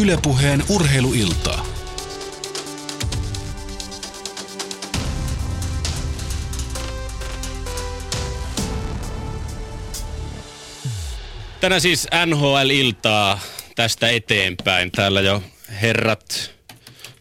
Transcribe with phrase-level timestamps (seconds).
[0.00, 1.66] Ylepuheen urheiluiltaa.
[11.60, 13.40] Tänään siis NHL-iltaa
[13.76, 14.90] tästä eteenpäin.
[14.90, 15.42] Täällä jo
[15.82, 16.50] herrat,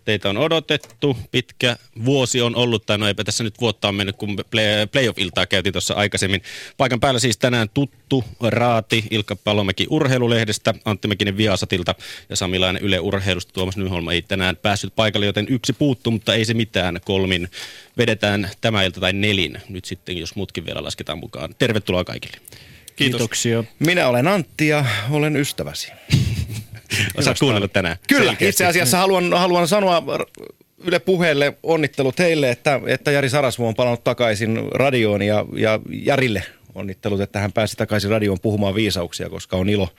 [0.08, 1.18] teitä on odotettu.
[1.32, 5.46] Pitkä vuosi on ollut, tai no eipä tässä nyt vuotta on mennyt, kun play- playoff-iltaa
[5.46, 6.42] käytiin tuossa aikaisemmin.
[6.78, 11.96] Paikan päällä siis tänään tuttu Raati, Ilkka Palomäki Urheilulehdestä, Antti Mäkinen Viasatilta
[12.30, 13.54] ja Samilainen Yle Urheilusta.
[13.54, 17.00] Tuomas Nyholma ei tänään päässyt paikalle, joten yksi puuttuu, mutta ei se mitään.
[17.06, 17.50] Kolmin
[17.98, 19.58] vedetään tämä ilta tai nelin.
[19.70, 21.56] Nyt sitten, jos muutkin vielä lasketaan mukaan.
[21.60, 22.38] Tervetuloa kaikille.
[22.38, 23.20] Kiitos.
[23.20, 23.64] Kiitoksia.
[23.80, 25.92] Minä olen Antti ja olen ystäväsi.
[27.18, 27.98] Osaat kuunnella tänään.
[28.08, 28.50] Kyllä, Selkeästi.
[28.50, 30.04] itse asiassa haluan, haluan sanoa
[30.84, 36.44] Yle puheelle onnittelut heille, että, että Jari Sarasvuo on palannut takaisin radioon ja, ja Jarille
[36.78, 39.90] onnittelut, että hän pääsi takaisin radioon puhumaan viisauksia, koska on ilo,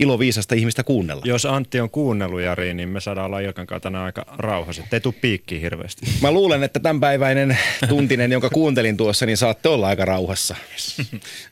[0.00, 1.22] ilo viisasta ihmistä kuunnella.
[1.26, 4.92] Jos Antti on kuunnellut Jari, niin me saadaan olla Ilkan kanssa tänään aika rauhaiset.
[4.92, 6.06] Ei tuu piikkiin hirveästi.
[6.22, 10.56] Mä luulen, että tämänpäiväinen tuntinen, jonka kuuntelin tuossa, niin saatte olla aika rauhassa.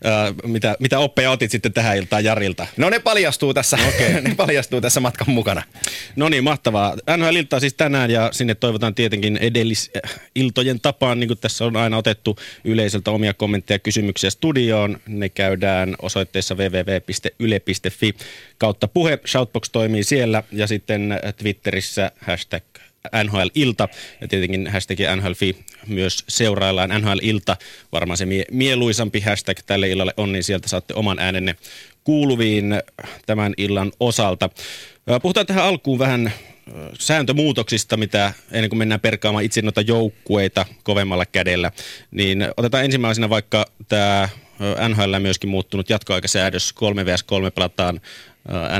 [0.05, 2.67] Ää, mitä, mitä oppeja otit sitten tähän iltaan Jarilta?
[2.77, 4.21] No ne paljastuu tässä, okay.
[4.23, 5.63] ne paljastuu tässä matkan mukana.
[6.17, 6.97] No niin, mahtavaa.
[7.17, 12.37] NHL-iltaa siis tänään ja sinne toivotaan tietenkin edellisiltojen tapaan, niin kuin tässä on aina otettu
[12.65, 14.31] yleisöltä omia kommentteja ja kysymyksiä
[14.69, 15.01] studioon.
[15.07, 18.15] Ne käydään osoitteessa www.yle.fi
[18.59, 19.19] kautta puhe.
[19.27, 22.65] Shoutbox toimii siellä ja sitten Twitterissä hashtag
[23.25, 23.89] NHL-ilta
[24.21, 27.57] ja tietenkin hashtag NHLFi myös seuraillaan NHL-ilta.
[27.93, 31.57] Varmaan se mie- mieluisampi hashtag tälle illalle on, niin sieltä saatte oman äänenne
[32.05, 32.75] kuuluviin
[33.27, 34.51] tämän illan osalta.
[35.23, 36.33] Puhutaan tähän alkuun vähän
[36.99, 41.73] sääntömuutoksista, mitä ennen kuin mennään perkaamaan itse noita joukkueita kovemmalla kädellä,
[42.11, 44.29] niin otetaan ensimmäisenä vaikka tämä
[44.89, 48.01] NHL myöskin muuttunut jatkoaikasäädös 3 vs 3 pelataan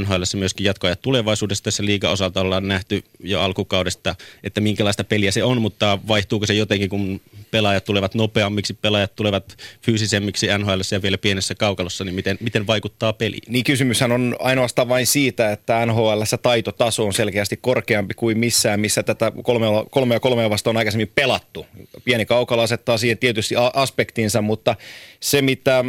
[0.01, 1.65] NHL myöskin jatkoajat tulevaisuudessa.
[1.65, 6.55] Tässä liiga osalta ollaan nähty jo alkukaudesta, että minkälaista peliä se on, mutta vaihtuuko se
[6.55, 7.21] jotenkin, kun
[7.51, 13.13] pelaajat tulevat nopeammiksi, pelaajat tulevat fyysisemmiksi NHL ja vielä pienessä kaukalossa, niin miten, miten vaikuttaa
[13.13, 13.43] peliin?
[13.49, 19.03] Niin kysymyshän on ainoastaan vain siitä, että NHL taitotaso on selkeästi korkeampi kuin missään, missä
[19.03, 21.67] tätä kolmea, kolmea kolmea vasta on aikaisemmin pelattu.
[22.05, 24.77] Pieni kaukalo asettaa siihen tietysti aspektinsa, mutta
[25.21, 25.85] se mitä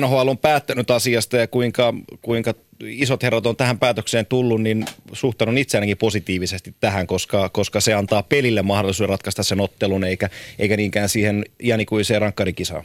[0.00, 5.58] NHL on päättänyt asiasta ja kuinka, kuinka isot herrat on tähän päätökseen tullut, niin suhtaudun
[5.58, 10.76] itse ainakin positiivisesti tähän, koska, koska se antaa pelille mahdollisuuden ratkaista sen ottelun, eikä, eikä
[10.76, 12.84] niinkään siihen iänikuiseen rankkarikisaan.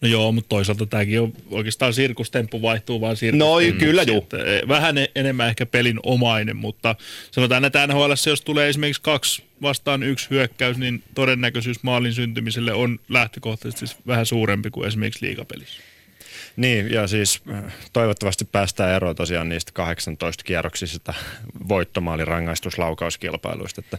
[0.00, 4.26] No joo, mutta toisaalta tämäkin on oikeastaan sirkustemppu vaihtuu vaan No, kyllä, juu.
[4.32, 6.94] Eh, Vähän e- enemmän ehkä pelin omainen, mutta
[7.30, 13.00] sanotaan, että NHL, jos tulee esimerkiksi kaksi vastaan yksi hyökkäys, niin todennäköisyys maalin syntymiselle on
[13.08, 15.82] lähtökohtaisesti siis vähän suurempi kuin esimerkiksi liigapelissä.
[16.56, 21.14] Niin, ja siis äh, toivottavasti päästään eroon tosiaan niistä 18 kierroksisista
[21.68, 23.80] voittomaalirangaistuslaukauskilpailuista.
[23.80, 23.98] Että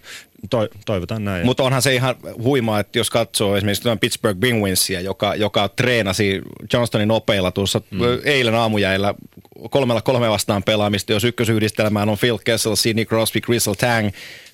[0.50, 1.46] to, toivotaan näin.
[1.46, 6.42] Mutta onhan se ihan huimaa, että jos katsoo esimerkiksi Pittsburgh Penguinsia, joka, joka treenasi
[6.74, 8.00] Johnstonin nopeilla tuossa mm.
[8.24, 9.13] eilen aamujäillä
[9.69, 14.09] kolmella kolme vastaan pelaamista, jos ykkösyhdistelmään on Phil Kessel, Sidney Crosby, Crystal Tang,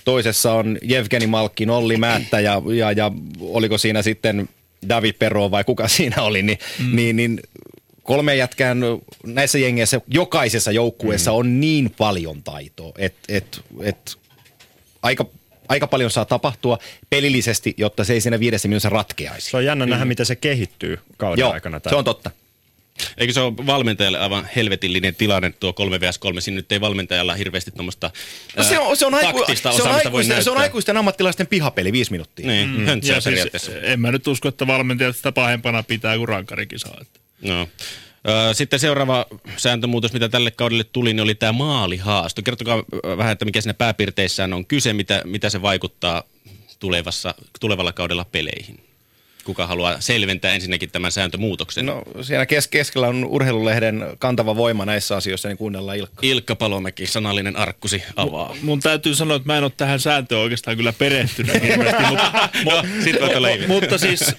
[0.05, 4.49] toisessa on Jevgeni Malkin, Olli Määttä ja, ja, ja oliko siinä sitten
[4.89, 6.95] David Perro vai kuka siinä oli, niin, mm.
[6.95, 7.39] niin, niin
[8.09, 8.79] kolme jätkään
[9.25, 11.37] näissä jengeissä, jokaisessa joukkueessa mm.
[11.37, 14.17] on niin paljon taitoa, että et, et,
[15.01, 15.25] aika,
[15.67, 16.77] aika paljon saa tapahtua
[17.09, 19.49] pelillisesti, jotta se ei siinä viidessä minuutissa ratkeaisi.
[19.49, 21.81] se on jännä nähdä, miten se kehittyy kauden Joo, aikana.
[21.89, 22.31] se on totta.
[23.17, 26.41] Eikö se ole valmentajalle aivan helvetillinen tilanne tuo 3 vs 3?
[26.41, 28.11] Siinä nyt ei valmentajalla hirveästi tuommoista
[28.57, 31.91] No se on, se on, aiku, taktista se on, aikuisten, se on aikuisten ammattilaisten pihapeli,
[31.91, 32.47] viisi minuuttia.
[32.47, 32.87] Niin, mm.
[32.87, 36.97] Ja siis, en mä nyt usko, että valmentajat sitä pahempana pitää kuin rankkarikisaa.
[37.01, 37.19] Että.
[37.41, 37.67] No.
[38.53, 39.25] Sitten seuraava
[39.57, 42.41] sääntömuutos, mitä tälle kaudelle tuli, niin oli tämä maalihaasto.
[42.41, 42.83] Kertokaa
[43.17, 46.23] vähän, että mikä siinä pääpiirteissään on kyse, mitä, mitä se vaikuttaa
[46.79, 48.88] tulevassa, tulevalla kaudella peleihin.
[49.49, 51.85] Kuka haluaa selventää ensinnäkin tämän sääntömuutoksen?
[51.85, 56.19] No siellä kes- keskellä on urheilulehden kantava voima näissä asioissa, niin kuunnellaan Ilkka.
[56.21, 58.55] Ilkka Palomäki, sanallinen arkkusi avaa.
[58.61, 62.83] Mun täytyy sanoa, että mä en ole tähän sääntöön oikeastaan kyllä perehtynyt hirveästi, mutta, No,
[63.03, 64.35] sit mu- mutta siis äh,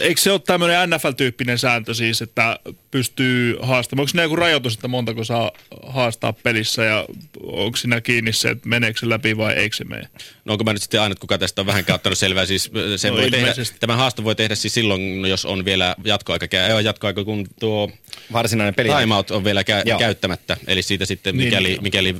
[0.00, 2.58] eikö se ole tämmöinen NFL-tyyppinen sääntö siis, että
[2.90, 5.50] pystyy haastamaan, onko siinä joku rajoitus, että montako saa
[5.86, 7.04] haastaa pelissä ja
[7.42, 10.08] onko siinä kiinni se, että meneekö se läpi vai eikö se mene?
[10.44, 13.16] No onko mä nyt sitten aina, kuka tästä on vähän ottanut selvää, siis se No
[13.16, 17.24] voi tehdä, tämän haaston voi tehdä siis silloin, jos on vielä jatkoaika, ei ole jatkoaika,
[17.24, 17.90] kun tuo
[18.32, 18.88] Varsinainen peli.
[19.00, 19.98] timeout on vielä kä- Joo.
[19.98, 21.82] käyttämättä, eli siitä sitten Niin, mikäli, niin.
[21.82, 22.16] mikäli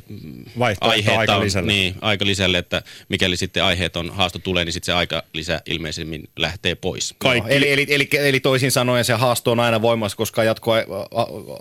[0.81, 1.71] aiheet on, aikalisälle.
[1.71, 5.61] niin, aika lisälle, että mikäli sitten aiheet on haasto tulee, niin sitten se aika lisä
[5.65, 7.15] ilmeisemmin lähtee pois.
[7.17, 7.53] Kaikki.
[7.53, 10.71] Eli, eli, eli, eli, toisin sanoen se haasto on aina voimassa, koska jatko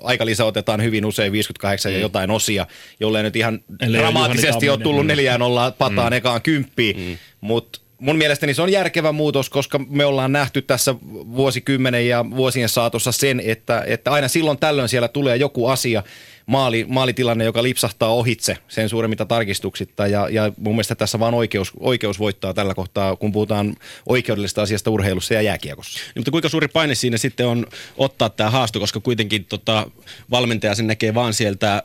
[0.03, 1.95] aikalisä otetaan hyvin usein 58 mm.
[1.97, 2.67] ja jotain osia,
[3.01, 6.17] jollei nyt ihan Ellei dramaattisesti ole tullut neljään ollaan pataan mm.
[6.17, 7.19] ekaan kymppiin, mm.
[7.41, 10.95] mutta mun mielestäni se on järkevä muutos, koska me ollaan nähty tässä
[11.37, 16.03] vuosikymmenen ja vuosien saatossa sen, että, että aina silloin tällöin siellä tulee joku asia,
[16.47, 21.73] maali, maalitilanne, joka lipsahtaa ohitse sen suuremmita tarkistuksitta ja, ja mun mielestä tässä vaan oikeus,
[21.81, 23.77] oikeus voittaa tällä kohtaa, kun puhutaan
[24.09, 25.99] oikeudellisesta asiasta urheilussa ja jääkiekossa.
[25.99, 27.67] Niin, mutta kuinka suuri paine siinä sitten on
[27.97, 29.91] ottaa tämä haasto, koska kuitenkin tota,
[30.31, 31.83] valmentaja sen näkee vaan sieltä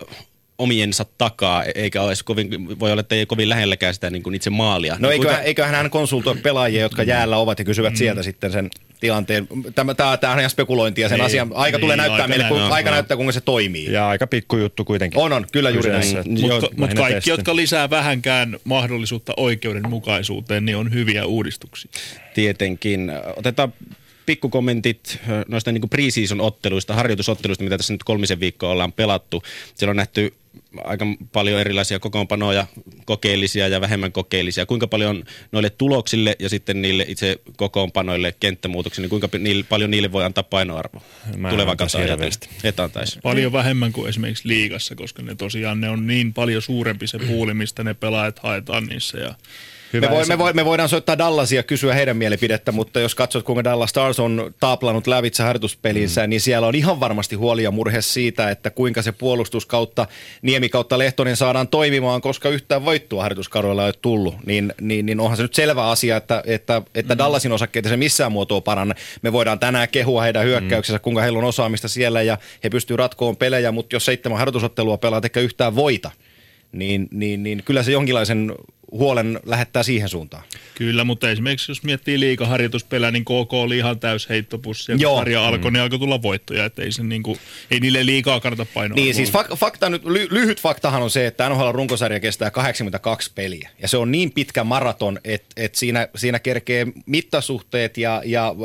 [0.58, 4.50] omiensa takaa, eikä ole kovin, voi olla, että ei kovin lähelläkään sitä niin kuin itse
[4.50, 4.94] maalia.
[5.00, 7.98] No Niin eiköhän, kuinka- eiköhän hän konsultoi pelaajia, jotka jäällä ovat ja kysyvät mm.
[7.98, 8.70] sieltä sitten sen
[9.00, 9.48] tilanteen.
[9.76, 11.52] Tämä, tämä, tämä on ihan spekulointia sen Niin, asian.
[11.54, 12.76] Aika niin, tulee näyttää aika meille, kun, näyttää.
[12.76, 12.94] aika Joo.
[12.96, 13.92] näyttää, kuinka se toimii.
[13.92, 15.20] Ja aika pikkujuttu kuitenkin.
[15.20, 16.08] On, on, kyllä juuri näin.
[16.26, 17.30] Mm, Mutta mut kaikki, testi.
[17.30, 21.92] jotka lisää vähänkään mahdollisuutta oikeudenmukaisuuteen, niin on hyviä uudistuksia.
[22.34, 23.12] Tietenkin.
[23.36, 23.74] Otetaan
[24.26, 29.44] pikkukommentit noista niin preseason otteluista, harjoitusotteluista, mitä tässä nyt kolmisen viikkoa ollaan pelattu.
[29.76, 30.34] Siellä on nähty
[30.84, 32.68] aika paljon erilaisia kokoonpanoja,
[33.06, 34.66] kokeellisia ja vähemmän kokeellisia.
[34.66, 40.12] Kuinka paljon noille tuloksille ja sitten niille itse kokoonpanoille, kenttämuutoksille, niin kuinka niille, paljon niille
[40.12, 40.44] voi antaa
[41.38, 42.10] Mä kautta ajatellen?
[42.10, 42.50] hirveästi.
[42.64, 43.20] Et antaisi.
[43.24, 47.54] Paljon vähemmän kuin esimerkiksi liigassa, koska ne tosiaan ne on niin paljon suurempi se puuli,
[47.54, 49.18] mistä ne pelaajat haetaan niissä.
[49.18, 49.36] Ja
[50.02, 53.44] Me, voi, me, voi, me voidaan soittaa Dallasia ja kysyä heidän mielipidettä, mutta jos katsot,
[53.44, 56.30] kuinka Dallas Stars on taaplanut lävitse harjoituspelinsä, mm.
[56.30, 60.08] niin siellä on ihan varmasti huoli ja murhe siitä, että kuinka se puolustus kautta
[60.42, 64.36] Niemi kautta Lehtonen saadaan toimimaan, koska yhtään voittoa harjoituskaudella ei ole tullut.
[64.46, 67.18] Niin, niin, niin onhan se nyt selvä asia, että, että, että mm.
[67.18, 68.96] Dallasin osakkeita se missään muotoa paranna.
[69.22, 73.38] Me voidaan tänään kehua heidän hyökkäyksensä, kuinka heillä on osaamista siellä ja he pystyvät ratkoon
[73.38, 76.12] pelejä, mutta jos seitsemän harjoitusottelua pelaat eikä yhtään voita,
[76.72, 78.56] niin, niin, niin kyllä se jonkinlaisen
[78.92, 80.44] huolen lähettää siihen suuntaan.
[80.76, 84.92] Kyllä, mutta esimerkiksi jos miettii liikaharjoituspelää, niin KK oli ihan täys heittopussi.
[84.92, 86.66] Ja kun sarja alkoi, niin alkoi tulla voittoja.
[86.66, 87.38] Että ei, se niinku,
[87.72, 88.96] ei niille liikaa kannata painoa.
[88.96, 93.32] Niin siis fak- fakta nyt, ly- lyhyt faktahan on se, että NHL runkosarja kestää 82
[93.36, 93.70] peliä.
[93.82, 98.56] Ja se on niin pitkä maraton, että et siinä, siinä kerkee mittasuhteet ja, ja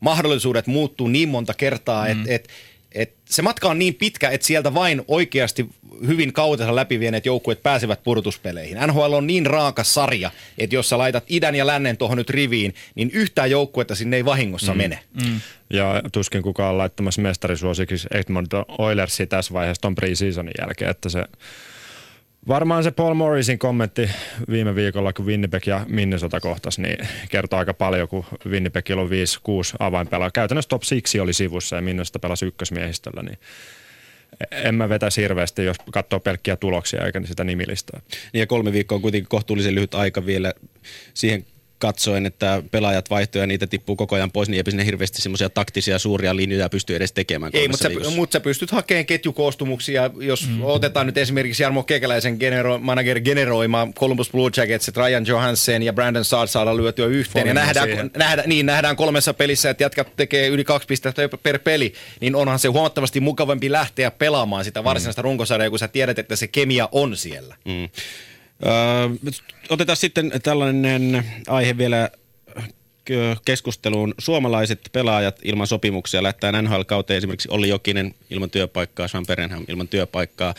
[0.00, 2.10] mahdollisuudet muuttuu niin monta kertaa, mm.
[2.10, 2.48] että et,
[2.94, 5.68] et se matka on niin pitkä, että sieltä vain oikeasti
[6.06, 8.78] hyvin kautensa läpivieneet joukkueet pääsevät pudotuspeleihin.
[8.86, 12.74] NHL on niin raaka sarja, että jos sä laitat idän ja lännen tuohon nyt riviin,
[12.94, 14.78] niin yhtään joukkuetta sinne ei vahingossa mm.
[14.78, 14.98] mene.
[15.24, 15.40] Mm.
[15.70, 21.24] Ja tuskin kukaan on laittamassa mestarisuosikiksi Edmonton Oilersia tässä vaiheessa ton preseasonin jälkeen, että se
[22.48, 24.10] Varmaan se Paul Morrisin kommentti
[24.50, 29.10] viime viikolla, kun Winnipeg ja Minnesota kohtas, niin kertoo aika paljon, kun Winnipegillä on 5-6
[29.78, 30.30] avainpelaa.
[30.30, 33.38] Käytännössä top 6 oli sivussa ja Minnesota pelasi ykkösmiehistöllä, niin
[34.50, 38.00] en mä vetäisi hirveästi, jos katsoo pelkkiä tuloksia eikä sitä nimilistaa.
[38.32, 40.52] Niin ja kolme viikkoa on kuitenkin kohtuullisen lyhyt aika vielä
[41.14, 41.46] siihen
[41.86, 45.50] katsoen, että pelaajat vaihtoja ja niitä tippuu koko ajan pois, niin eipä sinne hirveästi semmoisia
[45.50, 47.50] taktisia suuria linjoja pysty edes tekemään.
[47.54, 50.10] Ei, mutta sä, mut sä pystyt hakemaan ketjukoostumuksia.
[50.20, 50.62] Jos mm.
[50.62, 55.92] otetaan nyt esimerkiksi Jarmo Kekäläisen genero, manager generoima Columbus Blue Jackets, että Ryan Johansen ja
[55.92, 57.46] Brandon Saad saada lyötyä yhteen.
[57.46, 58.10] Ja nähdään, siihen.
[58.16, 62.58] nähdään, niin, nähdään kolmessa pelissä, että jätkät tekee yli kaksi pistettä per peli, niin onhan
[62.58, 65.24] se huomattavasti mukavampi lähteä pelaamaan sitä varsinaista mm.
[65.24, 67.56] runkosarjaa, kun sä tiedät, että se kemia on siellä.
[67.64, 67.88] Mm.
[68.66, 69.32] Öö,
[69.68, 72.10] otetaan sitten tällainen aihe vielä
[73.44, 74.14] keskusteluun.
[74.18, 80.54] Suomalaiset pelaajat ilman sopimuksia lähtää NHL-kauteen esimerkiksi Olli Jokinen ilman työpaikkaa, Sean Perenham ilman työpaikkaa.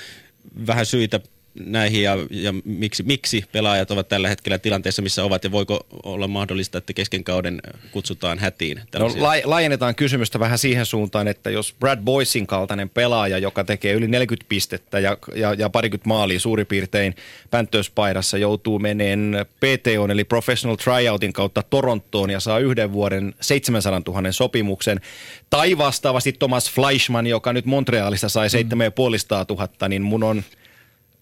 [0.67, 1.20] Vähän syitä
[1.59, 6.27] näihin ja, ja miksi, miksi pelaajat ovat tällä hetkellä tilanteessa, missä ovat ja voiko olla
[6.27, 8.77] mahdollista, että kesken kauden kutsutaan hätiin?
[8.77, 9.24] No, tällaisia?
[9.24, 14.07] la- laajennetaan kysymystä vähän siihen suuntaan, että jos Brad Boysin kaltainen pelaaja, joka tekee yli
[14.07, 17.15] 40 pistettä ja, ja, ja parikymmentä maalia suurin piirtein
[17.51, 24.31] päntöspaidassa, joutuu meneen PTO eli Professional Tryoutin kautta Torontoon ja saa yhden vuoden 700 000
[24.31, 25.01] sopimuksen,
[25.50, 30.43] tai vastaavasti Thomas Fleischmann, joka nyt Montrealista sai 7500 000, niin mun on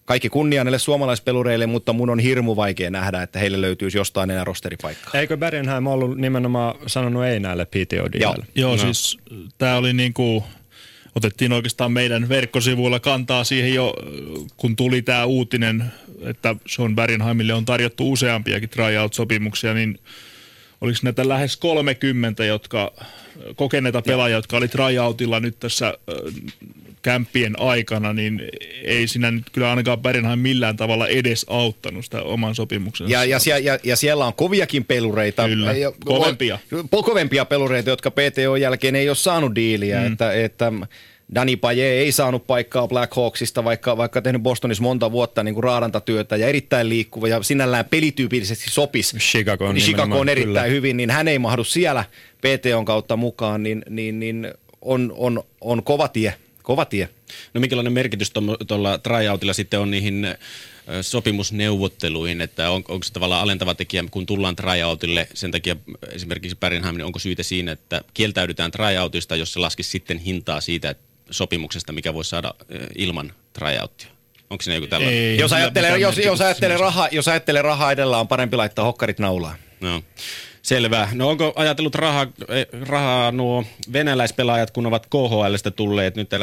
[0.04, 4.44] kaikki kunnia näille suomalaispelureille, mutta mun on hirmu vaikea nähdä, että heille löytyisi jostain enää
[4.44, 5.20] rosteripaikkaa.
[5.20, 8.34] Eikö Bergenheim ollut nimenomaan sanonut ei näille pto Joo.
[8.54, 8.78] Joo, No.
[8.78, 9.18] siis
[9.58, 10.44] tämä oli niinku,
[11.14, 13.94] otettiin oikeastaan meidän verkkosivuilla kantaa siihen jo,
[14.56, 15.84] kun tuli tämä uutinen,
[16.22, 19.98] että Sean Bergenheimille on tarjottu useampiakin tryout-sopimuksia, niin
[20.80, 22.92] oliko näitä lähes 30, jotka
[23.56, 26.30] kokeneita pelaajia, jotka oli tryoutilla nyt tässä ö,
[27.04, 28.42] kämppien aikana, niin
[28.82, 33.12] ei siinä nyt kyllä ainakaan Bergenheim millään tavalla edes auttanut sitä oman sopimuksensa.
[33.12, 35.48] Ja, ja, sie- ja, ja siellä on koviakin pelureita.
[35.48, 35.72] Kyllä,
[36.04, 36.58] kovempia.
[36.74, 40.00] po- Kovempia pelureita, jotka PTO jälkeen ei ole saanut diiliä.
[40.00, 40.12] Mm.
[40.12, 40.72] Että, että
[41.34, 45.64] Dani Paje ei saanut paikkaa Black Hawksista, vaikka, vaikka tehnyt Bostonissa monta vuotta niin kuin
[45.64, 49.16] raadantatyötä ja erittäin liikkuva ja sinällään pelityypillisesti sopisi.
[49.18, 50.74] Chicago on Chicago on nimenomaan, erittäin kyllä.
[50.74, 52.04] hyvin, niin hän ei mahdu siellä
[52.40, 54.48] PTOn kautta mukaan, niin, niin, niin
[54.82, 56.34] on, on, on kova tie
[56.64, 57.08] kova tie.
[57.54, 58.32] No minkälainen merkitys
[58.66, 60.26] tuolla tryoutilla sitten on niihin
[61.02, 65.76] sopimusneuvotteluihin, että on, onko se tavallaan alentava tekijä, kun tullaan tryoutille, sen takia
[66.12, 70.94] esimerkiksi Pärinheim, niin onko syytä siinä, että kieltäydytään tryoutista, jos se laskisi sitten hintaa siitä
[71.30, 72.54] sopimuksesta, mikä voisi saada
[72.96, 74.08] ilman tryouttia?
[74.50, 75.18] Onko siinä joku tällainen?
[75.18, 79.18] Ei, Jos ajattelee, jos, jos, ajattelee rahaa, jos ajattelee rahaa edellä, on parempi laittaa hokkarit
[79.18, 79.56] naulaan.
[79.80, 80.02] No.
[80.64, 81.08] Selvä.
[81.12, 86.40] No onko ajatellut rahaa, eh, rahaa nuo venäläispelaajat, kun ovat KHLstä tulleet nyt äh,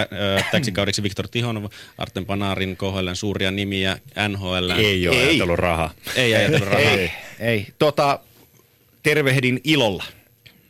[0.51, 1.65] täksi kaudeksi Viktor Tihonov,
[1.97, 3.97] Artem Panarin, KHLn suuria nimiä,
[4.27, 4.69] NHL.
[4.77, 5.29] Ei ole Ei.
[5.29, 5.91] ajatellut rahaa.
[6.15, 6.91] Ei ajatellut rahaa.
[6.91, 7.67] Ei, ei.
[7.79, 8.19] Tota,
[9.03, 10.03] tervehdin ilolla.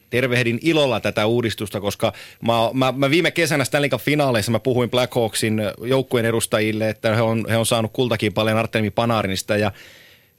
[0.09, 4.89] Tervehdin ilolla tätä uudistusta, koska mä, mä, mä viime kesänä Stanley Cup finaaleissa mä puhuin
[4.89, 9.71] Blackhawksin joukkueen edustajille, että he on, he on saanut kultakin paljon Artemi Panarinista ja,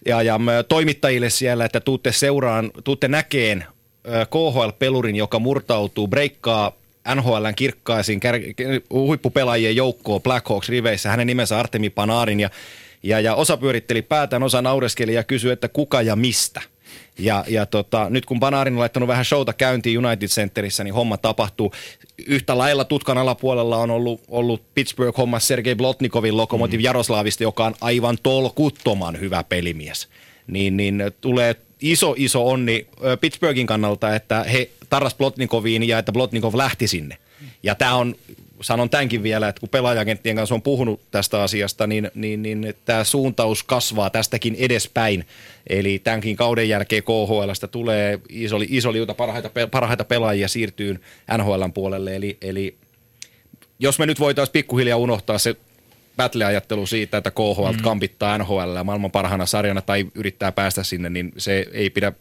[0.07, 3.65] ja, ja toimittajille siellä, että tuutte seuraan, tuutte näkeen
[4.31, 6.73] KHL-pelurin, joka murtautuu, breikkaa
[7.15, 8.35] NHLn kirkkaisiin kär,
[8.91, 11.11] huippupelaajien joukkoon Blackhawks riveissä.
[11.11, 12.51] Hänen nimensä Artemi Panarin ja,
[13.03, 16.61] ja, ja osa pyöritteli päätään, osa naureskeli ja kysyi, että kuka ja mistä.
[17.19, 21.17] Ja, ja tota, nyt kun Panarin on laittanut vähän showta käyntiin United Centerissä, niin homma
[21.17, 21.73] tapahtuu.
[22.27, 26.85] Yhtä lailla tutkan alapuolella on ollut, ollut Pittsburgh homma Sergei Blotnikovin Lokomotiv mm.
[26.85, 30.09] Jaroslavista, joka on aivan tolkuttoman hyvä pelimies.
[30.47, 32.87] Niin, niin tulee iso, iso onni
[33.21, 37.19] Pittsburghin kannalta, että he tarras Blotnikoviin ja että Blotnikov lähti sinne.
[37.63, 38.15] Ja tämä on,
[38.61, 43.05] sanon tämänkin vielä, että kun pelaajagenttien kanssa on puhunut tästä asiasta, niin, niin, niin tämä
[43.05, 45.27] suuntaus kasvaa tästäkin edespäin.
[45.67, 51.01] Eli tämänkin kauden jälkeen KHLstä tulee iso, iso liuta parhaita, parhaita pelaajia siirtyy
[51.39, 52.17] NHLn puolelle.
[52.17, 52.77] Eli, eli
[53.79, 55.57] jos me nyt voitaisiin pikkuhiljaa unohtaa se
[56.17, 57.83] battle-ajattelu siitä, että KHL mm.
[57.83, 62.13] kampittaa NHL maailman parhaana sarjana tai yrittää päästä sinne, niin se ei pidä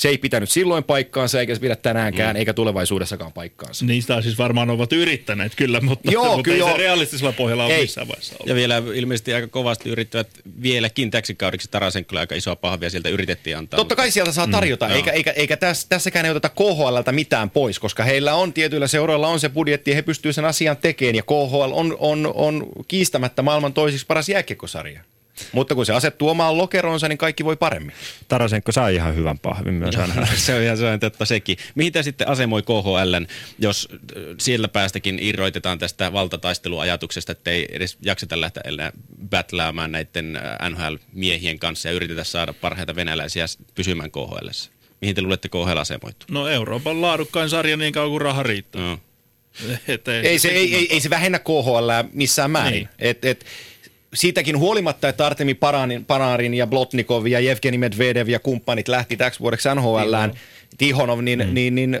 [0.00, 2.38] se ei pitänyt silloin paikkaansa, eikä se pidä tänäänkään, mm.
[2.38, 3.84] eikä tulevaisuudessakaan paikkaansa.
[3.84, 6.70] Niistä siis varmaan ovat yrittäneet kyllä, mutta, Joo, mutta kyllä ei joo.
[6.70, 7.82] se realistisella pohjalla ole Ei.
[7.82, 8.48] missään vaiheessa ollut.
[8.48, 10.28] Ja vielä ilmeisesti aika kovasti yrittävät
[10.62, 13.78] vieläkin täksi kaudeksi Tarasenkolle aika isoa pahvia sieltä yritettiin antaa.
[13.78, 17.50] Totta kai sieltä saa tarjota, mm, eikä, eikä, eikä täs, tässäkään ei oteta KHLltä mitään
[17.50, 21.14] pois, koska heillä on tietyillä seuroilla on se budjetti ja he pystyvät sen asian tekemään
[21.14, 25.00] ja KHL on, on, on kiistämättä maailman toisiksi paras jääkiekkosarja.
[25.52, 27.94] Mutta kun se asettuu omaan lokeroonsa, niin kaikki voi paremmin.
[28.28, 30.22] Tarasenko sai ihan hyvän pahvin myös NHL.
[30.36, 31.56] se on ihan se on totta sekin.
[31.74, 33.26] Mihin tämä sitten asemoi KHLn,
[33.58, 38.92] jos äh, siellä päästäkin irroitetaan tästä valtataisteluajatuksesta, että ei edes jakseta lähteä enää
[39.30, 44.70] battlaamaan näiden äh, NHL-miehien kanssa ja yritetä saada parhaita venäläisiä pysymään KHLssä?
[45.00, 46.26] Mihin te luulette KHL asemoitu?
[46.30, 48.82] No Euroopan laadukkain sarja niin kauan kuin raha riittää.
[48.82, 48.98] No.
[49.88, 52.72] Et Ei se, ei, ei, ei se vähennä KHL missään määrin.
[52.72, 52.88] Niin.
[52.98, 53.46] Et, et,
[54.14, 59.40] siitäkin huolimatta, että Artemi Panarin, Panarin ja Blotnikov ja Evgeni Medvedev ja kumppanit lähti täksi
[59.40, 60.32] vuodeksi NHLään,
[60.78, 61.54] Tihonov, niin, mm.
[61.54, 62.00] niin, niin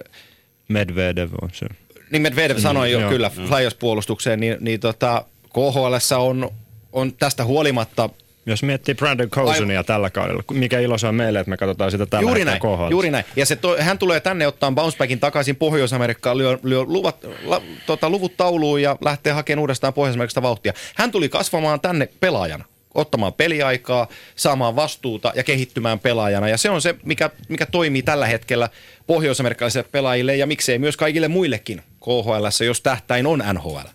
[0.68, 1.66] Medvedev on se.
[2.10, 6.50] niin Medvedev sanoi jo joo, kyllä Flyers-puolustukseen, niin, niin tota, KHLssä on,
[6.92, 8.10] on tästä huolimatta
[8.46, 12.06] Jos miettii Brandon Cousinia tällä kaudella, mikä ilo se on meille, että me katsotaan sitä
[12.06, 12.90] tällä Juuri hetkellä näin, KHL.
[12.90, 13.24] juuri näin.
[13.36, 18.10] Ja se to, hän tulee tänne ottaa bouncebackin takaisin Pohjois-Amerikkaan, lyö, lyö luvat, la, tota,
[18.10, 20.72] luvut tauluun ja lähtee hakemaan uudestaan Pohjois-Amerikasta vauhtia.
[20.94, 26.48] Hän tuli kasvamaan tänne pelaajana, ottamaan peliaikaa, saamaan vastuuta ja kehittymään pelaajana.
[26.48, 28.68] Ja se on se, mikä, mikä toimii tällä hetkellä
[29.06, 33.88] pohjois-amerikkalaisille pelaajille ja miksei myös kaikille muillekin KHL, jos tähtäin on NHL.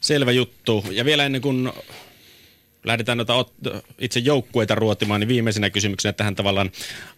[0.00, 0.84] Selvä juttu.
[0.90, 1.72] Ja vielä ennen kuin
[2.84, 6.70] lähdetään noita ot- itse joukkueita ruotimaan, niin viimeisenä kysymyksenä tähän tavallaan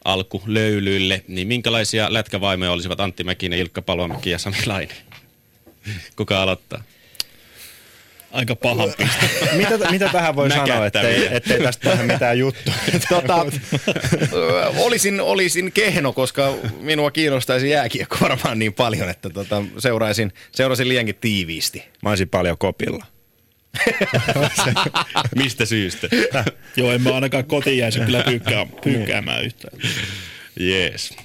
[0.05, 4.95] alkulöylyille, niin minkälaisia lätkävaimoja olisivat Antti Mäkinen, Ilkka Palomäki ja Sami Laine?
[6.17, 6.83] Kuka aloittaa?
[8.33, 9.29] Aika piste.
[9.57, 12.75] mitä, mitä tähän voi sanoa, ettei, ettei tästä tehdä mitään juttua?
[13.09, 13.47] tota,
[14.77, 21.15] olisin, olisin kehno, koska minua kiinnostaisi jääkiekko varmaan niin paljon, että tota, seuraisin, seuraisin liiankin
[21.21, 21.85] tiiviisti.
[22.03, 23.07] Mä olisin paljon kopilla.
[25.37, 26.09] Mistä syystä?
[26.77, 29.79] Joo, en mä ainakaan kotiin jäisi kyllä pyykkää, pyykkäämään yhtään.
[30.61, 31.17] Jees.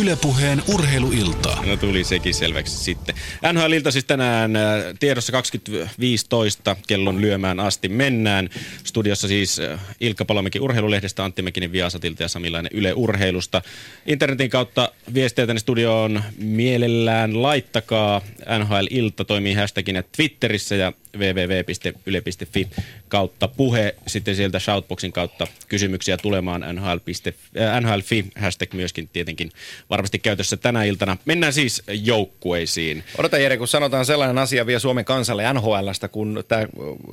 [0.00, 1.64] Ylepuheen urheiluiltaa.
[1.66, 3.14] No tuli sekin selväksi sitten.
[3.52, 4.62] NHL-ilta siis tänään äh,
[5.00, 8.48] tiedossa 2015 kellon lyömään asti mennään.
[8.84, 13.62] Studiossa siis äh, Ilkka Palomäki urheilulehdestä, Antti Mäkinen Viasatilta ja Samilainen Yle Urheilusta.
[14.06, 18.20] Internetin kautta viestejä tänne studioon mielellään laittakaa.
[18.58, 22.68] NHL-ilta toimii hashtagina Twitterissä ja www.yle.fi
[23.08, 23.94] kautta puhe.
[24.06, 29.50] Sitten sieltä Shoutboxin kautta kysymyksiä tulemaan NHL.fi, äh, NHL.fi hashtag myöskin tietenkin
[29.90, 31.16] varmasti käytössä tänä iltana.
[31.24, 33.04] Mennään siis joukkueisiin.
[33.18, 36.66] Odota Jere, kun sanotaan sellainen asia vielä Suomen kansalle NHLstä, kun tämä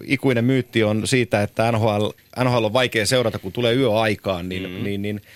[0.03, 2.07] ikuinen myytti on siitä, että NHL,
[2.43, 4.83] NHL on vaikea seurata, kun tulee yöaikaan, niin, mm.
[4.83, 5.31] niin, niin Ää,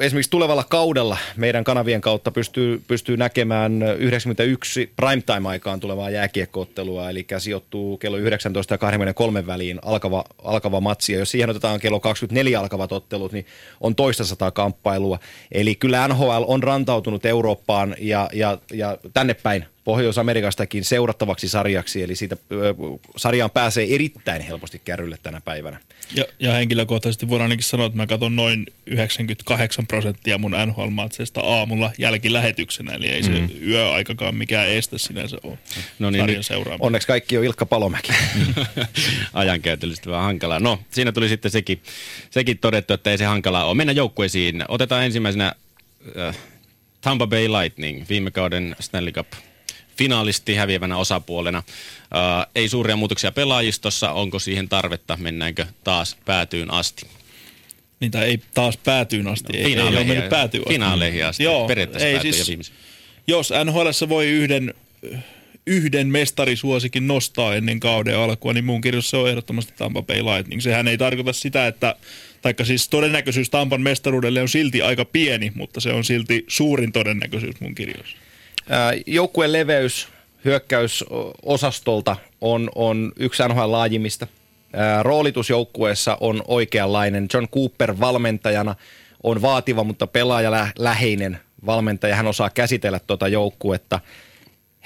[0.00, 7.98] Esimerkiksi tulevalla kaudella meidän kanavien kautta pystyy, pystyy näkemään 91 primetime-aikaan tulevaa jääkiekkoottelua, eli sijoittuu
[7.98, 11.12] kello 19 ja 23 väliin alkava, alkava matsi.
[11.12, 13.46] Ja jos siihen otetaan kello 24 alkavat ottelut, niin
[13.80, 15.18] on toista sataa kamppailua.
[15.52, 22.16] Eli kyllä NHL on rantautunut Eurooppaan ja, ja, ja tänne päin Pohjois-Amerikastakin seurattavaksi sarjaksi, eli
[22.16, 22.36] siitä
[23.16, 25.80] sarjaan pääsee erittäin helposti kärrylle tänä päivänä.
[26.14, 31.90] Ja, ja henkilökohtaisesti voidaan ainakin sanoa, että mä katson noin 98 prosenttia mun NHL-matseista aamulla
[31.98, 33.48] jälkilähetyksenä, eli ei se mm.
[33.68, 35.58] yöaikakaan mikään este sinänsä ole
[35.98, 36.86] No niin, sarjan seuraaminen.
[36.86, 38.12] Onneksi kaikki on Ilkka Palomäki.
[39.32, 40.60] ajankäytöllisesti vähän hankalaa.
[40.60, 41.82] No, siinä tuli sitten sekin,
[42.30, 43.74] sekin todettu, että ei se hankalaa ole.
[43.74, 44.64] Mennään joukkueisiin.
[44.68, 45.52] Otetaan ensimmäisenä
[46.18, 46.36] äh,
[47.00, 49.26] Tampa Bay Lightning, viime kauden Stanley Cup
[49.96, 51.58] finaalisti häviävänä osapuolena.
[51.58, 57.06] Äh, ei suuria muutoksia pelaajistossa, onko siihen tarvetta, mennäänkö taas päätyyn asti?
[58.00, 60.74] Niitä ei taas päätyyn asti, ei, ei ole mennyt päätyyn asti.
[60.74, 62.74] Finaaleihin asti, Joo, periaatteessa ei siis- viimeisen.
[63.26, 64.74] Jos NHL voi yhden,
[65.66, 70.60] yhden mestarisuosikin nostaa ennen kauden alkua, niin mun kirjoissa se on ehdottomasti Tampa Bay Lightning.
[70.60, 71.94] Sehän ei tarkoita sitä, että,
[72.42, 77.60] taikka siis todennäköisyys Tampan mestaruudelle on silti aika pieni, mutta se on silti suurin todennäköisyys
[77.60, 78.16] mun kirjoissa.
[79.06, 80.08] Joukkueen leveys
[80.44, 84.26] hyökkäysosastolta on, on yksi NHL laajimmista.
[84.72, 87.28] Ää, Roolitus joukkueessa on oikeanlainen.
[87.34, 88.74] John Cooper valmentajana
[89.22, 92.16] on vaativa, mutta pelaajaläheinen valmentaja.
[92.16, 94.00] Hän osaa käsitellä tuota joukkuetta.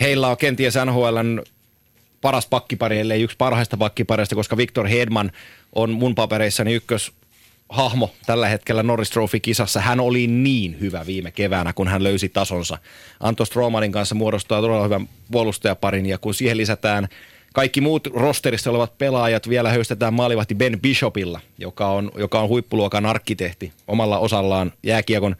[0.00, 1.42] Heillä on kenties NHLn
[2.20, 5.32] paras pakkipari, ellei yksi parhaista pakkipareista, koska Victor Hedman
[5.74, 7.12] on mun papereissani ykkös
[7.68, 9.80] hahmo tällä hetkellä Norris Trophy-kisassa.
[9.80, 12.78] Hän oli niin hyvä viime keväänä, kun hän löysi tasonsa.
[13.20, 17.08] Anto Stromanin kanssa muodostaa todella hyvän puolustajaparin, ja kun siihen lisätään
[17.54, 23.06] kaikki muut rosterissa olevat pelaajat, vielä höystetään maalivahti Ben Bishopilla, joka on, joka on huippuluokan
[23.06, 25.36] arkkitehti omalla osallaan jääkiekon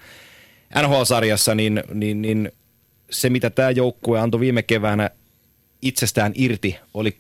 [0.83, 2.53] NHL-sarjassa, niin, niin, niin
[3.11, 5.11] se, mitä tämä joukkue antoi viime keväänä
[5.83, 7.17] itsestään irti, oli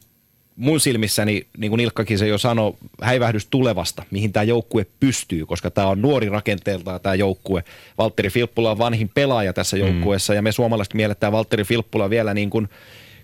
[0.56, 5.70] mun silmissäni, niin kuin Ilkkakin se jo sanoi, häivähdys tulevasta, mihin tämä joukkue pystyy, koska
[5.70, 7.64] tämä on nuori rakenteeltaan tämä joukkue.
[7.98, 10.36] Valtteri Filppula on vanhin pelaaja tässä joukkueessa, mm.
[10.36, 12.68] ja me suomalaiset mielletään Valtteri Filppula vielä niin kuin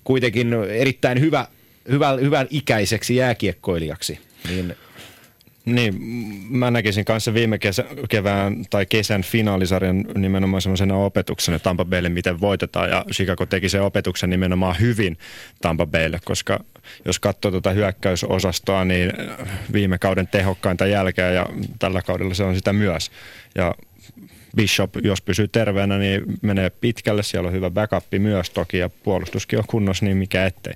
[0.05, 1.47] kuitenkin erittäin hyvä,
[1.89, 4.19] hyvä, hyvän ikäiseksi jääkiekkoilijaksi.
[4.49, 4.77] Niin
[5.65, 5.95] Niin,
[6.51, 12.41] mä näkisin kanssa viime kesä, kevään tai kesän finaalisarjan nimenomaan semmoisena opetuksena Tampa Baylle, miten
[12.41, 12.91] voitetaan.
[12.91, 15.19] Ja Chicago teki sen opetuksen nimenomaan hyvin
[15.61, 16.65] Tampa Baylle, koska
[17.05, 19.13] jos katsoo tuota hyökkäysosastoa, niin
[19.73, 21.47] viime kauden tehokkainta jälkeen ja
[21.79, 23.11] tällä kaudella se on sitä myös.
[23.55, 23.75] Ja
[24.57, 27.23] Bishop, jos pysyy terveenä, niin menee pitkälle.
[27.23, 30.75] Siellä on hyvä backup myös toki ja puolustuskin on kunnossa, niin mikä ettei.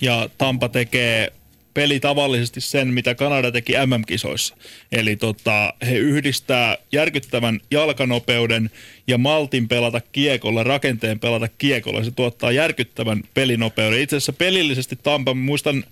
[0.00, 1.32] ja Tampa tekee
[1.76, 4.56] peli tavallisesti sen, mitä Kanada teki MM-kisoissa.
[4.92, 8.70] Eli tota, he yhdistää järkyttävän jalkanopeuden
[9.06, 12.04] ja maltin pelata kiekolla, rakenteen pelata kiekolla.
[12.04, 14.00] Se tuottaa järkyttävän pelinopeuden.
[14.00, 15.84] Itse asiassa pelillisesti Tampa, muistan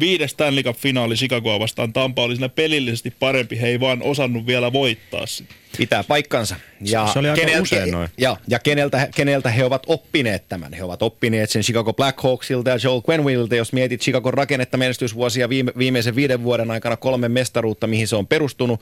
[0.00, 1.92] viides Stanley Cup-finaali Chicagoa vastaan.
[1.92, 5.54] Tampa oli siinä pelillisesti parempi, he ei vaan osannut vielä voittaa sitä.
[5.76, 6.56] pitää paikkansa.
[6.80, 8.08] Ja, Se oli aika usein noin.
[8.18, 10.72] Ja, ja keneltä, keneltä he ovat oppineet tämän?
[10.72, 13.56] He ovat oppineet sen Chicago Blackhawksilta ja Joel Quenvillilta.
[13.56, 18.26] Jos mietit Chicago rakennetta menestysvuosia viime, viimeisen viiden vuoden aikana kolme mestaruutta, mihin se on
[18.26, 18.80] perustunut,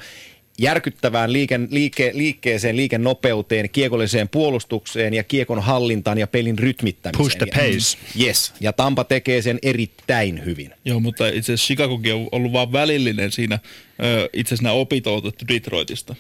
[0.61, 7.25] järkyttävään liike, liike, liikkeeseen, liikennopeuteen, kiekolliseen puolustukseen ja kiekon hallintaan ja pelin rytmittämiseen.
[7.25, 7.99] Push the pace.
[8.21, 10.71] Yes, ja Tampa tekee sen erittäin hyvin.
[10.85, 13.59] Joo, mutta itse asiassa Chicagokin on ollut vain välillinen siinä,
[14.33, 16.15] itse asiassa nämä opit on otettu Detroitista,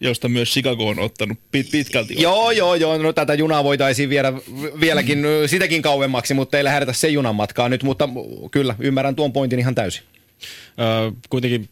[0.00, 2.14] josta myös Chicago on ottanut pit- pitkälti.
[2.18, 2.98] Joo, joo, joo.
[2.98, 4.32] No tätä junaa voitaisiin viedä
[4.80, 7.82] vieläkin ö, sitäkin kauemmaksi, mutta ei lähdetä se junan matkaa nyt.
[7.82, 8.08] Mutta
[8.50, 10.02] kyllä, ymmärrän tuon pointin ihan täysin.
[10.80, 11.68] Ö, kuitenkin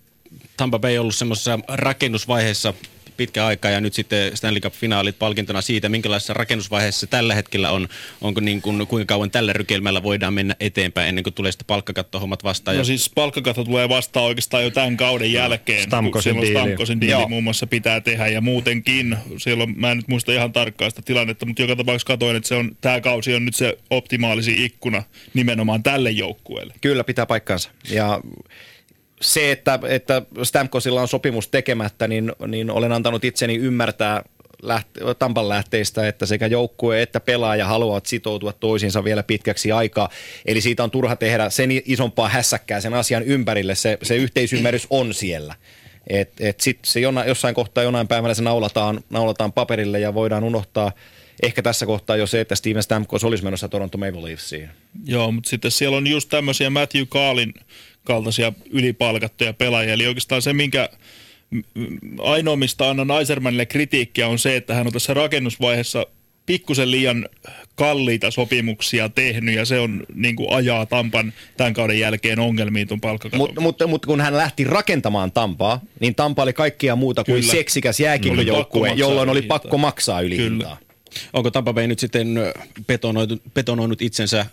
[0.58, 2.74] Tampa Bay on ollut semmoisessa rakennusvaiheessa
[3.16, 7.88] pitkä aika ja nyt sitten Stanley Cup-finaalit palkintona siitä, minkälaisessa rakennusvaiheessa tällä hetkellä on.
[8.20, 12.44] Onko niin kuin, kuinka kauan tällä rykelmällä voidaan mennä eteenpäin ennen kuin tulee sitten palkkakattohommat
[12.44, 12.76] vastaan.
[12.76, 15.82] No siis palkkakatto tulee vastaan oikeastaan jo tämän kauden jälkeen.
[15.82, 16.60] Stamkosin diili.
[16.60, 17.28] Stamkosin diili Joo.
[17.28, 19.16] muun muassa pitää tehdä ja muutenkin.
[19.36, 22.54] Silloin, mä en nyt muista ihan tarkkaan sitä tilannetta, mutta joka tapauksessa katoin, että se
[22.54, 25.02] on, tämä kausi on nyt se optimaalisin ikkuna
[25.34, 26.74] nimenomaan tälle joukkueelle.
[26.80, 27.70] Kyllä pitää paikkansa.
[27.90, 28.20] Ja
[29.20, 34.22] se, että, että Stamkosilla on sopimus tekemättä, niin, niin olen antanut itseni ymmärtää
[34.62, 40.08] läht- Tampan lähteistä, että sekä joukkue että pelaaja haluavat sitoutua toisiinsa vielä pitkäksi aikaa.
[40.46, 43.74] Eli siitä on turha tehdä sen isompaa hässäkkää sen asian ympärille.
[43.74, 45.54] Se, se yhteisymmärrys on siellä.
[46.06, 50.44] Et, et sit se jona, jossain kohtaa jonain päivänä se naulataan, naulataan paperille ja voidaan
[50.44, 50.92] unohtaa
[51.42, 54.68] ehkä tässä kohtaa jo se, että Steven Stamkos olisi menossa Toronto Maple Leafsiin.
[55.04, 57.54] Joo, mutta sitten siellä on just tämmöisiä Matthew Kaalin
[58.08, 59.92] kaltaisia ylipalkattuja pelaajia.
[59.92, 60.88] Eli oikeastaan se, minkä
[62.18, 66.06] ainoa, mistä annan Eisermanille kritiikkiä, on se, että hän on tässä rakennusvaiheessa
[66.46, 67.28] pikkusen liian
[67.74, 73.00] kalliita sopimuksia tehnyt ja se on niin kuin ajaa Tampan tämän kauden jälkeen ongelmiin tuon
[73.00, 73.38] palkkakaton.
[73.38, 77.52] Mutta mut, mut kun hän lähti rakentamaan Tampaa, niin Tampa oli kaikkia muuta kuin Kyllä.
[77.52, 80.78] seksikäs jääkiekkojoukkue, jolloin oli pakko maksaa ylihintaa.
[81.32, 82.34] Onko Tampa Bay nyt sitten
[83.54, 84.46] betonoinut itsensä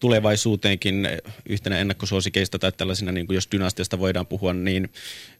[0.00, 1.08] tulevaisuuteenkin
[1.48, 4.90] yhtenä ennakkosuosikeista tai tällaisena, niin kuin jos dynastiasta voidaan puhua, niin,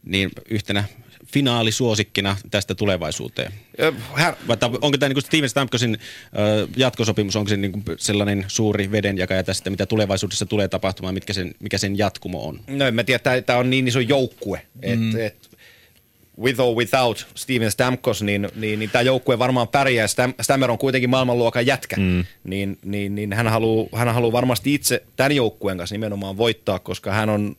[0.04, 0.84] niin yhtenä
[1.26, 3.52] finaalisuosikkina tästä tulevaisuuteen?
[4.14, 5.98] Hän, Vai onko tämä niin Steven Stamkosin
[6.38, 11.32] ö, jatkosopimus, onko se niin kuin sellainen suuri vedenjakaja tästä, mitä tulevaisuudessa tulee tapahtumaan, mitkä
[11.32, 12.60] sen, mikä sen jatkumo on?
[12.66, 15.20] No en mä tiedä, tämä on niin iso joukkue, että mm.
[15.20, 15.51] et,
[16.40, 20.06] with or without Steven Stamkos, niin, niin, niin tämä joukkue varmaan pärjää.
[20.06, 22.24] Stam, Stammer on kuitenkin maailmanluokan jätkä, mm.
[22.44, 27.12] niin, niin, niin hän, haluaa, hän haluaa varmasti itse tämän joukkueen kanssa nimenomaan voittaa, koska
[27.12, 27.56] hän on,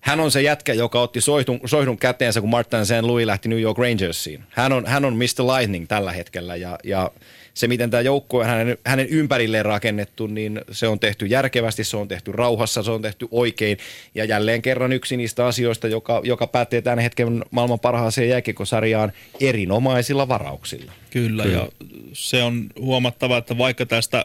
[0.00, 3.02] hän on se jätkä, joka otti soihdun, soihdun käteensä, kun Martin St.
[3.02, 4.44] Louis lähti New York Rangersiin.
[4.50, 5.44] Hän on, hän on Mr.
[5.56, 7.10] Lightning tällä hetkellä ja, ja
[7.54, 11.96] se, miten tämä joukkue on hänen, hänen ympärilleen rakennettu, niin se on tehty järkevästi, se
[11.96, 13.78] on tehty rauhassa, se on tehty oikein.
[14.14, 20.28] Ja jälleen kerran yksi niistä asioista, joka, joka päättee tämän hetken maailman parhaaseen jääkiekosarjaan erinomaisilla
[20.28, 20.92] varauksilla.
[21.10, 21.68] Kyllä, Kyllä, ja
[22.12, 24.24] se on huomattava, että vaikka tästä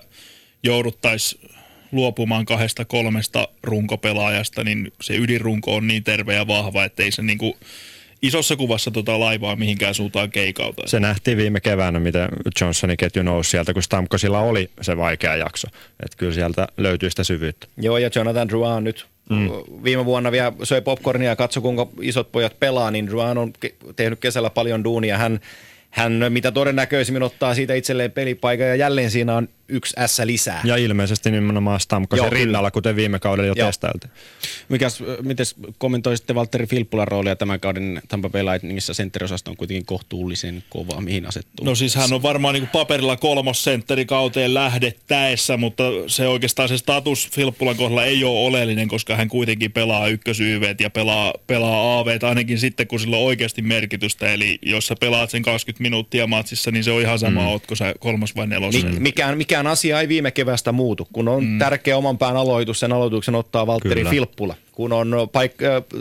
[0.64, 1.52] jouduttaisiin
[1.92, 7.22] luopumaan kahdesta kolmesta runkopelaajasta, niin se ydinrunko on niin terve ja vahva, että ei se
[7.22, 7.58] niinku
[8.22, 10.82] isossa kuvassa tota laivaa mihinkään suuntaan keikauta.
[10.86, 12.30] Se nähtiin viime keväänä, miten
[12.62, 15.68] Johnsonin ketju nousi sieltä, kun Stamkosilla oli se vaikea jakso.
[16.04, 17.68] Että kyllä sieltä löytyy sitä syvyyttä.
[17.78, 19.50] Joo, ja Jonathan Drouin nyt mm.
[19.84, 23.94] viime vuonna vielä söi popcornia ja katsoi, kuinka isot pojat pelaa, niin Drouin on ke-
[23.96, 25.18] tehnyt kesällä paljon duunia.
[25.18, 25.40] Hän,
[25.90, 30.62] hän mitä todennäköisimmin ottaa siitä itselleen pelipaikan ja jälleen siinä on yksi S lisää.
[30.64, 33.68] Ja ilmeisesti nimenomaan Stamkosen Joo, rinnalla, kuten viime kaudella jo Joo.
[33.68, 34.12] testailtiin.
[34.70, 35.46] Mikäs, miten
[35.78, 38.94] kommentoisitte Valtteri Filppulan roolia tämän kauden Tampa Bay Lightningissa?
[38.94, 41.02] Sentteriosasto on kuitenkin kohtuullisen kova.
[41.02, 41.66] Mihin asettuu?
[41.66, 47.30] No siis hän on varmaan niin paperilla kolmosentteri kauteen lähdettäessä, mutta se oikeastaan se status
[47.32, 52.60] Filppulan kohdalla ei ole oleellinen, koska hän kuitenkin pelaa ykkösyyveet ja pelaa, pelaa AVt ainakin
[52.60, 54.34] sitten, kun sillä on oikeasti merkitystä.
[54.34, 57.48] Eli jos sä pelaat sen 20 minuuttia matsissa, niin se on ihan sama, mm.
[57.48, 58.84] ootko sä kolmas vai nelos.
[58.84, 61.08] Mi- mikään, mikään asia ei viime kevästä muutu.
[61.14, 61.60] Kun on mm.
[61.60, 64.10] tärkeä oman pään aloitus, sen aloituksen ottaa Valtteri Kyllä.
[64.10, 64.56] Filppula.
[64.72, 66.00] Kun on paik-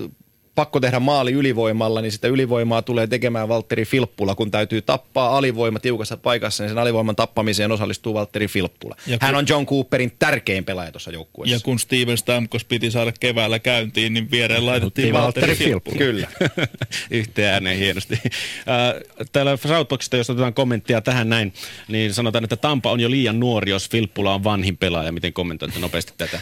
[0.59, 4.35] pakko tehdä maali ylivoimalla, niin sitä ylivoimaa tulee tekemään Valtteri Filppula.
[4.35, 8.97] Kun täytyy tappaa alivoima tiukassa paikassa, niin sen alivoiman tappamiseen osallistuu Valtteri Filppula.
[9.07, 11.57] Ja Hän kun- on John Cooperin tärkein pelaaja tuossa joukkueessa.
[11.57, 15.99] Ja kun Steven Stamkos piti saada keväällä käyntiin, niin viereen laitettiin Valtteri Valtteri Filppula.
[15.99, 16.27] Filppula.
[16.39, 16.67] Kyllä.
[17.21, 18.15] Yhteen ääneen hienosti.
[18.25, 21.53] Äh, Täällä Southboxista, jos otetaan kommenttia tähän näin,
[21.89, 25.13] niin sanotaan, että Tampa on jo liian nuori, jos Filppula on vanhin pelaaja.
[25.13, 26.41] Miten kommentoitte nopeasti tätä?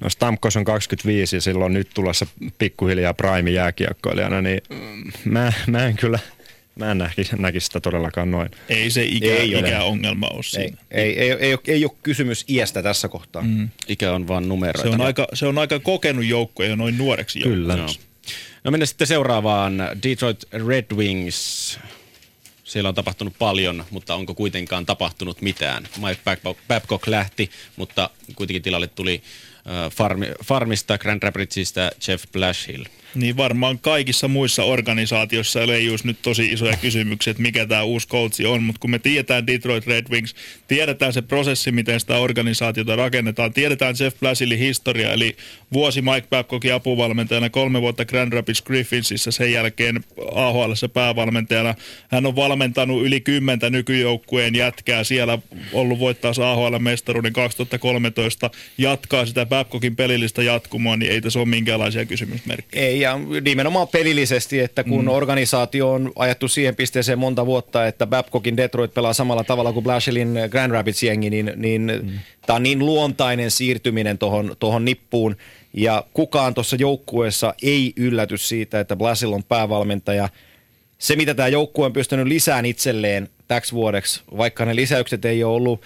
[0.00, 2.26] No Stamkos on 25 ja silloin nyt tulossa
[2.58, 4.60] pikkuhiljaa prime jääkiekkoilijana, niin
[5.24, 6.18] mä, mä en kyllä,
[6.74, 8.50] mä en näkisi, näkisi sitä todellakaan noin.
[8.68, 9.68] Ei se ikä, Ei ole.
[9.68, 10.76] ikäongelma ole ei, siinä.
[10.90, 13.42] ei, ei, ei, ole, ei ole kysymys iästä tässä kohtaa.
[13.42, 13.68] Mm.
[13.88, 14.88] Ikä on vaan numeroita.
[14.88, 17.74] Se on, aika, se on aika kokenut joukko ja noin nuoreksi Kyllä.
[17.74, 17.88] Joo.
[18.64, 19.78] No mennään sitten seuraavaan.
[20.02, 21.78] Detroit Red Wings.
[22.64, 25.88] Siellä on tapahtunut paljon, mutta onko kuitenkaan tapahtunut mitään?
[26.06, 29.22] Mike Babcock, lähti, mutta kuitenkin tilalle tuli
[29.90, 32.86] farmi, Farmista, Grand Rapidsista Jeff Blashill.
[33.18, 38.46] Niin varmaan kaikissa muissa organisaatioissa leijuisi nyt tosi isoja kysymyksiä, että mikä tämä uusi coachi
[38.46, 40.34] on, mutta kun me tiedetään Detroit Red Wings,
[40.68, 45.36] tiedetään se prosessi, miten sitä organisaatiota rakennetaan, tiedetään Jeff Blasillin historia, eli
[45.72, 50.04] vuosi Mike Babcockin apuvalmentajana, kolme vuotta Grand Rapids Griffinsissa, sen jälkeen
[50.34, 51.74] AHL päävalmentajana.
[52.08, 55.38] Hän on valmentanut yli kymmentä nykyjoukkueen jätkää, siellä
[55.72, 62.86] ollut voittaa AHL-mestaruuden 2013, jatkaa sitä Babcockin pelillistä jatkumoa, niin ei tässä ole minkäänlaisia kysymysmerkkejä.
[62.86, 65.08] Ei, ja nimenomaan pelillisesti, että kun mm.
[65.08, 70.38] organisaatio on ajettu siihen pisteeseen monta vuotta, että Babcockin Detroit pelaa samalla tavalla kuin Blashillin
[70.50, 72.18] Grand Rapids-jengi, niin, niin mm.
[72.46, 75.36] tämä on niin luontainen siirtyminen tuohon tohon nippuun,
[75.72, 80.28] ja kukaan tuossa joukkueessa ei ylläty siitä, että Blasill on päävalmentaja.
[80.98, 85.54] Se, mitä tämä joukkue on pystynyt lisään itselleen täksi vuodeksi, vaikka ne lisäykset ei ole
[85.54, 85.82] ollut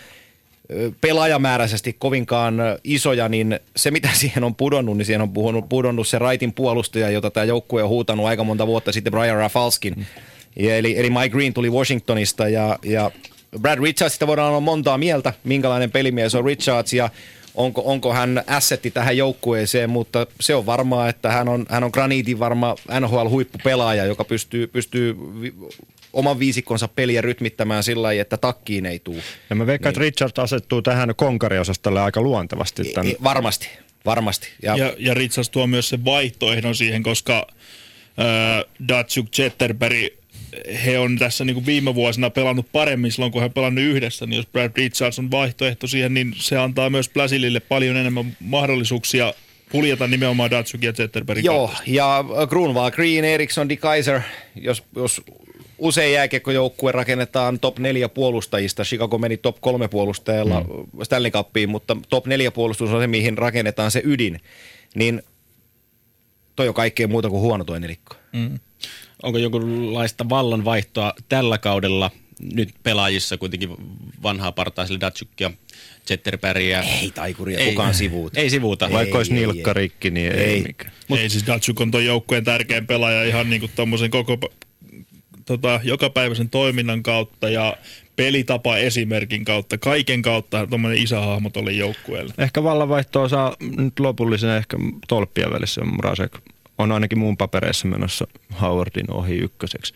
[1.01, 2.55] pelaajamääräisesti kovinkaan
[2.85, 7.11] isoja, niin se mitä siihen on pudonnut, niin siihen on puhunut, pudonnut se raitin puolustaja,
[7.11, 10.07] jota tämä joukkue on huutanut aika monta vuotta sitten, Brian Rafalskin.
[10.57, 13.11] Ja eli, eli Mike Green tuli Washingtonista ja, ja
[13.61, 17.11] Brad Richardsista voidaan olla montaa mieltä, minkälainen pelimies on Richards ja
[17.55, 21.91] onko, onko hän assetti tähän joukkueeseen, mutta se on varmaa, että hän on, hän on
[21.93, 25.17] graniitin varma NHL-huippupelaaja, joka pystyy, pystyy
[26.13, 29.23] oman viisikkonsa peliä rytmittämään sillä lailla, että takkiin ei tule.
[29.51, 29.97] Ja mä veikkaan, niin.
[29.97, 32.85] että Richard asettuu tähän konkariosastolle aika luontevasti.
[32.85, 33.11] Tämän.
[33.13, 33.69] I- Varmasti,
[34.05, 34.49] varmasti.
[34.63, 37.47] Ja, Ja, ja Ritsas tuo myös sen vaihtoehdon siihen, koska
[38.19, 39.97] Öö, Datsuk, Zetterberg,
[40.85, 44.37] he on tässä niin kuin viime vuosina pelannut paremmin silloin, kun he pelannut yhdessä, niin
[44.37, 49.35] jos Brad Richards on vaihtoehto siihen, niin se antaa myös Blasilille paljon enemmän mahdollisuuksia
[49.73, 51.83] puljata nimenomaan Datsukin ja Zetterbergin Joo, kautta.
[51.87, 54.21] ja Grunwald, Green, Eriksson, De Kaiser,
[54.55, 55.23] jos, jos
[55.83, 58.85] usein jääkiekkojoukkue rakennetaan top neljä puolustajista.
[58.85, 61.05] Chicago meni top kolme puolustajalla mm.
[61.05, 64.41] Stanley Cupiin, mutta top neljä puolustus on se, mihin rakennetaan se ydin.
[64.95, 65.23] Niin
[66.57, 68.17] toi on kaikkea muuta kuin huono toi nelikko.
[68.33, 68.59] Mm.
[69.23, 72.11] Onko jonkunlaista vallanvaihtoa tällä kaudella
[72.55, 73.71] nyt pelaajissa kuitenkin
[74.23, 75.51] vanhaa partaiselle Datsukia,
[76.07, 76.83] Zetterbergia?
[76.83, 78.41] Ei taikuria, ei, kukaan sivuuta.
[78.41, 78.93] Ei sivuuta.
[78.93, 79.75] Vaikka Ei, olisi ei, nilkka ei.
[79.75, 80.55] rikki, niin ei, Ei.
[80.55, 80.93] ei mikään.
[81.09, 84.39] Mut, ei siis Datsuk on tuon joukkueen tärkein pelaaja ihan niin kuin tommosen koko
[85.47, 87.77] tota, jokapäiväisen toiminnan kautta ja
[88.17, 92.35] pelitapa esimerkin kautta, kaiken kautta tuommoinen isähahmo tuolle joukkueelle.
[92.39, 94.77] Ehkä vallanvaihtoa saa nyt lopullisen ehkä
[95.09, 96.39] tolppien välissä Mrazek
[96.79, 98.27] on ainakin muun papereissa menossa
[98.61, 99.95] Howardin ohi ykköseksi.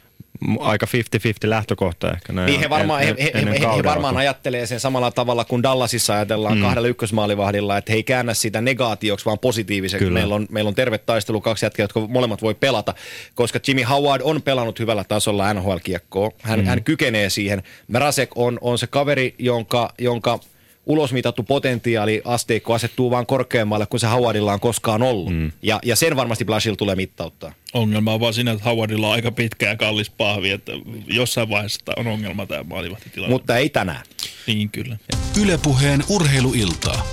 [0.60, 4.66] Aika 50-50 lähtökohta ehkä näin Niin he varmaan, en- he, he, he, he varmaan ajattelee
[4.66, 6.62] sen samalla tavalla kuin Dallasissa ajatellaan mm.
[6.62, 10.04] kahdella ykkösmaalivahdilla, että he ei käännä sitä negaatioksi, vaan positiiviseksi.
[10.04, 10.18] Kyllä.
[10.18, 12.94] Meillä on, meillä on terve taistelu, kaksi jätkää, jotka molemmat voi pelata,
[13.34, 16.30] koska Jimmy Howard on pelannut hyvällä tasolla NHL-kiekkoa.
[16.42, 16.66] Hän, mm.
[16.66, 17.62] hän kykenee siihen.
[17.88, 20.40] Mrazek on, on se kaveri, jonka, jonka
[20.86, 25.34] ulosmitattu potentiaali asteikko asettuu vaan korkeammalle kuin se Howardilla on koskaan ollut.
[25.34, 25.52] Mm.
[25.62, 27.52] Ja, ja sen varmasti Blashilla tulee mittauttaa.
[27.74, 30.72] Ongelma on vaan siinä, että Howardilla on aika pitkä ja kallis pahvi, että
[31.06, 33.34] jossain vaiheessa on ongelma tämä maalivahtitilanne.
[33.34, 34.02] Mutta ei tänään.
[34.46, 34.96] Niin kyllä.
[35.42, 37.06] Ylepuheen urheiluiltaa.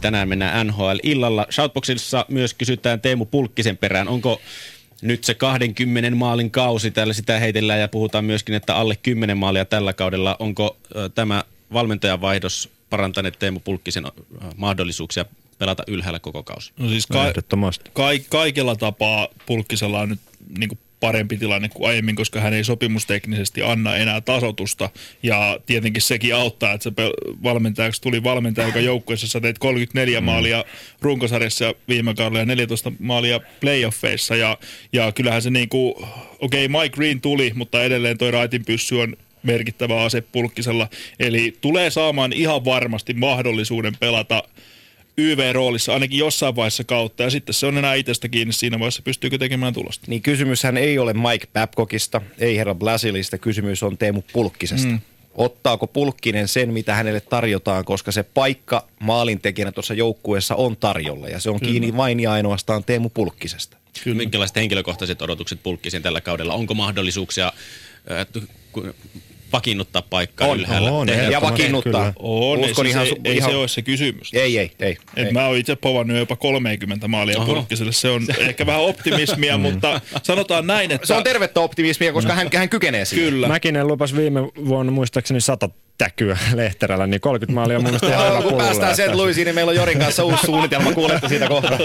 [0.00, 1.46] Tänään mennään NHL-illalla.
[1.50, 4.08] Shoutboxissa myös kysytään Teemu Pulkkisen perään.
[4.08, 4.40] Onko
[5.02, 9.64] nyt se 20 maalin kausi, täällä sitä heitellään ja puhutaan myöskin, että alle 10 maalia
[9.64, 10.36] tällä kaudella.
[10.38, 14.04] Onko ö, tämä valmentajan vaihdos parantaneet Teemu Pulkkisen
[14.56, 15.24] mahdollisuuksia
[15.58, 16.72] pelata ylhäällä koko kausi?
[16.78, 17.18] No siis ka-
[17.92, 20.20] ka- kaikella tapaa Pulkkisella on nyt
[20.58, 24.90] niin kuin parempi tilanne kuin aiemmin, koska hän ei sopimusteknisesti anna enää tasotusta.
[25.22, 26.92] Ja tietenkin sekin auttaa, että se
[27.42, 30.24] valmentajaksi tuli valmentaja, joka joukkueessa sä teit 34 mm.
[30.24, 30.64] maalia
[31.00, 34.36] runkosarjassa viime kaudella ja 14 maalia playoffeissa.
[34.36, 34.58] Ja,
[34.92, 35.94] ja kyllähän se niin kuin,
[36.38, 40.88] okei okay, Mike Green tuli, mutta edelleen toi raitin pyssy on merkittävä ase Pulkkisella.
[41.20, 44.42] Eli tulee saamaan ihan varmasti mahdollisuuden pelata
[45.18, 49.38] YV-roolissa ainakin jossain vaiheessa kautta, ja sitten se on enää itsestä kiinni siinä vaiheessa, pystyykö
[49.38, 50.04] tekemään tulosta.
[50.08, 54.88] Niin kysymyshän ei ole Mike Babcockista, ei herra Blasilista, kysymys on Teemu Pulkkisesta.
[54.88, 55.00] Mm.
[55.34, 61.40] Ottaako Pulkkinen sen, mitä hänelle tarjotaan, koska se paikka maalintekijänä tuossa joukkueessa on tarjolla, ja
[61.40, 63.76] se on kiinni vain ja ainoastaan Teemu Pulkkisesta.
[64.04, 64.16] Kyllä.
[64.16, 66.54] Minkälaiset henkilökohtaiset odotukset Pulkkisen tällä kaudella?
[66.54, 67.52] Onko mahdollisuuksia
[68.72, 68.86] ku-
[69.52, 70.90] vakiinnuttaa paikkaa On, ylhäällä?
[70.92, 72.12] on, Tehdä- Ja vakiinnuttaa.
[72.18, 74.34] On, Uskon ei, ihan, se, ei ihan, se ole se kysymys.
[74.34, 74.96] Ei, ei, ei.
[75.16, 75.32] Et ei.
[75.32, 77.54] mä oon itse povannut jopa 30 maalia Oho.
[77.54, 77.92] Pulkkiselle.
[77.92, 81.06] Se on ehkä vähän optimismia, mutta sanotaan näin, että...
[81.06, 83.28] Se on tervettä optimismia, koska hän, hän kykenee siihen.
[83.32, 83.48] Kyllä.
[83.48, 88.30] Mäkinen lupas viime vuonna muistaakseni 100 täkyä Lehterällä, niin 30 maalia on mun mielestä ihan
[88.38, 91.48] hyvä kun päästään että- sen Luisiin, niin meillä on Jorin kanssa uusi suunnitelma, kuulette siitä
[91.48, 91.78] kohta.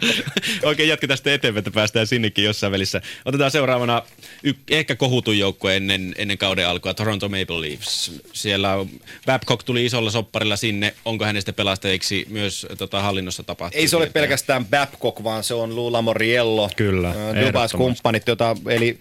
[0.62, 3.00] Oikein jatketaan sitten eteenpäin, että päästään sinnekin jossain välissä.
[3.24, 4.02] Otetaan seuraavana
[4.42, 8.12] y- ehkä kohutun joukkue ennen, ennen kauden alkua, Toronto Maple Leafs.
[8.32, 8.88] Siellä on-
[9.26, 10.94] Babcock tuli isolla sopparilla sinne.
[11.04, 13.80] Onko hänestä pelastajiksi myös tota, hallinnossa tapahtunut?
[13.80, 16.70] Ei se ole pelkästään Babcock, vaan se on Lula Moriello.
[16.76, 17.76] Kyllä, Ö, ehdottomasti.
[17.78, 18.98] Dubas-kumppanit, jota, eli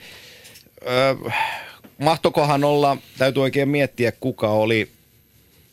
[0.88, 1.32] ö,
[1.98, 4.90] mahtokohan olla, täytyy oikein miettiä, kuka oli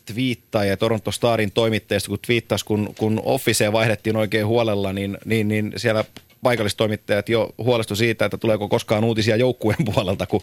[0.06, 5.72] twiittaaja Toronto Starin toimittajista, kun twiittasi, kun, kun Officeen vaihdettiin oikein huolella, niin, niin, niin
[5.76, 6.04] siellä
[6.42, 10.40] paikallistoimittajat jo huolestu siitä, että tuleeko koskaan uutisia joukkueen puolelta, kun,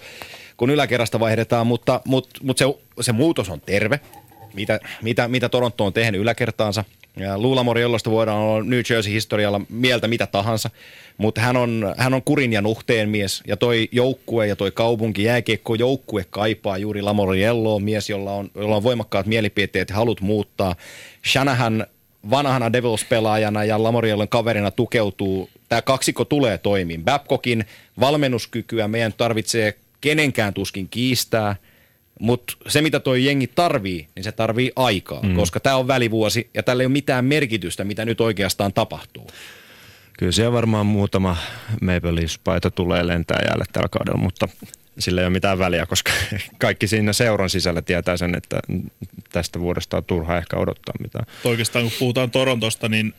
[0.58, 4.00] kun yläkerrasta vaihdetaan, mutta, mutta, mutta se, se muutos on terve,
[4.54, 6.84] mitä, mitä, mitä Toronto on tehnyt yläkertaansa.
[7.18, 10.70] Ja Lula Moriellosta voidaan olla New Jersey-historialla mieltä mitä tahansa,
[11.18, 13.44] mutta hän on, hän on kurin ja nuhteen mies.
[13.48, 18.76] Ja toi joukkue ja toi kaupunki, jääkiekko joukkue kaipaa juuri Lamorielloa, mies, jolla on, jolla
[18.76, 20.76] on voimakkaat mielipiteet ja halut muuttaa.
[21.28, 21.86] Shanahan
[22.30, 25.50] vanhana Devils-pelaajana ja Lamoriellon kaverina tukeutuu.
[25.70, 27.04] Tämä kaksikko tulee toimiin.
[27.04, 27.66] Babcockin
[28.00, 31.56] valmennuskykyä meidän tarvitsee kenenkään tuskin kiistää–
[32.22, 35.36] mutta se, mitä toi jengi tarvii, niin se tarvii aikaa, mm.
[35.36, 39.28] koska tämä on välivuosi ja tällä ei ole mitään merkitystä, mitä nyt oikeastaan tapahtuu.
[40.20, 41.38] Kyllä siellä varmaan muutama
[41.82, 44.48] Maple Leafs-paita tulee lentää jäälle tällä kaudella, mutta
[45.00, 46.12] sillä ei ole mitään väliä, koska
[46.58, 48.60] kaikki siinä seuran sisällä tietää sen, että
[49.32, 51.26] tästä vuodesta on turha ehkä odottaa mitään.
[51.44, 53.14] Oikeastaan kun puhutaan Torontosta, niin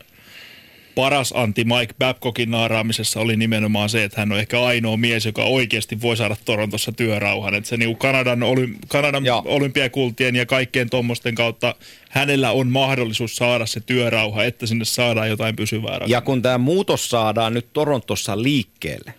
[0.94, 5.44] paras anti Mike Babcockin naaraamisessa oli nimenomaan se, että hän on ehkä ainoa mies, joka
[5.44, 7.54] oikeasti voi saada Torontossa työrauhan.
[7.54, 9.42] Että se niin Kanadan, oly, Kanadan Joo.
[9.44, 11.74] olympiakultien ja kaikkien tuommoisten kautta
[12.10, 16.20] hänellä on mahdollisuus saada se työrauha, että sinne saadaan jotain pysyvää Ja rakennetta.
[16.26, 19.14] kun tämä muutos saadaan nyt Torontossa liikkeelle,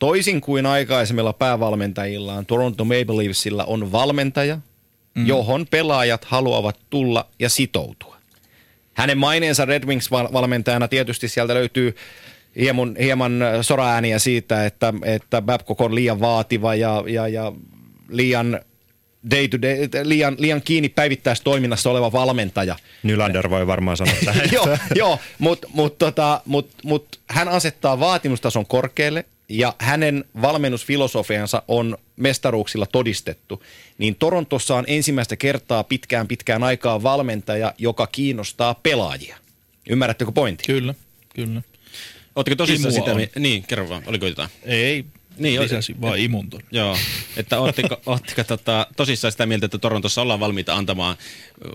[0.00, 4.58] toisin kuin aikaisemmilla päävalmentajillaan, Toronto Maple Leafsillä on valmentaja,
[5.14, 5.26] mm.
[5.26, 8.17] johon pelaajat haluavat tulla ja sitoutua.
[8.98, 11.96] Hänen maineensa Red Wings-valmentajana tietysti sieltä löytyy
[12.56, 17.52] hieman, hieman äh, soraääniä siitä, että, että Babcock on liian vaativa ja, ja, ja
[18.08, 18.60] liian,
[19.30, 22.76] day to day, liian, liian kiinni päivittäistoiminnassa oleva valmentaja.
[23.02, 24.48] Nylander voi varmaan sanoa tähän.
[24.52, 31.98] joo, joo mutta mut, tota, mut, mut, hän asettaa vaatimustason korkealle ja hänen valmennusfilosofiansa on
[32.16, 33.62] mestaruuksilla todistettu.
[33.98, 39.36] Niin Torontossa on ensimmäistä kertaa pitkään pitkään aikaa valmentaja, joka kiinnostaa pelaajia.
[39.90, 40.64] Ymmärrättekö pointti?
[40.66, 40.94] Kyllä,
[41.34, 41.62] kyllä.
[42.36, 43.10] Oletteko tosissaan sitä?
[43.10, 43.26] on.
[43.38, 44.02] Niin, kerro vaan.
[44.06, 44.48] Oliko jotain?
[44.64, 45.04] Ei,
[45.38, 46.60] Niin, lisäsi et- vaan imunton.
[46.70, 46.96] Joo,
[47.36, 51.16] että ootteko, ootteko tota, tosissaan sitä mieltä, että Torontossa ollaan valmiita antamaan,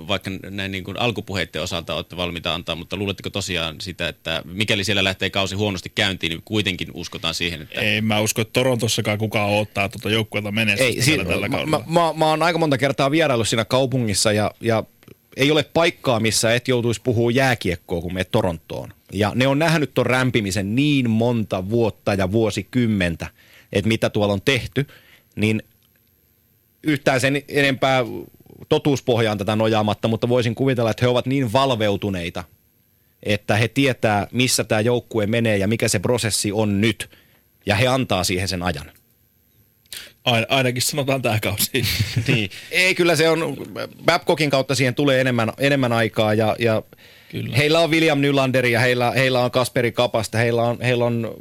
[0.08, 4.84] vaikka näin niin kuin alkupuheiden osalta olette valmiita antaa, mutta luuletteko tosiaan sitä, että mikäli
[4.84, 7.82] siellä lähtee kausi huonosti käyntiin, niin kuitenkin uskotaan siihen, että...
[7.82, 11.80] Ei mä usko, että Torontossakaan kukaan ottaa tuota joukkuetta menestystä Ei, si- tällä kaudella.
[11.80, 14.84] mä, mä, mä oon aika monta kertaa vieraillut siinä kaupungissa ja, ja
[15.38, 18.94] ei ole paikkaa, missä et joutuisi puhua jääkiekkoa, kun menet Torontoon.
[19.14, 23.28] Ja ne on nähnyt ton rämpimisen niin monta vuotta ja vuosikymmentä,
[23.74, 24.88] että mitä tuolla on tehty,
[25.36, 25.64] niin
[26.84, 28.04] yhtään sen enempää
[28.70, 32.44] totuuspohjaan tätä nojaamatta, mutta voisin kuvitella, että he ovat niin valveutuneita,
[33.24, 37.10] että he tietää, missä tämä joukkue menee ja mikä se prosessi on nyt,
[37.66, 38.92] ja he antaa siihen sen ajan.
[40.26, 41.72] Ain, ainakin sanotaan tämä kausi.
[42.28, 42.50] niin.
[42.72, 43.58] Ei, kyllä se on,
[44.06, 46.84] Babcockin kautta siihen tulee enemmän, enemmän aikaa ja, ja
[47.32, 47.58] Kyllä.
[47.58, 51.34] heillä on William Nylander ja heillä, heillä on Kasperi Kapasta, heillä on, heillä on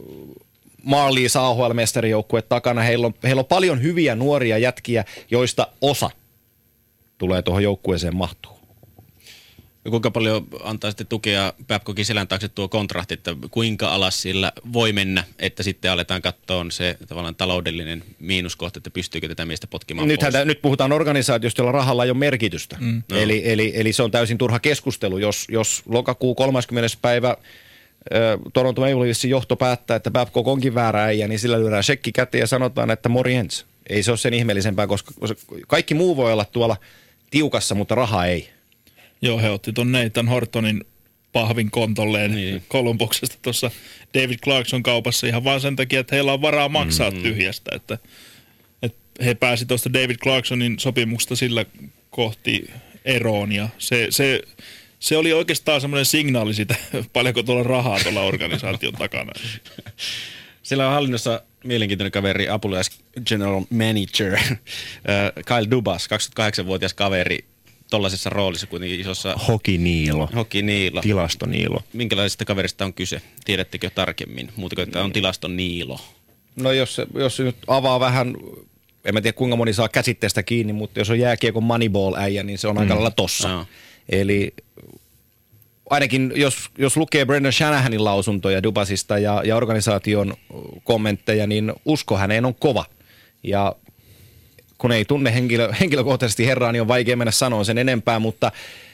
[0.83, 6.11] Marley AHL-mestarijoukkue takana, heillä on, heillä on paljon hyviä nuoria jätkiä, joista osa
[7.19, 8.63] tulee tuohon joukkueeseen mahtuu.
[9.85, 14.53] Ja Kuinka paljon antaa sitten tukea Babcockin selän taakse tuo kontrakti, että kuinka alas sillä
[14.73, 20.09] voi mennä, että sitten aletaan katsoa se tavallaan taloudellinen miinuskohta, että pystyykö tätä miestä potkimaan
[20.09, 20.41] Nythän, pois.
[20.41, 22.77] tä- nyt puhutaan organisaatiosta, jolla rahalla ei ole merkitystä.
[22.81, 23.03] Mm.
[23.13, 26.97] Eli, eli, eli se on täysin turha keskustelu, jos, jos lokakuu 30.
[27.03, 27.37] päivä
[28.53, 32.41] Toronto Maple Leafsin johto päättää, että Babcock onkin väärä äijä, niin sillä lyödään shekki käteen
[32.41, 33.67] ja sanotaan, että morjens.
[33.89, 35.13] Ei se ole sen ihmeellisempää, koska
[35.69, 36.77] kaikki muu voi olla tuolla
[37.31, 38.49] tiukassa, mutta raha ei.
[39.23, 40.85] Joo, he otti ton Nathan Hortonin
[41.33, 42.63] pahvin kontolleen niin.
[42.69, 43.71] Kolumbuksesta tuossa
[44.15, 47.23] David Clarkson kaupassa ihan vaan sen takia, että heillä on varaa maksaa mm.
[47.23, 47.71] tyhjästä.
[47.75, 47.99] Että,
[48.83, 51.65] että he pääsi tuosta David Clarksonin sopimuksesta sillä
[52.11, 52.71] kohti
[53.05, 54.43] eroon ja se, se,
[55.03, 56.75] se oli oikeastaan semmoinen signaali siitä,
[57.13, 59.33] paljonko tuolla rahaa tuolla organisaation takana.
[60.63, 62.91] Siellä on hallinnossa mielenkiintoinen kaveri, apulais
[63.27, 64.53] general manager, äh,
[65.47, 66.09] Kyle Dubas,
[66.63, 67.39] 28-vuotias kaveri,
[67.91, 70.29] tollaisessa roolissa kuitenkin isossa Hoki Niilo.
[70.35, 71.01] Hoki Niilo.
[71.01, 71.83] Tilasto Niilo.
[71.93, 73.23] Minkälaisesta kaverista on kyse?
[73.45, 74.53] Tiedättekö tarkemmin?
[74.57, 76.01] Muuta kuin, että on tilaston Niilo.
[76.57, 78.35] No jos, se- jos se nyt avaa vähän,
[79.05, 82.69] en mä tiedä kuinka moni saa käsitteestä kiinni, mutta jos on jääkiekon moneyball-äijä, niin se
[82.69, 83.49] on aika lailla tossa.
[83.49, 83.67] Joo.
[84.13, 84.55] Eli
[85.91, 90.35] ainakin jos, jos lukee Brendan Shanahanin lausuntoja Dubasista ja, ja organisaation
[90.85, 92.85] kommentteja, niin usko häneen on kova.
[93.43, 93.77] Ja
[94.79, 98.53] kun ei tunne henkilö, henkilökohtaisesti herraa, niin on vaikea mennä sanoa sen enempää, mutta,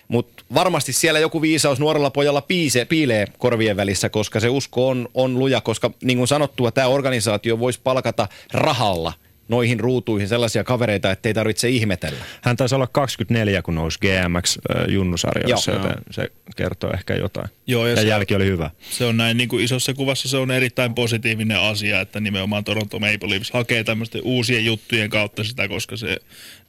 [0.09, 5.09] mutta varmasti siellä joku viisaus nuorella pojalla piise, piilee korvien välissä, koska se usko on,
[5.15, 9.13] on luja, koska niin kuin sanottua, tämä organisaatio voisi palkata rahalla
[9.49, 12.19] noihin ruutuihin sellaisia kavereita, ettei tarvitse ihmetellä.
[12.43, 15.83] Hän taisi olla 24, kun nousi GMX äh, junnusarjoissa, Joo.
[15.83, 17.49] joten se kertoo ehkä jotain.
[17.67, 18.71] Joo, ja ja se- jälki oli hyvä.
[18.91, 22.99] Se on näin niin kuin isossa kuvassa se on erittäin positiivinen asia, että nimenomaan Toronto
[22.99, 26.17] Maple Leafs hakee tämmöisten uusien juttujen kautta sitä, koska se,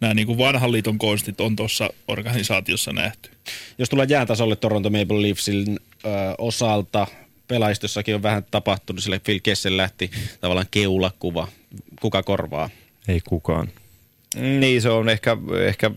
[0.02, 3.30] nämä niin kuin vanhan liiton konstit on tuossa organisaatiossa nähty.
[3.78, 7.08] Jos tullaan jäätasolle Toronto Maple Leafsin ö, osalta,
[7.48, 10.12] pelaajistossakin on vähän tapahtunut, sille Phil Kessel lähti
[10.42, 11.48] tavallaan keulakuva.
[12.00, 12.70] Kuka korvaa?
[13.08, 13.68] Ei kukaan.
[14.36, 15.92] Niin, se on ehkä, ehkä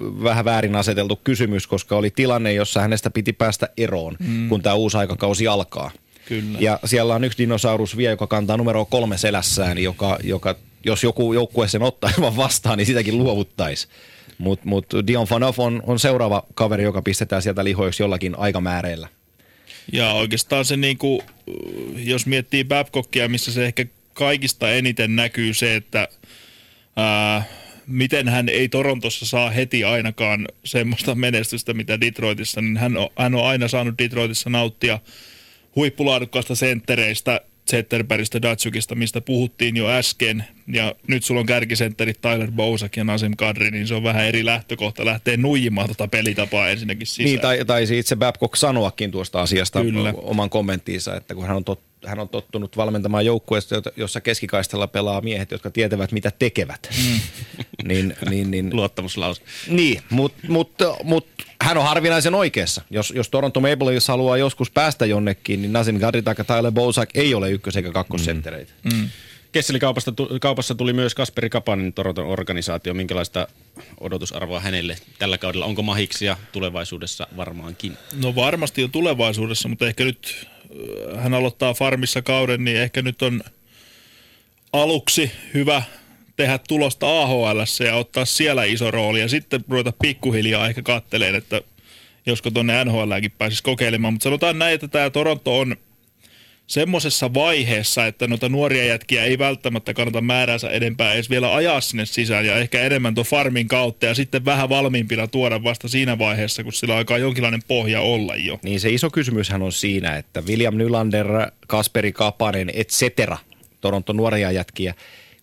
[0.00, 4.48] vähän väärin aseteltu kysymys, koska oli tilanne, jossa hänestä piti päästä eroon, mm.
[4.48, 5.90] kun tämä uusi aikakausi alkaa.
[6.28, 6.58] Kyllä.
[6.60, 11.32] Ja siellä on yksi dinosaurus vielä, joka kantaa numero kolme selässään, joka, joka jos joku
[11.32, 13.88] joukkue sen ottaa vaan vastaan, niin sitäkin luovuttaisi.
[14.38, 19.08] Mutta mut Dion Fanoff on, on seuraava kaveri, joka pistetään sieltä lihoiksi jollakin aikamääreillä.
[19.92, 21.20] Ja oikeastaan se, niin kuin,
[21.96, 23.84] jos miettii Babcockia, missä se ehkä
[24.20, 26.08] kaikista eniten näkyy se, että
[26.96, 27.42] ää,
[27.86, 33.34] miten hän ei Torontossa saa heti ainakaan semmoista menestystä, mitä Detroitissa, niin hän on, hän
[33.34, 34.98] on aina saanut Detroitissa nauttia
[35.76, 37.40] huippulaadukkaasta senttereistä,
[37.70, 43.32] Zetterbergistä, Datsukista, mistä puhuttiin jo äsken, ja nyt sulla on kärkisentterit Tyler Bousak ja Nasim
[43.36, 47.24] Kadri, niin se on vähän eri lähtökohta lähteä nuijimaan tota pelitapaa ensinnäkin sisään.
[47.24, 50.14] Niin, tai, taisi itse Babcock sanoakin tuosta asiasta Kyllä.
[50.16, 55.20] oman kommenttiinsa, että kun hän on, tot, hän on tottunut valmentamaan joukkueesta, jossa keskikaistalla pelaa
[55.20, 56.90] miehet, jotka tietävät, mitä tekevät.
[56.96, 57.20] Mm.
[57.88, 59.42] niin, niin, niin, Luottamuslause.
[59.68, 61.26] Niin, mutta mut, mut,
[61.62, 62.82] hän on harvinaisen oikeassa.
[62.90, 67.10] Jos, jos Toronto Maple Leafs haluaa joskus päästä jonnekin, niin Nazim Kadri tai Tyler Bozak
[67.14, 68.72] ei ole ykkös- eikä kakkosenttereitä.
[68.92, 69.08] Mm.
[69.52, 72.94] Kesselikaupasta tu- kaupassa tuli myös Kasperi Kapanen Toronton organisaatio.
[72.94, 73.48] Minkälaista
[74.00, 75.66] odotusarvoa hänelle tällä kaudella?
[75.66, 77.96] Onko mahiksia tulevaisuudessa varmaankin?
[78.22, 80.46] No varmasti jo tulevaisuudessa, mutta ehkä nyt
[81.14, 83.42] äh, hän aloittaa farmissa kauden, niin ehkä nyt on
[84.72, 85.82] aluksi hyvä
[86.40, 91.60] tehdä tulosta AHL ja ottaa siellä iso rooli ja sitten ruveta pikkuhiljaa ehkä katteleen, että
[92.26, 94.14] josko tuonne NHLäkin pääsisi kokeilemaan.
[94.14, 95.76] Mutta sanotaan näin, että tämä Toronto on
[96.66, 102.06] semmoisessa vaiheessa, että noita nuoria jätkiä ei välttämättä kannata määränsä edempää edes vielä ajaa sinne
[102.06, 106.64] sisään ja ehkä enemmän tuon farmin kautta ja sitten vähän valmiimpina tuoda vasta siinä vaiheessa,
[106.64, 108.58] kun sillä alkaa jonkinlainen pohja olla jo.
[108.62, 111.26] Niin se iso kysymyshän on siinä, että William Nylander,
[111.66, 113.38] Kasperi Kapanen, et cetera,
[113.80, 114.94] Toronto nuoria jätkiä,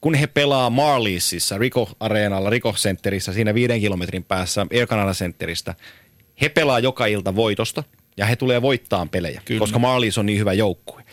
[0.07, 5.75] kun he pelaa Marliesissa, Rico Areenalla, Rico Centerissä, siinä viiden kilometrin päässä Air Canada Centeristä,
[6.41, 7.83] he pelaa joka ilta voitosta
[8.17, 9.59] ja he tulee voittaa pelejä, Kyllä.
[9.59, 11.03] koska Marlies on niin hyvä joukkue.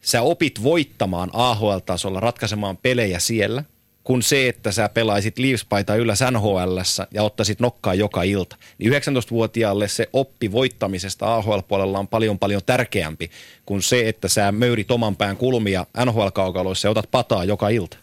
[0.00, 3.64] Sä opit voittamaan AHL-tasolla, ratkaisemaan pelejä siellä,
[4.06, 6.78] kun se, että sä pelaisit Leafs-paitaa yllä nhl
[7.14, 8.56] ja ottaisit nokkaa joka ilta.
[8.78, 13.30] Niin 19-vuotiaalle se oppi voittamisesta AHL-puolella on paljon paljon tärkeämpi
[13.66, 17.96] kuin se, että sä möyrit oman pään kulmia NHL-kaukaloissa ja otat pataa joka ilta.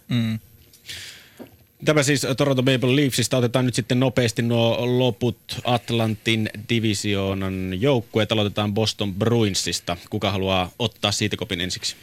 [1.86, 3.38] Tämä siis Toronto Maple Leafsista.
[3.38, 8.32] Otetaan nyt sitten nopeasti nuo loput Atlantin divisioonan joukkueet.
[8.32, 9.98] Aloitetaan Boston Bruinsista.
[10.10, 11.96] Kuka haluaa ottaa siitä kopin ensiksi?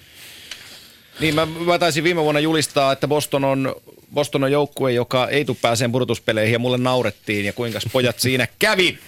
[1.21, 3.77] Niin mä, mä taisin viime vuonna julistaa, että Boston on,
[4.15, 8.49] Boston on joukkue, joka ei tule pääseen pudotuspeleihin ja mulle naurettiin ja kuinka pojat siinä
[8.59, 8.99] kävi.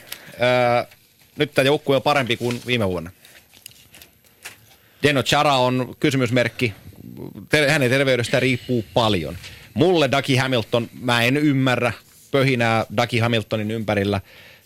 [0.40, 0.86] Ää,
[1.36, 3.10] nyt tämä joukkue on parempi kuin viime vuonna.
[5.02, 6.72] Deno Chara on kysymysmerkki.
[7.48, 9.36] Ter- hänen terveydestään riippuu paljon.
[9.74, 11.92] Mulle Ducky Hamilton, mä en ymmärrä
[12.30, 14.20] pöhinää Ducky Hamiltonin ympärillä.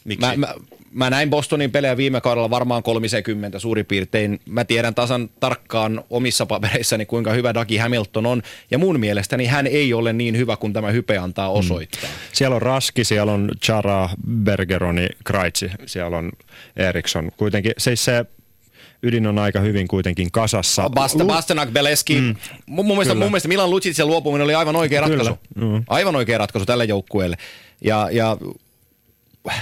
[0.04, 0.26] Miksi?
[0.26, 0.54] Mä, mä,
[0.96, 4.40] mä näin Bostonin pelejä viime kaudella varmaan 30 suurin piirtein.
[4.46, 8.42] Mä tiedän tasan tarkkaan omissa papereissani, kuinka hyvä Ducky Hamilton on.
[8.70, 12.10] Ja mun mielestäni hän ei ole niin hyvä kuin tämä hype antaa osoittaa.
[12.10, 12.16] Mm.
[12.32, 14.08] Siellä on Raski, siellä on Chara,
[14.44, 16.32] Bergeroni, Kreitsi, siellä on
[16.76, 17.30] Eriksson.
[17.36, 18.24] Kuitenkin siis se
[19.02, 20.90] ydin on aika hyvin kuitenkin kasassa.
[20.90, 22.20] Basta, Bastenak, Beleski.
[22.20, 22.36] Mm.
[22.66, 25.16] Mun, mun, mielestä, mun mielestä Milan Lucicin luopuminen oli aivan oikea Kyllä.
[25.16, 25.38] ratkaisu.
[25.54, 25.84] Mm.
[25.88, 27.36] Aivan oikea ratkaisu tälle joukkueelle.
[27.80, 28.36] Ja, ja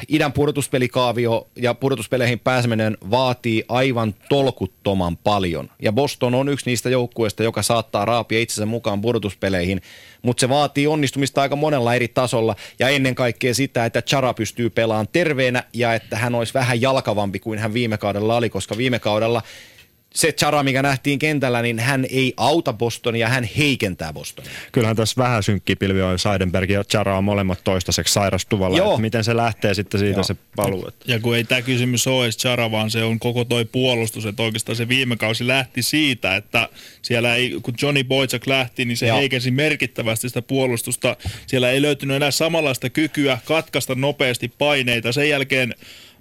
[0.08, 5.70] idän pudotuspelikaavio ja pudotuspeleihin pääseminen vaatii aivan tolkuttoman paljon.
[5.82, 9.82] Ja Boston on yksi niistä joukkueista, joka saattaa raapia itsensä mukaan pudotuspeleihin,
[10.22, 14.70] mutta se vaatii onnistumista aika monella eri tasolla ja ennen kaikkea sitä, että Chara pystyy
[14.70, 18.98] pelaamaan terveenä ja että hän olisi vähän jalkavampi kuin hän viime kaudella oli, koska viime
[18.98, 19.42] kaudella
[20.14, 24.50] se Chara, mikä nähtiin kentällä, niin hän ei auta Bostonia, hän heikentää Bostonia.
[24.72, 26.18] Kyllähän tässä vähän synkkiä pilvi on.
[26.18, 28.78] Seidenberg ja Chara on molemmat toistaiseksi sairastuvalla.
[28.78, 28.90] Joo.
[28.90, 30.24] Että Miten se lähtee sitten siitä Joo.
[30.24, 30.88] se paluu.
[30.88, 31.12] Että.
[31.12, 34.42] Ja kun ei tämä kysymys ole edes Chara, vaan se on koko toi puolustus, että
[34.42, 36.68] oikeastaan se viime kausi lähti siitä, että
[37.02, 39.18] siellä ei, kun Johnny Boychuk lähti, niin se Joo.
[39.18, 41.16] heikensi merkittävästi sitä puolustusta.
[41.46, 45.12] Siellä ei löytynyt enää samanlaista kykyä katkaista nopeasti paineita.
[45.12, 45.74] Sen jälkeen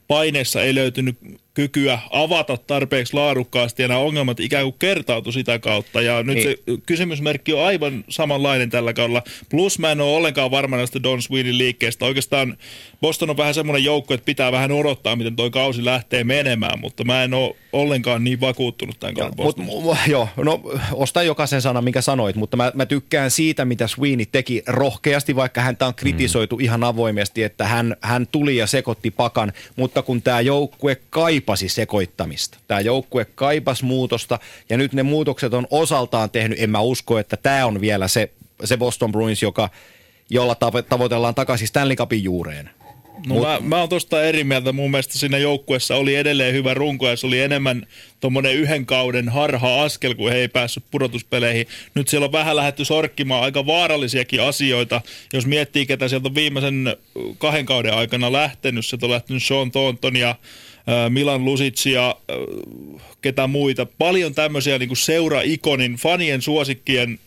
[0.08, 1.18] paineessa ei löytynyt
[1.54, 6.02] kykyä avata tarpeeksi laadukkaasti ja nämä ongelmat ikään kuin kertautu sitä kautta.
[6.02, 6.48] Ja nyt Niin.
[6.48, 9.24] se kysymysmerkki on aivan samanlainen tällä kaudella.
[9.50, 12.06] Plus mä en ole ollenkaan varma näistä Don Sweenin liikkeestä.
[12.06, 12.58] Oikeastaan
[13.02, 17.04] Boston on vähän semmoinen joukko, että pitää vähän odottaa, miten toi kausi lähtee menemään, mutta
[17.04, 20.06] mä en ole ollenkaan niin vakuuttunut tämän kauden Mut, Bostonista.
[20.06, 20.62] mu- joo, no
[20.94, 25.62] osta jokaisen sanan, minkä sanoit, mutta mä, mä tykkään siitä, mitä Sweeney teki rohkeasti, vaikka
[25.62, 26.64] häntä on kritisoitu mm.
[26.64, 30.96] ihan avoimesti, että hän, hän tuli ja sekoitti pakan, mutta kun tämä joukkue
[31.44, 34.40] kaipasi sekoittamista, tämä joukkue kaipasi muutosta
[34.70, 38.32] ja nyt ne muutokset on osaltaan tehnyt, en mä usko, että tämä on vielä se,
[38.64, 39.70] se Boston Bruins, joka,
[40.30, 42.70] jolla tavo- tavoitellaan takaisin Stanley Cupin juureen.
[43.28, 44.72] No mä, mä oon tosta eri mieltä.
[44.72, 47.88] Mun mielestä siinä joukkueessa oli edelleen hyvä runko ja se oli enemmän
[48.20, 51.68] tuommoinen yhden kauden harha-askel, kun he ei päässyt pudotuspeleihin.
[51.96, 55.02] Nyt siellä on vähän lähdetty sorkkimaan aika vaarallisiakin asioita.
[55.34, 56.98] Jos miettii, ketä sieltä on viimeisen
[57.38, 60.36] kahden kauden aikana lähtenyt, sieltä on lähtenyt Sean Thornton ja
[60.86, 62.16] Milan Lusitsia,
[63.24, 63.86] ketä muita.
[63.86, 67.20] Paljon tämmöisiä niin seura-ikonin, fanien suosikkien,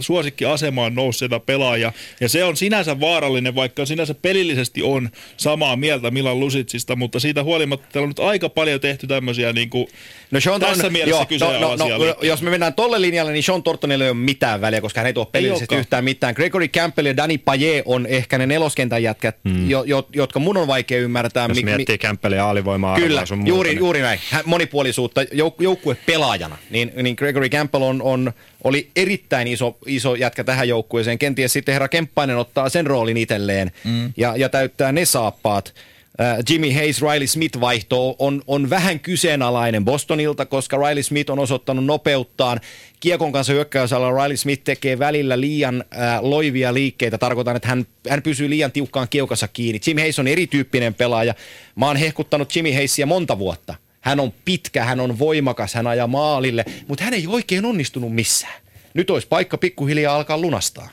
[0.00, 1.92] suosikkiasemaan nousseita pelaajia.
[2.20, 7.42] Ja se on sinänsä vaarallinen, vaikka sinänsä pelillisesti on samaa mieltä Milan Lusitsista, mutta siitä
[7.42, 9.86] huolimatta täällä on nyt aika paljon tehty tämmöisiä niin kuin,
[10.30, 13.32] No Sean tässä Thornton- mielessä joo, no, no, no, kyseenalaisia jos me mennään tolle linjalle,
[13.32, 15.80] niin Sean Thorntonilla ei ole mitään väliä, koska hän ei tuo pelillisesti olekaan.
[15.80, 16.34] yhtään mitään.
[16.34, 19.70] Gregory Campbell ja Danny Paye on ehkä ne neloskentän jätkät, hmm.
[19.70, 21.46] jo, jo, jotka mun on vaikea ymmärtää.
[21.48, 24.20] Jos mi- mi- miettii Kämppelin alivoimaa Kyllä, sun juuri, muuta, juuri näin.
[24.30, 26.58] Hän, monipuolisuutta jouk- joukkue pelaajana.
[26.70, 28.32] Niin, niin Gregory Campbell on, on,
[28.64, 31.18] oli erittäin iso, iso jätkä tähän joukkueeseen.
[31.18, 34.12] Kenties sitten herra Kemppainen ottaa sen roolin itselleen mm.
[34.16, 35.74] ja, ja täyttää ne saappaat.
[36.20, 41.38] Äh, Jimmy Hayes, Riley Smith vaihto on, on vähän kyseenalainen Bostonilta, koska Riley Smith on
[41.38, 42.60] osoittanut nopeuttaan.
[43.00, 47.18] Kiekon kanssa hyökkäysalalla Riley Smith tekee välillä liian äh, loivia liikkeitä.
[47.18, 49.80] Tarkoitan, että hän, hän pysyy liian tiukkaan kiukassa kiinni.
[49.86, 51.34] Jimmy Hayes on erityyppinen pelaaja.
[51.76, 53.74] Mä oon hehkuttanut Jimmy Hayesia monta vuotta.
[54.04, 58.62] Hän on pitkä, hän on voimakas, hän ajaa maalille, mutta hän ei oikein onnistunut missään.
[58.94, 60.90] Nyt olisi paikka pikkuhiljaa alkaa lunastaa.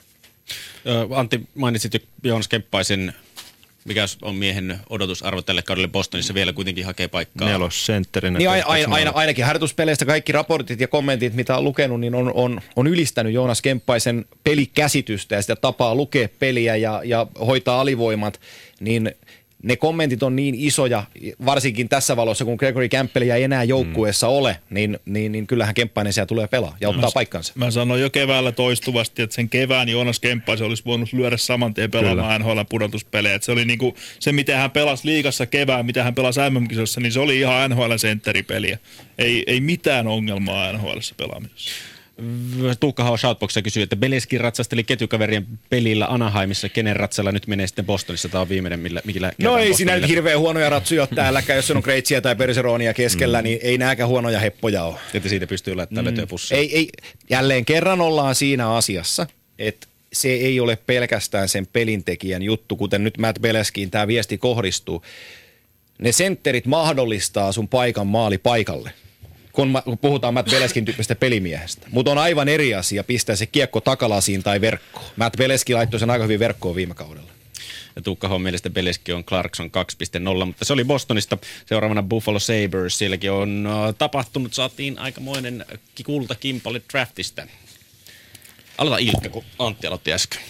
[1.15, 3.13] Antti, mainitsit jo Joonas Kemppaisen,
[3.85, 7.49] mikä on miehen odotusarvo tälle kaudelle Bostonissa, vielä kuitenkin hakee paikkaa.
[7.49, 8.37] Nelosentterinä.
[8.37, 12.31] Niin aina, aina, aina, ainakin harjoituspeleistä kaikki raportit ja kommentit, mitä on lukenut, niin on,
[12.33, 18.41] on, on ylistänyt Joonas Kemppaisen pelikäsitystä ja sitä tapaa lukea peliä ja, ja hoitaa alivoimat,
[18.79, 19.15] niin
[19.63, 21.03] ne kommentit on niin isoja,
[21.45, 24.33] varsinkin tässä valossa, kun Gregory Campbell ei enää joukkueessa mm.
[24.33, 27.53] ole, niin, niin, niin kyllähän Kemppainen siellä tulee pelaa ja ottaa paikkansa.
[27.55, 31.91] Mä sanoin jo keväällä toistuvasti, että sen kevään Joonas Kemppaisen olisi voinut lyödä saman tien
[31.91, 33.35] pelaamaan NHL pudotuspelejä.
[33.35, 37.11] Et se oli niinku, se, miten hän pelasi liigassa kevään, mitä hän pelasi MM-kisossa, niin
[37.11, 38.77] se oli ihan NHL-sentteripeliä.
[39.17, 40.97] Ei, ei mitään ongelmaa NHL
[42.15, 42.79] pelaamisessa.
[42.79, 47.85] Tuukka Hao Shoutboxissa kysyy, että Beleski ratsasteli ketjukaverien pelillä Anaheimissa, kenen ratsalla nyt menee sitten
[47.85, 48.29] Bostonissa.
[48.29, 51.71] Tämä on viimeinen, millä, millä No ei siinä nyt hirveän huonoja ratsuja ole täälläkään, jos
[51.71, 53.43] on Kreitsiä tai Perseronia keskellä, mm.
[53.43, 54.95] niin ei nääkään huonoja heppoja ole.
[55.13, 56.25] Että siitä pystyy laittamaan mm.
[56.51, 56.89] Ei, ei,
[57.29, 59.27] jälleen kerran ollaan siinä asiassa,
[59.59, 65.03] että se ei ole pelkästään sen pelintekijän juttu, kuten nyt Matt Beleskiin tämä viesti kohdistuu.
[65.99, 68.91] Ne sentterit mahdollistaa sun paikan maali paikalle,
[69.53, 71.87] kun, puhutaan Matt Beleskin tyyppistä pelimiehestä.
[71.91, 75.05] Mutta on aivan eri asia pistää se kiekko takalasiin tai verkkoon.
[75.15, 77.31] Matt Beleski laittoi sen aika hyvin verkkoon viime kaudella.
[77.95, 79.71] Ja Tuukka mielestä Beleski on Clarkson
[80.41, 81.37] 2.0, mutta se oli Bostonista.
[81.65, 82.97] Seuraavana Buffalo Sabres.
[82.97, 85.65] Sielläkin on uh, tapahtunut, saatiin aikamoinen
[86.05, 87.47] kultakimpale draftista.
[88.77, 90.41] Aloita Ilkka, kun Antti aloitti äsken.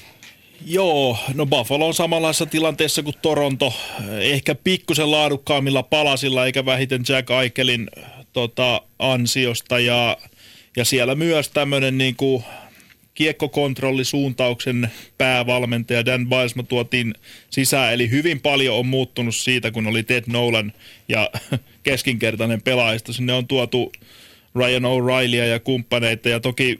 [0.65, 3.73] Joo, no Buffalo on samanlaisessa tilanteessa kuin Toronto.
[4.19, 7.89] Ehkä pikkusen laadukkaammilla palasilla, eikä vähiten Jack Aikelin
[8.33, 9.79] tota, ansiosta.
[9.79, 10.17] Ja,
[10.77, 12.15] ja siellä myös tämmöinen niin
[13.13, 17.13] kiekkokontrollisuuntauksen päävalmentaja Dan Bilesma tuotiin
[17.49, 17.93] sisään.
[17.93, 20.73] Eli hyvin paljon on muuttunut siitä, kun oli Ted Nolan
[21.09, 21.29] ja
[21.83, 23.13] keskinkertainen pelaajista.
[23.13, 23.91] Sinne on tuotu
[24.55, 26.79] Ryan O'Reillya ja kumppaneita ja toki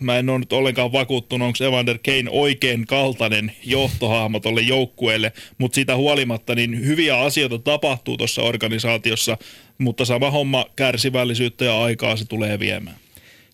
[0.00, 5.74] mä en ole nyt ollenkaan vakuuttunut, onko Evander Kane oikein kaltainen johtohahmo tolle joukkueelle, mutta
[5.74, 9.38] siitä huolimatta niin hyviä asioita tapahtuu tuossa organisaatiossa,
[9.80, 12.96] mutta sama homma kärsivällisyyttä ja aikaa se tulee viemään.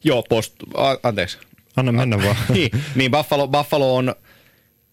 [0.05, 1.39] Joo, post, a, anteeksi.
[1.77, 2.37] Anna mennä vaan.
[2.55, 4.14] niin, niin Buffalo, Buffalo on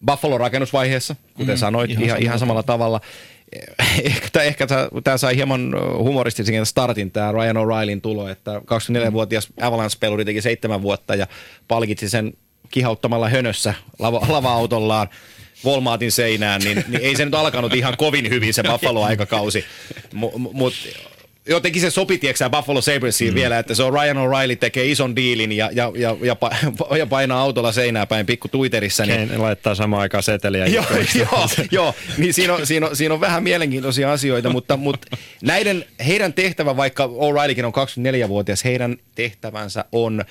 [0.06, 3.00] Buffalo rakennusvaiheessa, kuten mm, sanoit, ihan, ihan, ihan samalla tavalla.
[4.04, 4.66] Ehkä, tää- ehkä
[5.04, 11.14] tämä sai hieman humoristisen startin, tämä Ryan O'Reillyn tulo, että 24-vuotias Avalanche-peluri teki seitsemän vuotta
[11.14, 11.26] ja
[11.68, 12.32] palkitsi sen
[12.70, 15.08] kihauttamalla hönössä lava, lava-autollaan
[15.64, 19.64] Walmartin seinään, niin, niin ei se nyt alkanut ihan kovin hyvin se Buffalo-aikakausi.
[20.12, 20.74] Mutta mut,
[21.48, 23.34] jotenkin se sopi, tiedätkö Buffalo Sabresiin mm.
[23.34, 27.06] vielä, että se on Ryan O'Reilly tekee ison diilin ja, ja, ja, ja, pa- ja
[27.06, 29.06] painaa autolla seinää päin pikku Twitterissä.
[29.06, 30.66] Niin, Kane laittaa samaan aikaan seteliä.
[30.66, 30.84] joo,
[31.14, 35.84] joo, joo, niin siinä on, siinä, on, siinä on vähän mielenkiintoisia asioita, mutta, mutta näiden,
[36.06, 37.72] heidän tehtävä, vaikka O'Reillykin on
[38.24, 40.24] 24-vuotias, heidän tehtävänsä on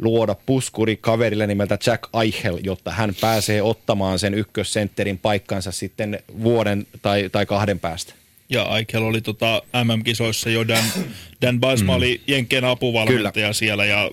[0.00, 6.86] luoda puskuri kaverille nimeltä Jack Eichel, jotta hän pääsee ottamaan sen ykkössentterin paikkansa sitten vuoden
[7.02, 8.17] tai, tai kahden päästä.
[8.50, 10.84] Ja Aikel oli tota MM-kisoissa jo Dan,
[11.42, 11.96] Dan Basma mm.
[11.96, 13.52] oli Jenkkien apuvalmentaja Kyllä.
[13.52, 14.10] siellä ja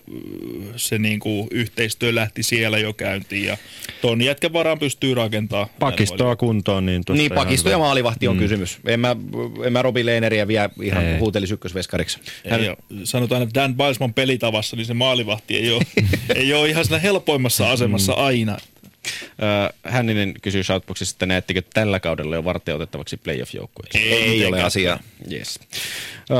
[0.75, 3.57] se niinku yhteistyö lähti siellä jo käyntiin ja
[4.01, 5.69] ton jätkän varaan pystyy rakentamaan.
[5.79, 6.85] Pakistoa kuntoon.
[6.85, 8.39] Niin, Niin, pakisto ja maalivahti on mm.
[8.39, 8.79] kysymys.
[8.85, 9.15] En mä,
[9.65, 11.19] en mä Robi Lehneriä vielä ihan Ei.
[11.19, 12.19] huutelisi ykkösveskariksi.
[12.49, 12.59] Hän...
[12.59, 12.75] Ei.
[13.03, 15.83] Sanotaan, että Dan Bilesman pelitavassa, niin se maalivahti ei ole,
[16.35, 18.57] ei ole ihan siinä helpoimmassa asemassa aina.
[19.83, 23.97] Hänninen kysyy Shoutboxissa, että näettekö tällä kaudella jo varteutettavaksi playoff-joukkueeksi?
[23.97, 24.99] Ei, ei ole asiaa.
[25.31, 25.59] Yes.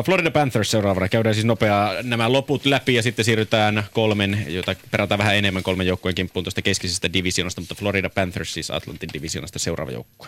[0.06, 1.10] Florida Panthers seuraavana.
[1.10, 5.88] Käydään siis nopeaa nämä loput läpi ja sitten siirrytään kolmen, jota perataan vähän enemmän kolmen
[5.88, 10.28] joukkueen kimppuun tuosta keskisestä divisionasta, mutta Florida Panthers siis Atlantin divisionasta seuraava joukkue.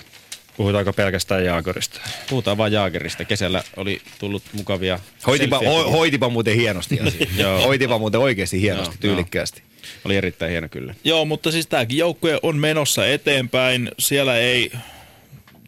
[0.58, 2.02] Puhutaanko pelkästään Jaakorista?
[2.30, 3.26] Puhutaan vaan Jaagerista.
[3.26, 7.28] Kesällä oli tullut mukavia Hoitipa, ho, hoitipa muuten hienosti asia.
[7.68, 9.64] Hoitipa muuten oikeasti hienosti, tyylikkäästi.
[10.06, 10.96] Oli erittäin hieno kyllä.
[11.04, 13.92] Joo, mutta siis tämäkin joukkue on menossa eteenpäin.
[14.00, 14.72] Siellä ei,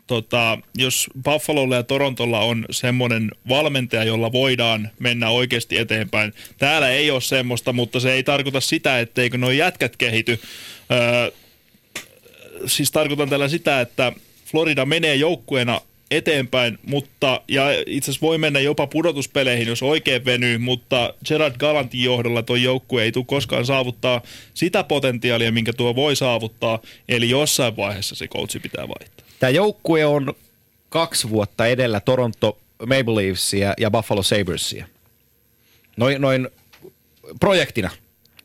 [0.07, 6.33] tota, jos Buffalolla ja Torontolla on semmoinen valmentaja, jolla voidaan mennä oikeasti eteenpäin.
[6.57, 10.39] Täällä ei ole semmoista, mutta se ei tarkoita sitä, etteikö nuo jätkät kehity.
[10.91, 11.31] Öö,
[12.65, 14.13] siis tarkoitan tällä sitä, että
[14.45, 15.81] Florida menee joukkueena
[16.11, 22.03] eteenpäin, mutta ja itse asiassa voi mennä jopa pudotuspeleihin, jos oikein venyy, mutta Gerard Galantin
[22.03, 24.21] johdolla tuo joukkue ei tule koskaan saavuttaa
[24.53, 26.79] sitä potentiaalia, minkä tuo voi saavuttaa,
[27.09, 29.25] eli jossain vaiheessa se coachi pitää vaihtaa.
[29.39, 30.33] Tämä joukkue on
[30.89, 34.85] kaksi vuotta edellä Toronto Maple Leafsia ja Buffalo Sabresia.
[35.97, 36.47] Noin, noin
[37.39, 37.89] projektina.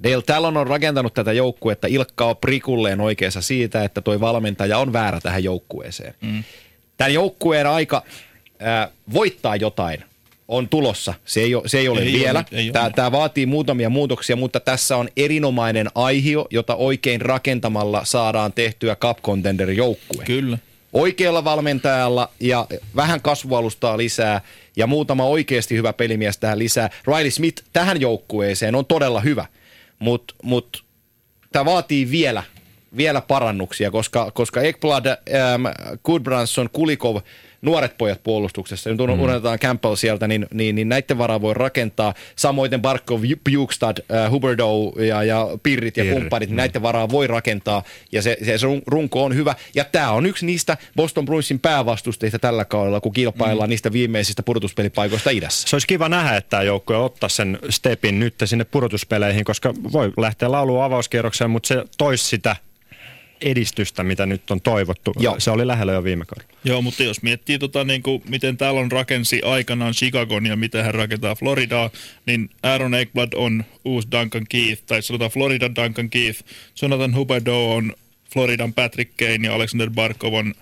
[0.02, 1.86] Dale Talon on rakentanut tätä joukkuetta.
[1.86, 6.14] Ilkka on prikulleen oikeassa siitä, että toi valmentaja on väärä tähän joukkueeseen.
[6.20, 6.44] Mm.
[6.96, 8.02] Tämän joukkueen aika
[8.62, 10.04] äh, voittaa jotain
[10.48, 11.14] on tulossa.
[11.24, 12.38] Se ei, ole, se ei ole Ei vielä.
[12.38, 12.72] ole, ei ole.
[12.72, 18.96] tämä, tämä vaatii muutamia muutoksia, mutta tässä on erinomainen aihio, jota oikein rakentamalla saadaan tehtyä
[18.96, 20.58] Cup Contender joukkue Kyllä.
[20.92, 22.66] oikealla valmentajalla ja
[22.96, 24.40] vähän kasvualustaa lisää
[24.76, 26.90] ja muutama oikeasti hyvä pelimies tähän lisää.
[27.06, 29.46] Riley Smith tähän joukkueeseen on todella hyvä,
[29.98, 30.84] mutta mut,
[31.52, 32.42] tämä vaatii vielä,
[32.96, 35.66] vielä parannuksia, koska, koska Ekblad, ähm,
[36.04, 37.16] Goodbranson, Kulikov,
[37.64, 39.20] nuoret pojat puolustuksessa, nyt mm.
[39.20, 42.14] unohdetaan Campbell sieltä, niin, niin, niin näiden varaa voi rakentaa.
[42.36, 43.22] Samoin Barkov,
[43.52, 47.82] Bukestad, äh, Huberdeau ja, ja Pirrit ja Pirri, kumppanit, niin näiden varaa voi rakentaa
[48.12, 49.54] ja se, se, se run- runko on hyvä.
[49.74, 53.70] Ja tämä on yksi niistä Boston Bruinsin päävastustajista tällä kaudella, kun kilpaillaan mm.
[53.70, 55.68] niistä viimeisistä pudotuspelipaikoista idässä.
[55.68, 60.12] Se olisi kiva nähdä, että tämä joukkue ottaa sen stepin nyt sinne pudotuspeleihin, koska voi
[60.16, 62.56] lähteä lauluun avauskierrokseen, mutta se toisi sitä
[63.40, 65.12] edistystä, mitä nyt on toivottu.
[65.18, 65.40] Joo.
[65.40, 66.58] Se oli lähellä jo viime kaudella.
[66.64, 70.84] Joo, mutta jos miettii, tota, niin kuin, miten täällä on rakensi aikanaan Chicagon ja miten
[70.84, 71.90] hän rakentaa Floridaa,
[72.26, 76.40] niin Aaron Ekblad on uusi Duncan Keith, tai sanotaan Floridan Duncan Keith.
[76.82, 77.92] Jonathan Huberdeau on
[78.32, 80.54] Floridan Patrick Kane ja Alexander Barkov on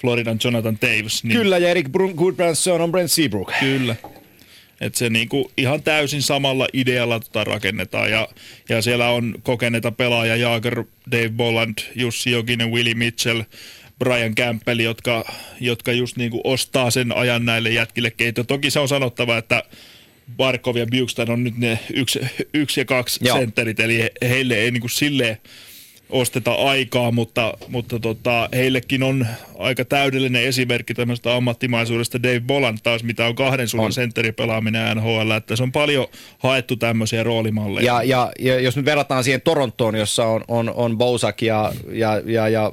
[0.00, 1.24] Floridan Jonathan Taves.
[1.24, 3.52] Niin Kyllä, ja Erik Brun- Goodbranson on Brent Seabrook.
[3.60, 3.96] Kyllä.
[4.82, 8.10] Että se niinku ihan täysin samalla idealla tota rakennetaan.
[8.10, 8.28] Ja,
[8.68, 13.42] ja siellä on kokeneita pelaajia, Jaager, Dave Bolland, Jussi Jokinen, Willie Mitchell,
[13.98, 15.24] Brian Campbell, jotka,
[15.60, 18.44] jotka just niinku ostaa sen ajan näille jätkille keito.
[18.44, 19.62] Toki se on sanottava, että
[20.36, 22.20] Barkov ja Bukestad on nyt ne yksi,
[22.54, 23.38] yksi ja kaksi Joo.
[23.38, 25.38] sentterit, eli he, heille ei niinku silleen
[26.10, 29.26] osteta aikaa, mutta, mutta tota, heillekin on
[29.58, 33.92] aika täydellinen esimerkki tämmöistä ammattimaisuudesta Dave Boland taas, mitä on kahden suunnan On.
[33.92, 36.06] sentteripelaaminen NHL, että se on paljon
[36.38, 37.86] haettu tämmöisiä roolimalleja.
[37.86, 42.22] Ja, ja, ja jos nyt verrataan siihen Torontoon, jossa on, on, on Bousak ja, ja,
[42.24, 42.72] ja, ja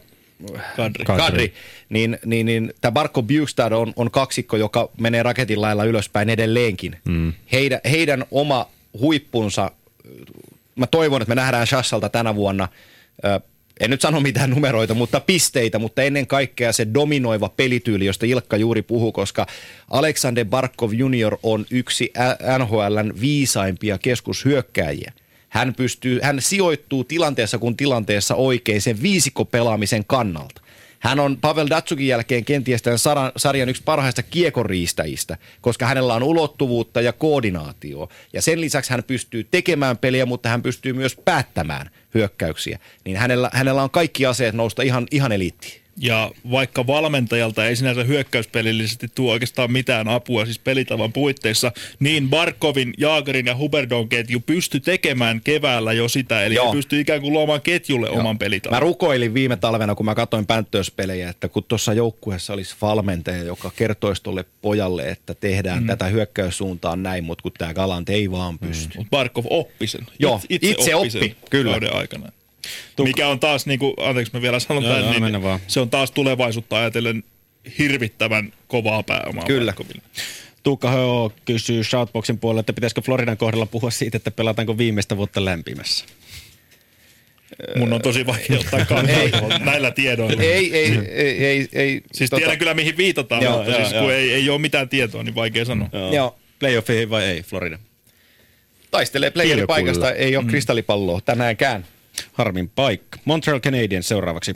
[0.76, 1.06] Kadri.
[1.06, 1.26] Kadri.
[1.26, 1.54] Kadri,
[1.90, 6.96] niin, niin, niin tämä Barko Bukestad on, on kaksikko, joka menee raketin lailla ylöspäin edelleenkin.
[7.06, 7.34] Mm.
[7.52, 8.70] Heidän, heidän oma
[9.00, 9.72] huippunsa,
[10.76, 12.68] mä toivon, että me nähdään Shassalta tänä vuonna,
[13.80, 18.58] en nyt sano mitään numeroita, mutta pisteitä, mutta ennen kaikkea se dominoiva pelityyli, josta Ilkka
[18.58, 19.48] juuri puhui, koska
[19.90, 22.14] Alexander Barkov junior on yksi
[22.58, 25.14] NHLn viisaimpia keskushyökkääjiä.
[25.50, 30.62] Hän, pystyy, hän sijoittuu tilanteessa kuin tilanteessa oikein sen viisikko pelaamisen kannalta.
[31.00, 33.00] Hän on Pavel Datsukin jälkeen kenties tämän
[33.38, 38.10] sarjan yksi parhaista kiekoriistäjistä, koska hänellä on ulottuvuutta ja koordinaatio.
[38.34, 42.80] Ja sen lisäksi hän pystyy tekemään peliä, mutta hän pystyy myös päättämään hyökkäyksiä.
[43.06, 45.82] Niin hänellä, hänellä on kaikki aseet nousta ihan, ihan eliittiin.
[46.02, 52.94] Ja vaikka valmentajalta ei sinänsä hyökkäyspelillisesti tuo oikeastaan mitään apua siis pelitavan puitteissa, niin Barkovin,
[52.98, 56.72] Jaagerin ja Huberdon ketju pysty tekemään keväällä jo sitä, eli Joo.
[56.72, 58.20] Pystyy ikään kuin luomaan ketjulle Joo.
[58.20, 58.76] oman pelitavan.
[58.76, 63.72] Mä rukoilin viime talvena, kun mä katsoin Panthers-pelejä, että kun tuossa joukkueessa olisi valmentaja, joka
[63.76, 65.88] kertoisi tuolle pojalle, että tehdään mm.
[65.88, 68.98] tätä hyökkäyssuuntaan näin, mutta kun tämä Galant ei vaan pysty.
[68.98, 70.08] Mutta Barkov oppi sen.
[70.20, 71.72] Joo, itse oppi, sen kyllä.
[71.72, 71.94] Kauden
[72.90, 73.08] aikana.
[73.08, 75.60] Mikä on taas, niin kuin, anteeksi mä vielä sanon Joo, tämän, joo, niin vaan.
[75.68, 77.24] se on taas tulevaisuutta ajatellen
[77.80, 79.72] hirvittävän kovaa pääomaa Kyllä.
[79.74, 80.02] Barkoville.
[80.64, 80.96] Tuukka H.
[81.46, 86.06] kysyy Shoutboxin puolella, että pitäisikö Floridan kohdalla puhua siitä, että pelataanko viimeistä vuotta lämpimässä.
[87.76, 90.42] Mun on tosi vaikea ottaa kantaa näillä tiedoilla.
[90.44, 92.02] ei, ei, ei, ei, ei.
[92.14, 94.04] Siis tota, tiedän kyllä mihin viitataan, Joo, mutta joo, siis joo.
[94.04, 95.90] kun ei, ei ole mitään tietoa, niin vaikea sanoa.
[95.94, 96.14] Joo.
[96.14, 96.40] Joo.
[96.60, 97.80] Playoffiin vai ei, Florida?
[98.92, 101.86] Taistelee playerin paikasta, ei ole kristallipalloa tänäänkään.
[102.34, 103.20] Harmin paikka.
[103.26, 104.54] Montreal Canadiens seuraavaksi.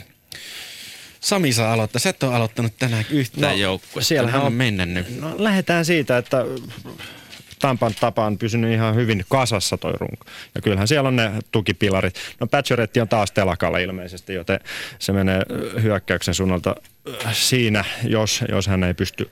[1.20, 2.00] Sami saa aloittaa.
[2.00, 4.08] Sä et ole aloittanut tänään yhtään no, joukkuetta.
[4.08, 5.20] siellähän on on- mennä nyt.
[5.20, 6.44] No, lähdetään siitä, että
[7.58, 10.24] Tampan tapaan pysynyt ihan hyvin kasassa toi runko.
[10.54, 12.14] Ja kyllähän siellä on ne tukipilarit.
[12.40, 14.60] No Patcheretti on taas telakalla ilmeisesti, joten
[14.98, 15.42] se menee
[15.82, 16.74] hyökkäyksen suunnalta
[17.32, 19.30] siinä, jos, jos hän ei pysty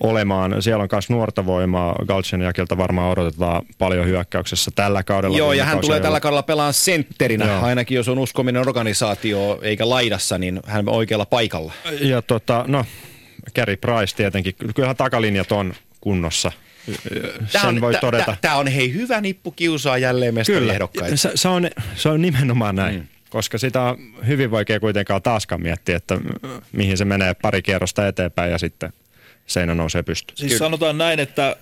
[0.00, 0.62] olemaan.
[0.62, 1.96] Siellä on myös nuorta voimaa.
[2.06, 5.38] Galcheniakilta varmaan odotetaan paljon hyökkäyksessä tällä kaudella.
[5.38, 7.46] Joo, ja hän tulee tällä kaudella pelaan sentterinä.
[7.46, 7.62] Joo.
[7.62, 11.72] Ainakin jos on uskominen organisaatio eikä laidassa, niin hän on oikealla paikalla.
[12.00, 12.84] Ja tota, no,
[13.54, 14.54] Gary Price tietenkin.
[14.74, 16.52] Kyllähän takalinjat on kunnossa.
[17.46, 18.36] Sen voi todeta.
[18.40, 21.16] Tämä on hei hyvä nippu kiusaa jälleen mestariehdokkaita.
[21.16, 22.96] se, se, on, se on nimenomaan näin.
[22.96, 23.06] Mm.
[23.30, 23.96] Koska sitä on
[24.26, 26.18] hyvin vaikea kuitenkaan taaskaan miettiä, että
[26.72, 28.92] mihin se menee pari kierrosta eteenpäin ja sitten
[29.48, 30.36] seinä nousee pystyyn.
[30.36, 30.58] Siis Kyllä.
[30.58, 31.56] sanotaan näin, että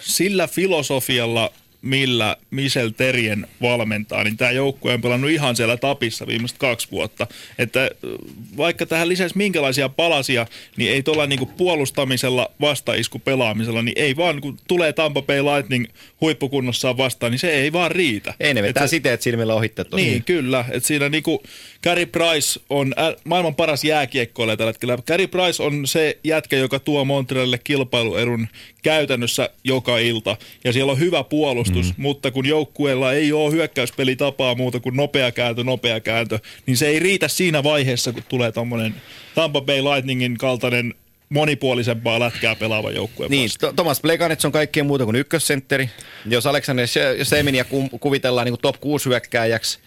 [0.00, 1.52] sillä filosofialla,
[1.82, 7.26] millä Michel Terien valmentaa, niin tämä joukkue on pelannut ihan siellä tapissa viimeiset kaksi vuotta.
[7.58, 7.90] Että
[8.56, 14.40] vaikka tähän lisäisi minkälaisia palasia, niin ei tuolla niinku puolustamisella, vastaisku pelaamisella, niin ei vaan
[14.40, 15.86] kun tulee Tampa Bay Lightning
[16.20, 18.34] huippukunnossaan vastaan, niin se ei vaan riitä.
[18.40, 20.10] Ei ne Et vetää se- siteet silmillä ohitte tosiaan.
[20.12, 20.64] niin, kyllä.
[20.70, 21.42] Et siinä niinku
[21.82, 24.98] Gary Price on maailman paras jääkiekkoilija tällä hetkellä.
[25.06, 28.48] Gary Price on se jätkä, joka tuo Montrealille kilpailuerun
[28.82, 30.36] käytännössä joka ilta.
[30.64, 32.02] Ja siellä on hyvä puolustus, mm.
[32.02, 36.98] mutta kun joukkueella ei ole hyökkäyspelitapaa muuta kuin nopea kääntö, nopea kääntö, niin se ei
[36.98, 38.94] riitä siinä vaiheessa, kun tulee tommonen
[39.34, 40.94] Tampa Bay Lightningin kaltainen
[41.28, 45.90] monipuolisempaa lätkää pelaava joukkue Niin, to- Thomas Plekanec on kaikkien muuta kuin ykkössentteri.
[46.26, 49.78] Jos Alexander Se- Seminia ku- kuvitellaan niin kuin top 6 hyökkääjäksi,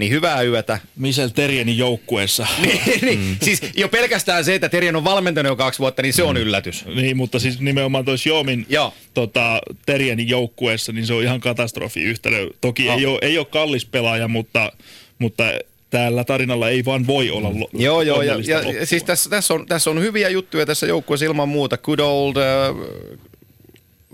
[0.00, 0.78] niin hyvää yötä.
[0.96, 2.46] Michel Terienin joukkueessa.
[2.62, 6.22] niin, niin, siis jo pelkästään se, että Terjen on valmentanut jo kaksi vuotta, niin se
[6.22, 6.84] on yllätys.
[6.94, 8.94] Niin, mutta siis nimenomaan toi Xiaomin Joo.
[9.14, 12.50] tota, Terjenin joukkueessa, niin se on ihan katastrofi yhtälö.
[12.60, 12.94] Toki No.
[12.98, 14.72] ei, ole, ei ole kallis pelaaja, mutta,
[15.18, 15.44] mutta
[15.90, 18.84] tällä tarinalla ei vaan voi olla lo- Joo, joo, ja, ja loppua.
[18.86, 21.78] siis tässä, tässä, on, tässä on hyviä juttuja tässä joukkueessa ilman muuta.
[21.78, 22.84] Good old uh,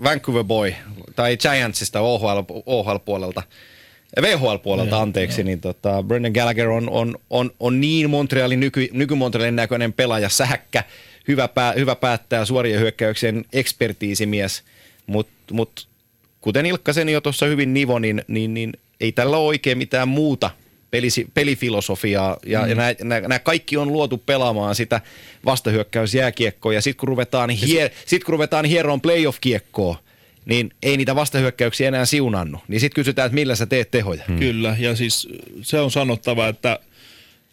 [0.03, 0.73] Vancouver boy,
[1.15, 3.43] tai Giantsista OHL, OHL-puolelta,
[4.21, 9.93] VHL-puolelta, anteeksi, niin tota, Brendan Gallagher on, on, on, on niin Montrealin, nyky, nyky-Montrealin näköinen
[9.93, 10.83] pelaaja, sähäkkä,
[11.27, 14.63] hyvä, pää, hyvä päättää suorien hyökkäyksien ekspertiisimies,
[15.07, 15.87] mutta mut,
[16.41, 20.49] kuten Ilkkasen jo tuossa hyvin nivo, niin, niin, niin ei tällä ole oikein mitään muuta
[20.91, 22.37] pelisi, pelifilosofiaa.
[22.45, 22.69] Ja, mm.
[22.69, 22.75] ja
[23.21, 25.01] nämä kaikki on luotu pelaamaan sitä
[25.45, 26.73] vastahyökkäysjääkiekkoa.
[26.73, 29.97] Ja sitten kun ruvetaan, hie, sit, kun ruvetaan hieroon playoff-kiekkoa,
[30.47, 32.61] niin ei niitä vastahyökkäyksiä enää siunannut.
[32.67, 34.23] Niin sitten kysytään, että millä sä teet tehoja.
[34.27, 34.39] Hmm.
[34.39, 35.27] Kyllä, ja siis
[35.61, 36.79] se on sanottava, että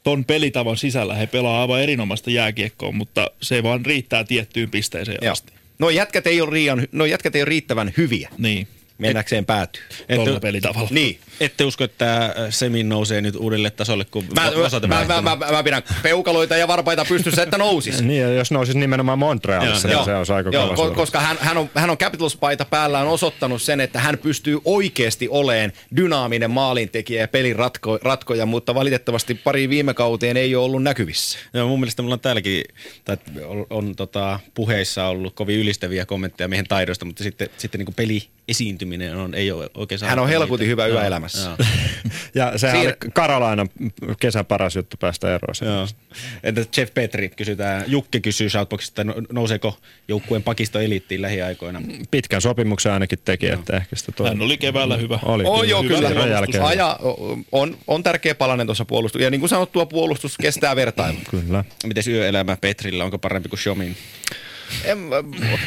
[0.02, 5.32] ton pelitavan sisällä he pelaa aivan erinomaista jääkiekkoa, mutta se vaan riittää tiettyyn pisteeseen Joo.
[5.32, 5.52] asti.
[5.78, 8.68] No jätkät ei ole, riian, no jätkät ei ole riittävän hyviä Niin,
[8.98, 9.82] mennäkseen päätyy.
[10.14, 10.88] tuolla pelitavalla.
[10.92, 11.18] Niin.
[11.40, 14.50] Ette usko, että Semin nousee nyt uudelle tasolle, kun Mä,
[14.88, 18.02] mä, mä, mä, mä, mä pidän peukaloita ja varpaita pystyssä, että nousis.
[18.04, 21.56] Niin, ja jos nousis nimenomaan Montrealissa, niin se olisi aika Joo, kova koska hän, hän,
[21.56, 27.28] on, hän on Capitals-paita päällään osoittanut sen, että hän pystyy oikeasti oleen dynaaminen maalintekijä ja
[27.28, 31.38] pelin ratko, ratkoja, mutta valitettavasti pari viime kauteen ei ole ollut näkyvissä.
[31.54, 32.64] Joo, mun mielestä mulla on täälläkin,
[33.04, 37.94] tai on, on tota, puheissa ollut kovin ylistäviä kommentteja miehen taidosta, mutta sitten, sitten niin
[37.94, 41.48] peli esiintyminen on, ei ole oikein Hän on helkutin hyvä yö elämässä.
[41.48, 41.56] Joo.
[42.34, 43.66] Ja sehän Siinä- oli Karolaina
[44.20, 45.54] kesän paras juttu päästä eroon.
[45.60, 45.86] Joo.
[46.42, 49.78] Entä Jeff Petri kysytään, Jukke kysyy Shoutboxista, että no- nouseeko
[50.08, 51.82] joukkueen pakisto eliittiin lähiaikoina.
[52.10, 54.28] Pitkän sopimuksen ainakin teki, että ehkä sitä toi.
[54.28, 55.18] Hän oli keväällä hyvä.
[55.22, 56.26] Oli On joo, hyvä kyllä.
[56.26, 56.64] jälkeen.
[56.64, 56.98] Aja,
[57.52, 59.22] on, on tärkeä palanen tuossa puolustus.
[59.22, 61.20] Ja niin kuin sanottua, puolustus kestää vertailua.
[61.30, 61.64] Kyllä.
[61.84, 63.96] Miten yöelämä Petrillä, onko parempi kuin Shomin?
[64.84, 64.98] En,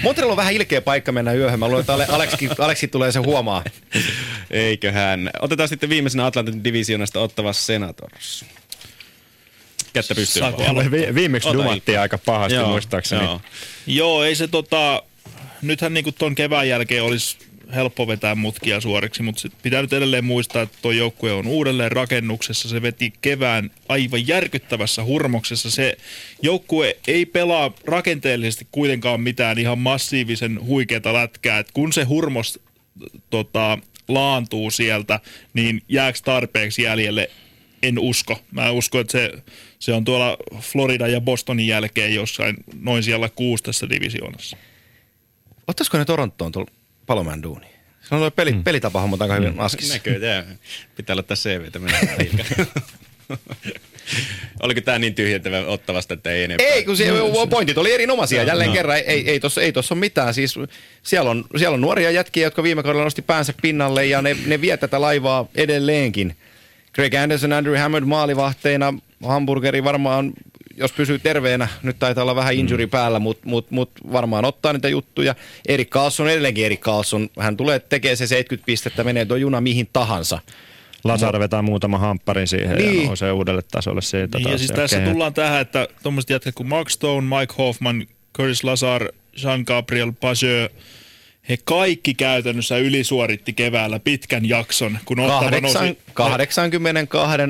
[0.03, 1.59] Montreal on vähän ilkeä paikka mennä yöhön.
[1.59, 3.63] Mä luulen, että Ale- Aleksi, Aleksi tulee se huomaa.
[4.51, 5.29] Eiköhän.
[5.41, 8.45] Otetaan sitten viimeisenä Atlantin divisionasta ottava Senators.
[9.93, 10.43] Kättä pystyy.
[10.91, 13.23] Vi- viimeksi Ota dumattiin aika pahasti Joo, muistaakseni.
[13.23, 13.41] joo.
[13.87, 15.03] Joo, ei se tota,
[15.61, 17.37] nythän niinku ton kevään jälkeen olisi
[17.75, 21.91] helppo vetää mutkia suoriksi, mutta sit pitää nyt edelleen muistaa, että tuo joukkue on uudelleen
[21.91, 22.69] rakennuksessa.
[22.69, 25.71] Se veti kevään aivan järkyttävässä hurmoksessa.
[25.71, 25.97] Se
[26.41, 31.59] joukkue ei pelaa rakenteellisesti kuitenkaan mitään ihan massiivisen huikeata lätkää.
[31.59, 32.59] Et kun se hurmos
[33.29, 35.19] tota, laantuu sieltä,
[35.53, 37.29] niin jääkö tarpeeksi jäljelle?
[37.83, 38.39] En usko.
[38.51, 39.31] Mä uskon, että se,
[39.79, 44.57] se on tuolla Florida ja Bostonin jälkeen jossain noin siellä kuusi tässä divisioonassa.
[45.67, 46.71] Ottaisiko ne Torontoon tuolla
[47.07, 47.67] Palomäen duuni?
[48.01, 48.63] Se on peli, mm.
[48.63, 49.93] pelitapahommat aika hyvin askissa.
[49.93, 50.59] Näköjään.
[50.95, 51.99] Pitää laittaa CVtä mennä.
[54.63, 56.67] Oliko tämä niin tyhjentävä ottavasta, että ei enempää?
[56.67, 57.05] Ei, kun se,
[57.49, 58.41] pointit oli erinomaisia.
[58.41, 58.73] Joo, Jälleen no.
[58.73, 60.33] kerran, ei, ei tuossa ei tossa ole mitään.
[60.33, 60.55] Siis,
[61.03, 64.61] siellä, on, siellä on nuoria jätkiä, jotka viime kaudella nosti päänsä pinnalle ja ne, ne
[64.61, 66.37] vie tätä laivaa edelleenkin.
[66.93, 68.93] Greg Anderson, Andrew Hammond maalivahteina,
[69.23, 70.33] Hamburgeri varmaan,
[70.77, 72.89] jos pysyy terveenä, nyt taitaa olla vähän injury mm.
[72.89, 75.35] päällä, mutta mut, mut varmaan ottaa niitä juttuja.
[75.67, 79.89] Erik Karlsson, edelleenkin Erik Karlsson, hän tulee tekemään se 70 pistettä, menee tuo juna mihin
[79.93, 80.39] tahansa.
[81.03, 83.01] Lazar vetää muutama hampparin siihen niin.
[83.01, 84.37] ja nousee uudelle tasolle siitä.
[84.37, 85.11] Niin, ja siis tässä kehe.
[85.11, 88.07] tullaan tähän, että tuommoiset jätkät kuin Mark Stone, Mike Hoffman,
[88.37, 89.07] Curtis Lazar,
[89.37, 90.71] Jean-Gabriel Pageux,
[91.49, 95.97] he kaikki käytännössä ylisuoritti keväällä pitkän jakson, kun Ottava nousi...
[96.13, 96.61] 82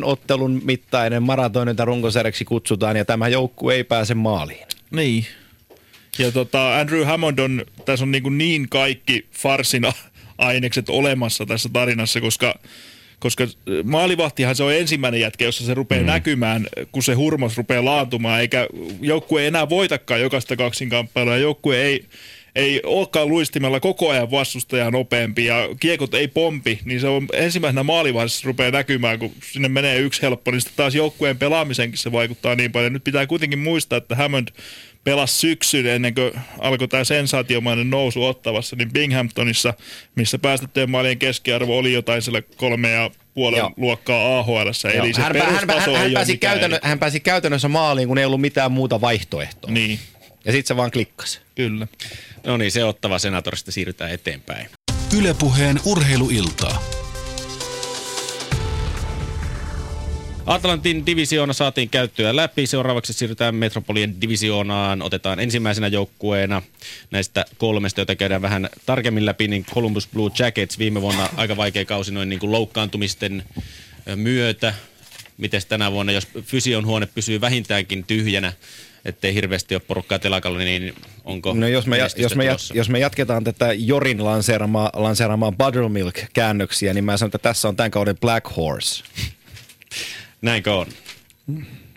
[0.03, 4.67] ottelun mittainen maratonin, jota runkosarjaksi kutsutaan, ja tämä joukku ei pääse maaliin.
[4.91, 5.25] Niin.
[6.19, 9.93] Ja tota, Andrew Hammond on, tässä on niin, niin kaikki farsina
[10.37, 12.55] ainekset olemassa tässä tarinassa, koska
[13.19, 13.47] koska
[13.83, 16.07] maalivahtihan se on ensimmäinen jätkä, jossa se rupeaa mm.
[16.07, 18.67] näkymään, kun se hurmos rupeaa laantumaan, eikä
[19.01, 22.05] joukkue ei enää voitakaan jokaista kaksinkamppailua, ja joukkue ei,
[22.57, 27.83] ei olekaan luistimella koko ajan vastustaja nopeampi ja kiekot ei pompi, niin se on ensimmäisenä
[27.83, 32.55] maalivaiheessa rupeaa näkymään, kun sinne menee yksi helppo, niin sitten taas joukkueen pelaamisenkin se vaikuttaa
[32.55, 32.93] niin paljon.
[32.93, 34.47] Nyt pitää kuitenkin muistaa, että Hammond
[35.03, 39.73] pelasi syksyn ennen kuin alkoi tämä sensaatiomainen nousu ottavassa, niin Binghamtonissa,
[40.15, 43.71] missä päästettyjen maalien keskiarvo oli jotain sille kolme ja puolen Joo.
[43.77, 44.67] luokkaa AHL.
[44.93, 48.41] Eli se hän, hän, hän, hän, pääsi käytännö, hän pääsi käytännössä maaliin, kun ei ollut
[48.41, 49.71] mitään muuta vaihtoehtoa.
[49.71, 49.99] Niin.
[50.45, 51.39] Ja sitten se vaan klikkasi.
[51.55, 51.87] Kyllä.
[52.47, 54.69] No niin, se ottava senatorista siirrytään eteenpäin.
[55.17, 56.83] Ylepuheen urheiluiltaa.
[60.45, 62.67] Atlantin divisioona saatiin käyttöä läpi.
[62.67, 65.01] Seuraavaksi siirrytään Metropolien divisioonaan.
[65.01, 66.61] Otetaan ensimmäisenä joukkueena
[67.11, 71.85] näistä kolmesta, joita käydään vähän tarkemmin läpi, niin Columbus Blue Jackets viime vuonna aika vaikea
[71.85, 73.43] kausi noin niin kuin loukkaantumisten
[74.15, 74.73] myötä.
[75.37, 78.53] Miten tänä vuonna, jos fysion huone pysyy vähintäänkin tyhjänä,
[79.07, 80.95] ettei hirveästi ole porukkaa telakalla, niin
[81.25, 86.93] onko No jos me, jos me, jat, jos me jatketaan tätä Jorin lanseeramaa, lanseeramaa Buttermilk-käännöksiä,
[86.93, 89.03] niin mä sanon, että tässä on tämän kauden Black Horse.
[90.41, 90.87] Näinkö on?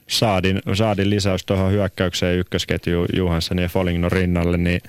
[0.06, 4.80] Saadin, saadin lisäys tuohon hyökkäykseen ykkösketju Juhansson ja Folignon rinnalle, niin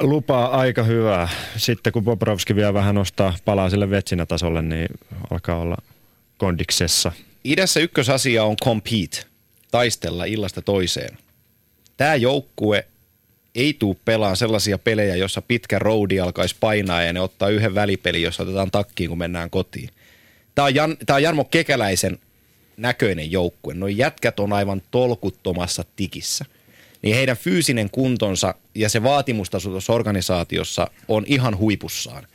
[0.00, 1.28] lupaa aika hyvää.
[1.56, 4.88] Sitten kun Bobrovski vielä vähän nostaa palaa sille vetsinätasolle, niin
[5.30, 5.76] alkaa olla
[6.38, 7.12] kondiksessa.
[7.44, 9.31] Idässä ykkösasia on compete
[9.72, 11.18] taistella illasta toiseen.
[11.96, 12.86] Tämä joukkue
[13.54, 18.22] ei tuu pelaamaan sellaisia pelejä, jossa pitkä roadi alkaisi painaa ja ne ottaa yhden välipeli,
[18.22, 19.90] jossa otetaan takkiin, kun mennään kotiin.
[20.54, 22.18] Tämä on, Jan, tämä on Jarmo Kekäläisen
[22.76, 23.74] näköinen joukkue.
[23.74, 26.44] Noin jätkät on aivan tolkuttomassa tikissä.
[27.02, 32.26] Niin heidän fyysinen kuntonsa ja se vaatimustaso tuossa organisaatiossa on ihan huipussaan.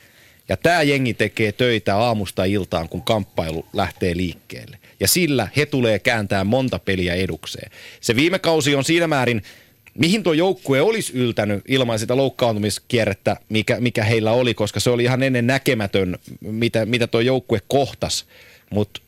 [0.50, 6.00] Ja tämä jengi tekee töitä aamusta iltaan, kun kamppailu lähtee liikkeelle ja sillä he tulee
[6.00, 7.72] kääntää monta peliä edukseen.
[8.02, 9.42] Se viime kausi on siinä määrin,
[9.94, 15.04] mihin tuo joukkue olisi yltänyt ilman sitä loukkaantumiskierrettä, mikä, mikä heillä oli, koska se oli
[15.04, 18.26] ihan ennen näkemätön, mitä, mitä tuo joukkue kohtas.
[18.70, 19.02] Mutta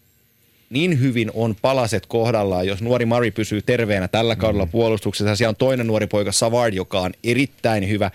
[0.70, 4.72] niin hyvin on palaset kohdallaan, jos nuori Mari pysyy terveenä tällä kaudella mm.
[4.72, 5.36] puolustuksessa.
[5.36, 8.12] Siellä on toinen nuori poika Savard, joka on erittäin hyvä.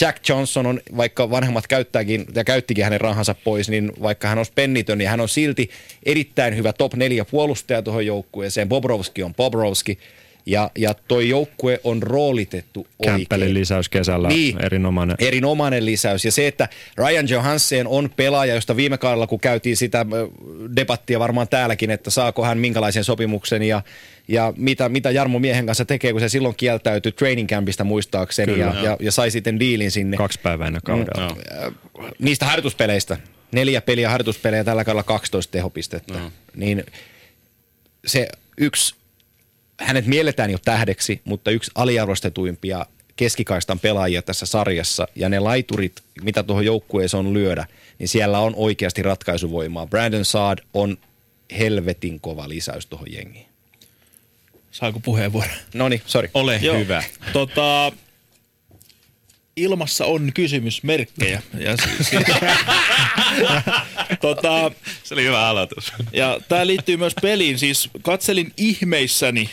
[0.00, 4.44] Jack Johnson on, vaikka vanhemmat käyttääkin ja käyttikin hänen rahansa pois, niin vaikka hän on
[4.54, 5.70] pennitön, niin hän on silti
[6.02, 8.68] erittäin hyvä top 4 puolustaja tuohon joukkueeseen.
[8.68, 9.98] Bobrovski on Bobrovski.
[10.48, 15.16] Ja, ja toi joukkue on roolitettu Kämppelin lisäys kesällä, niin, erinomainen.
[15.18, 16.24] Erinomainen lisäys.
[16.24, 20.06] Ja se, että Ryan Johansen on pelaaja, josta viime kaudella, kun käytiin sitä
[20.76, 23.82] debattia varmaan täälläkin, että saako hän minkälaisen sopimuksen ja,
[24.28, 28.66] ja mitä, mitä Jarmo miehen kanssa tekee, kun se silloin kieltäytyi training campista muistaakseni Kyllä,
[28.66, 30.16] ja, ja, ja, sai sitten diilin sinne.
[30.16, 31.34] Kaksi päivää ennen kaudella.
[31.34, 33.16] Mm, niistä harjoituspeleistä.
[33.52, 36.14] Neljä peliä harjoituspelejä tällä kaudella 12 tehopistettä.
[36.14, 36.32] No.
[36.56, 36.84] Niin
[38.06, 38.28] se
[38.58, 38.97] yksi
[39.80, 45.08] hänet mielletään jo tähdeksi, mutta yksi aliarvostetuimpia keskikaistan pelaajia tässä sarjassa.
[45.14, 47.66] Ja ne laiturit, mitä tuohon joukkueeseen on lyödä,
[47.98, 49.86] niin siellä on oikeasti ratkaisuvoimaa.
[49.86, 50.98] Brandon Saad on
[51.58, 53.46] helvetin kova lisäys tuohon jengiin.
[54.70, 55.50] Saako puheenvuoro?
[55.74, 56.30] No niin, sorry.
[56.34, 56.78] Ole Joo.
[56.78, 57.02] hyvä.
[57.32, 57.92] Tota,
[59.62, 61.42] ilmassa on kysymysmerkkejä.
[61.58, 62.16] Ja si- si-
[64.20, 64.70] tota,
[65.04, 65.92] Se oli hyvä aloitus.
[66.12, 67.58] Ja tämä liittyy myös peliin.
[67.58, 69.50] Siis katselin ihmeissäni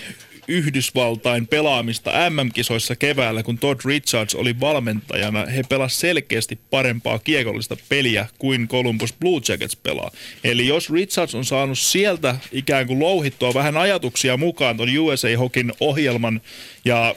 [0.48, 5.46] Yhdysvaltain pelaamista MM-kisoissa keväällä, kun Todd Richards oli valmentajana.
[5.46, 10.12] He pelasivat selkeästi parempaa kiekollista peliä kuin Columbus Blue Jackets pelaa.
[10.43, 15.74] Eli jos Richards on saanut sieltä ikään kuin louhittua vähän ajatuksia mukaan ton USA Hokin
[15.80, 16.41] ohjelman
[16.86, 17.16] ja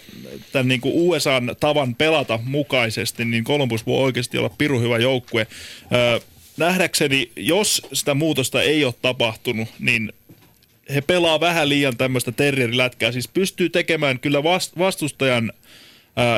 [0.53, 5.47] tämän niin kuin USAn tavan pelata mukaisesti, niin Columbus voi oikeasti olla piru hyvä joukkue.
[6.57, 10.13] Nähdäkseni, jos sitä muutosta ei ole tapahtunut, niin
[10.95, 13.13] he pelaa vähän liian tämmöistä terrierilätkää.
[13.13, 14.43] Siis pystyy tekemään kyllä
[14.79, 15.53] vastustajan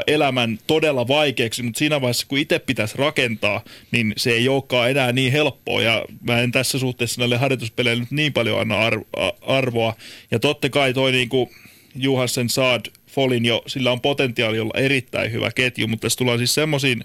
[0.07, 5.12] elämän todella vaikeaksi, mutta siinä vaiheessa, kun itse pitäisi rakentaa, niin se ei olekaan enää
[5.12, 5.82] niin helppoa.
[5.82, 9.05] Ja mä en tässä suhteessa näille harjoituspeleille nyt niin paljon anna ar-
[9.40, 9.94] arvoa.
[10.30, 11.51] Ja totta kai toi niinku
[11.94, 16.55] Juhassen Saad Folin jo, sillä on potentiaali olla erittäin hyvä ketju, mutta tässä tullaan siis
[16.55, 17.05] semmoisiin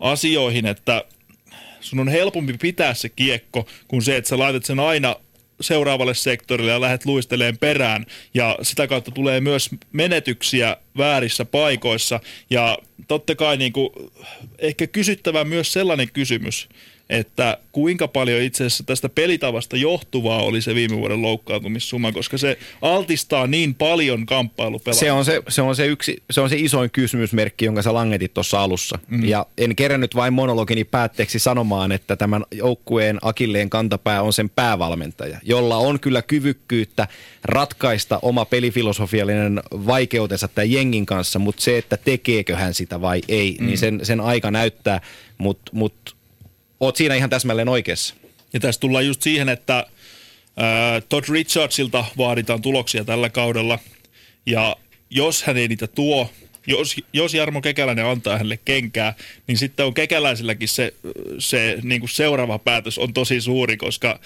[0.00, 1.04] asioihin, että
[1.80, 5.16] sun on helpompi pitää se kiekko kuin se, että sä laitat sen aina
[5.60, 8.06] seuraavalle sektorille ja lähdet luisteleen perään.
[8.34, 12.20] Ja sitä kautta tulee myös menetyksiä väärissä paikoissa.
[12.50, 12.78] Ja
[13.08, 13.90] totta kai niin kuin,
[14.58, 16.68] ehkä kysyttävä myös sellainen kysymys,
[17.10, 22.58] että kuinka paljon itse asiassa tästä pelitavasta johtuvaa oli se viime vuoden loukkaantumissuma, koska se
[22.82, 25.00] altistaa niin paljon kamppailupelaajia.
[25.00, 28.34] Se on se, se, on se, yksi, se on se isoin kysymysmerkki, jonka sä langetit
[28.34, 28.98] tuossa alussa.
[29.08, 29.24] Mm.
[29.24, 35.38] Ja en kerännyt vain monologini päätteeksi sanomaan, että tämän joukkueen akilleen kantapää on sen päävalmentaja,
[35.42, 37.08] jolla on kyllä kyvykkyyttä
[37.44, 43.56] ratkaista oma pelifilosofiallinen vaikeutensa tämän jengin kanssa, mutta se, että tekeekö hän sitä vai ei,
[43.60, 43.66] mm.
[43.66, 45.00] niin sen, sen aika näyttää,
[45.38, 46.15] mutta mut
[46.80, 48.14] oot siinä ihan täsmälleen oikeassa.
[48.52, 53.78] Ja tässä tullaan just siihen, että äh, Todd Richardsilta vaaditaan tuloksia tällä kaudella.
[54.46, 54.76] Ja
[55.10, 56.30] jos hän ei niitä tuo,
[56.66, 59.14] jos, jos Jarmo Kekäläinen antaa hänelle kenkää,
[59.46, 60.94] niin sitten on Kekäläiselläkin se,
[61.38, 64.20] se niin kuin seuraava päätös on tosi suuri, koska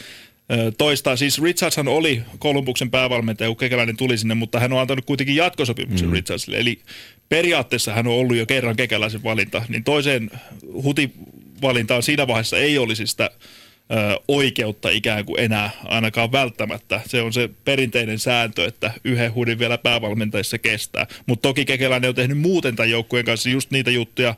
[0.79, 1.17] toistaa.
[1.17, 6.09] Siis Richardshan oli Kolumbuksen päävalmentaja, kun Kekäläinen tuli sinne, mutta hän on antanut kuitenkin jatkosopimuksen
[6.09, 6.13] mm.
[6.13, 6.59] Richardsille.
[6.59, 6.81] Eli
[7.29, 9.63] periaatteessa hän on ollut jo kerran Kekäläisen valinta.
[9.69, 10.31] Niin toiseen
[10.73, 11.13] huti
[11.63, 13.31] valintaan siinä vaiheessa ei olisi sitä
[14.29, 17.01] oikeutta ikään kuin enää ainakaan välttämättä.
[17.07, 21.07] Se on se perinteinen sääntö, että yhden hudin vielä päävalmentajissa kestää.
[21.27, 24.35] Mutta toki Kekeläinen on tehnyt muuten tämän joukkueen kanssa just niitä juttuja,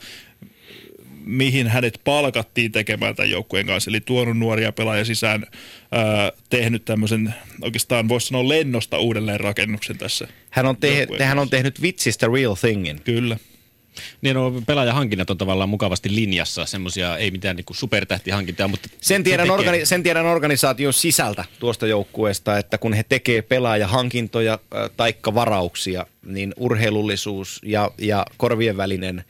[1.25, 3.91] mihin hänet palkattiin tekemään tämän joukkueen kanssa.
[3.91, 5.47] Eli tuonut nuoria pelaajia sisään,
[5.93, 10.29] ää, tehnyt tämmöisen oikeastaan voisi sanoa lennosta uudelleen rakennuksen tässä.
[10.51, 13.03] Hän on, te- hän on tehnyt vitsistä real thingin.
[13.03, 13.37] Kyllä.
[14.23, 19.47] Niin no, pelaajahankinnat on tavallaan mukavasti linjassa, semmoisia ei mitään niin supertähtihankintaa, mutta sen tiedän,
[19.47, 25.35] se organi- sen tiedän organisaation sisältä tuosta joukkueesta, että kun he tekee pelaajahankintoja äh, taikka
[25.35, 29.25] varauksia, niin urheilullisuus ja, ja korvien välinen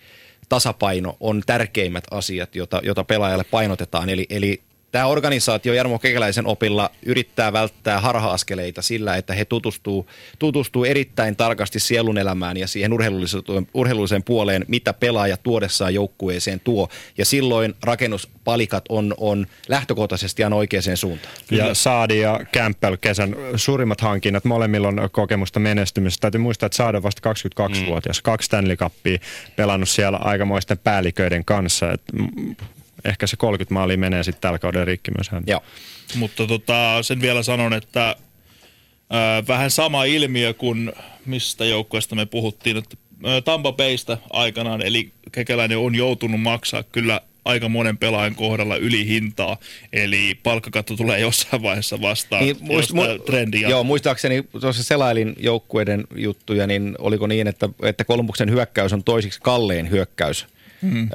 [0.48, 4.08] tasapaino on tärkeimmät asiat, jota, jota pelaajalle painotetaan.
[4.08, 4.62] Eli, eli
[4.93, 10.07] Tämä organisaatio Jarmo Kekäläisen opilla yrittää välttää harha-askeleita sillä, että he tutustuu,
[10.38, 13.43] tutustuu erittäin tarkasti sielun elämään ja siihen urheilulliseen,
[13.74, 16.88] urheilulliseen puoleen, mitä pelaaja tuodessaan joukkueeseen tuo.
[17.18, 21.34] Ja silloin rakennuspalikat on, on lähtökohtaisesti aina oikeaan suuntaan.
[21.51, 26.20] Ja Saadi ja Campbell kesän suurimmat hankinnat, molemmilla on kokemusta menestymistä.
[26.20, 28.22] Täytyy muistaa, että Saadi on vasta 22-vuotias, mm.
[28.22, 29.18] kaksi Stanley Cupia
[29.57, 31.93] pelannut siellä aikamoisten päälliköiden kanssa.
[31.93, 32.03] Et
[33.05, 35.42] ehkä se 30 maalia menee sitten tällä kauden rikki myös hän.
[35.46, 35.62] Joo.
[36.14, 38.16] Mutta tota, sen vielä sanon, että
[39.11, 40.92] ää, vähän sama ilmiö kuin
[41.26, 42.96] mistä joukkueesta me puhuttiin, että
[43.44, 49.57] Tampa Baystä aikanaan, eli Kekäläinen on joutunut maksaa kyllä aika monen pelaajan kohdalla yli hintaa,
[49.92, 56.05] eli palkkakatto tulee jossain vaiheessa vastaan, niin, muist, mu- trendi Joo, muistaakseni tuossa selailin joukkueiden
[56.16, 60.46] juttuja, niin oliko niin, että, että Kolumbuksen hyökkäys on toisiksi kallein hyökkäys
[60.83, 61.09] mm.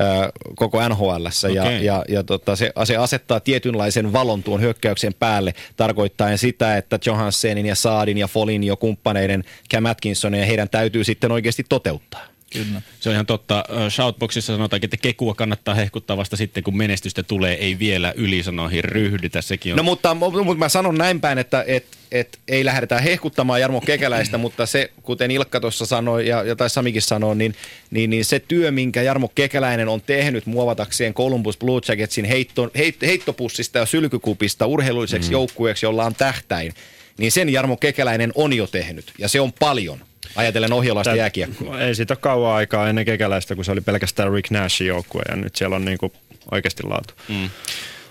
[0.56, 1.26] koko NHL.
[1.26, 1.56] Okay.
[1.56, 7.00] Ja, ja, ja tota, se, se asettaa tietynlaisen valon tuon hyökkäyksen päälle, tarkoittaen sitä, että
[7.06, 9.44] Johanssenin ja Saadin ja Folin jo kumppaneiden
[9.74, 12.37] Cam Atkinsonin ja heidän täytyy sitten oikeasti toteuttaa.
[12.54, 12.82] Kyllä.
[13.00, 13.64] Se on ihan totta.
[13.90, 19.42] Shoutboxissa sanotaan, että kekua kannattaa hehkuttaa vasta sitten, kun menestystä tulee, ei vielä ylisanoihin ryhdytä.
[19.42, 19.78] Sekin on...
[19.78, 24.38] No mutta, mutta mä sanon näin päin, että et, et ei lähdetä hehkuttamaan Jarmo Kekäläistä,
[24.48, 27.56] mutta se, kuten Ilkka tuossa sanoi ja, ja tai Samikin sanoi, niin,
[27.92, 33.02] niin, niin, se työ, minkä Jarmo Kekäläinen on tehnyt muovatakseen Columbus Blue Jacketsin heitto, heit,
[33.02, 35.34] heittopussista ja sylkykupista urheilulliseksi mm.
[35.34, 36.74] joukkueeksi, jolla on tähtäin,
[37.18, 40.00] niin sen Jarmo Kekäläinen on jo tehnyt ja se on paljon.
[40.36, 41.82] Ajatellen ohjolaista jääkiekkoa.
[41.82, 45.36] Ei siitä ole kauan aikaa ennen kekäläistä, kun se oli pelkästään Rick Nashin joukkue ja
[45.36, 46.14] nyt siellä on niinku
[46.52, 47.14] oikeasti laatu.
[47.30, 47.50] Mm.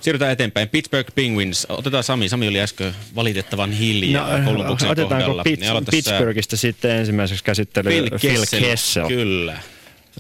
[0.01, 0.69] Siirrytään eteenpäin.
[0.69, 1.67] Pittsburgh Penguins.
[1.69, 2.29] Otetaan Sami.
[2.29, 5.43] Sami oli äsken valitettavan hiljaa no, Otetaanko kohdalla.
[5.43, 8.59] Pitts- niin Pittsburghista sitten ensimmäiseksi käsittely Phil Kessel.
[8.59, 9.09] Phil Kessel.
[9.09, 9.59] Kyllä.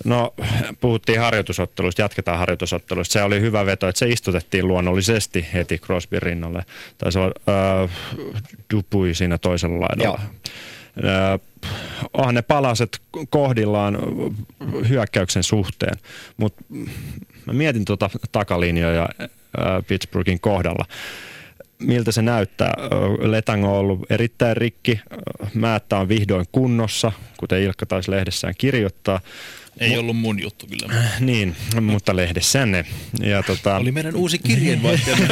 [0.04, 0.34] No,
[0.80, 3.12] puhuttiin harjoitusotteluista, jatketaan harjoitusotteluista.
[3.12, 6.64] Se oli hyvä veto, että se istutettiin luonnollisesti heti Crosby rinnalle.
[6.98, 7.32] Taisi olla
[7.84, 7.90] äh,
[8.74, 10.20] Dupui siinä toisella laidalla.
[10.22, 10.30] Joo
[12.12, 13.98] onhan ne palaset kohdillaan
[14.88, 15.96] hyökkäyksen suhteen,
[16.36, 16.64] mutta
[17.46, 19.08] mä mietin tuota takalinjoja
[19.88, 20.84] Pittsburghin kohdalla
[21.78, 22.74] miltä se näyttää.
[23.18, 25.00] Letang on ollut erittäin rikki.
[25.54, 29.20] Määttä on vihdoin kunnossa, kuten Ilkka taisi lehdessään kirjoittaa.
[29.80, 30.94] Ei Mu- ollut mun juttu kyllä.
[31.20, 32.84] Niin, mutta lehdessänne.
[33.20, 33.76] Ja tota...
[33.76, 35.16] Oli meidän uusi kirjeenvaihtaja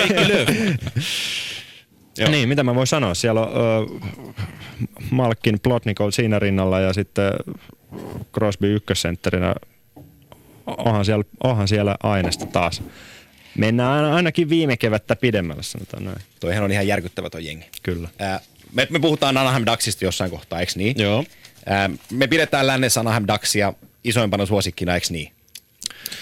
[2.19, 2.31] Joo.
[2.31, 3.15] Niin, mitä mä voin sanoa?
[3.15, 4.09] Siellä on ö,
[5.11, 7.33] Malkin Plotnikov siinä rinnalla ja sitten
[8.35, 9.55] Crosby ykkössentterinä,
[10.67, 12.83] onhan siellä, onhan siellä aineesta taas.
[13.59, 16.17] Mennään ainakin viime kevättä pidemmälle, sanotaan näin.
[16.41, 17.67] Toihan on ihan järkyttävä toi jengi.
[17.83, 18.09] Kyllä.
[18.19, 18.41] Ää,
[18.73, 20.95] me, me puhutaan Anaheim Ducksista jossain kohtaa, eikö niin?
[20.99, 21.25] Joo.
[21.67, 23.73] Ää, me pidetään lännessä Anaheim Ducksia
[24.05, 25.33] isoimpana suosikkina, eikö niin?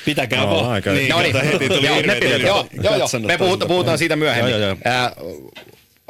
[0.04, 0.70] Pitäkää No, vaan.
[0.70, 4.16] aika- Niin, No niin, heti tuli joo, me, joo, joo, joo, me puhutaan, puhutaan siitä
[4.16, 4.50] myöhemmin.
[4.50, 4.78] Joo, joo, joo.
[4.84, 5.12] Ää,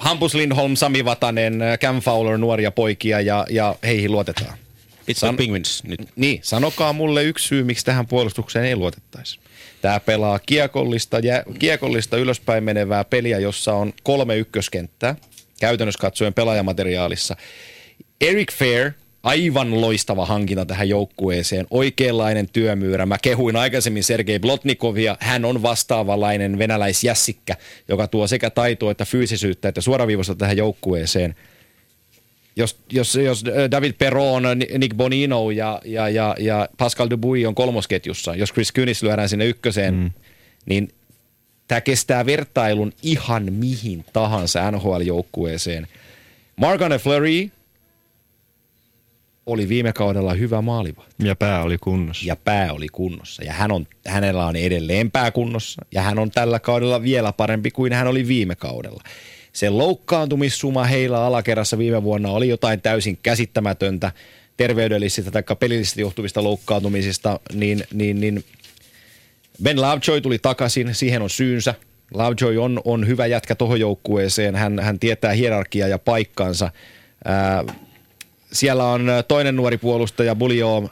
[0.02, 4.58] Hampus Lindholm, Sami Vatanen, Cam Fowler, nuoria poikia ja, ja heihin luotetaan.
[5.06, 6.00] Pittsburgh Penguins nyt.
[6.16, 9.38] Niin, sanokaa mulle yksi syy, miksi tähän puolustukseen ei luotettaisi.
[9.82, 15.16] Tämä pelaa kiekollista, jä, kiekollista ylöspäin menevää peliä, jossa on kolme ykköskenttää,
[15.60, 17.36] käytännössä katsoen pelaajamateriaalissa.
[18.20, 18.92] Eric Fair,
[19.22, 23.06] aivan loistava hankinta tähän joukkueeseen, oikeanlainen työmyyrä.
[23.06, 27.56] Mä kehuin aikaisemmin Sergei Blotnikovia, hän on vastaavanlainen venäläisjässikkä,
[27.88, 31.34] joka tuo sekä taitoa että fyysisyyttä että suoraviivosta tähän joukkueeseen
[32.56, 34.42] jos, jos, jos David Perron,
[34.78, 39.46] Nick Bonino ja, ja, ja, ja Pascal Dubuis on kolmosketjussa, jos Chris Kynis lyödään sinne
[39.46, 40.10] ykköseen, mm.
[40.66, 40.88] niin
[41.68, 45.86] tämä kestää vertailun ihan mihin tahansa NHL-joukkueeseen.
[46.56, 47.50] Margane Fleury
[49.46, 52.26] oli viime kaudella hyvä maaliva Ja pää oli kunnossa.
[52.26, 53.44] ja pää oli kunnossa.
[53.44, 57.70] Ja hän on, hänellä on edelleen pää kunnossa ja hän on tällä kaudella vielä parempi
[57.70, 59.02] kuin hän oli viime kaudella.
[59.52, 64.12] Se loukkaantumissuma heillä alakerrassa viime vuonna oli jotain täysin käsittämätöntä
[64.56, 68.44] terveydellisistä tai pelillisistä johtuvista loukkaantumisista, niin, niin, niin
[69.62, 71.74] Ben Lovejoy tuli takaisin, siihen on syynsä.
[72.14, 76.70] Lovejoy on, on hyvä jätkä tuohon joukkueeseen, hän, hän tietää hierarkiaa ja paikkansa.
[77.24, 77.64] Ää,
[78.52, 80.90] siellä on toinen nuori puolustaja, Bulio,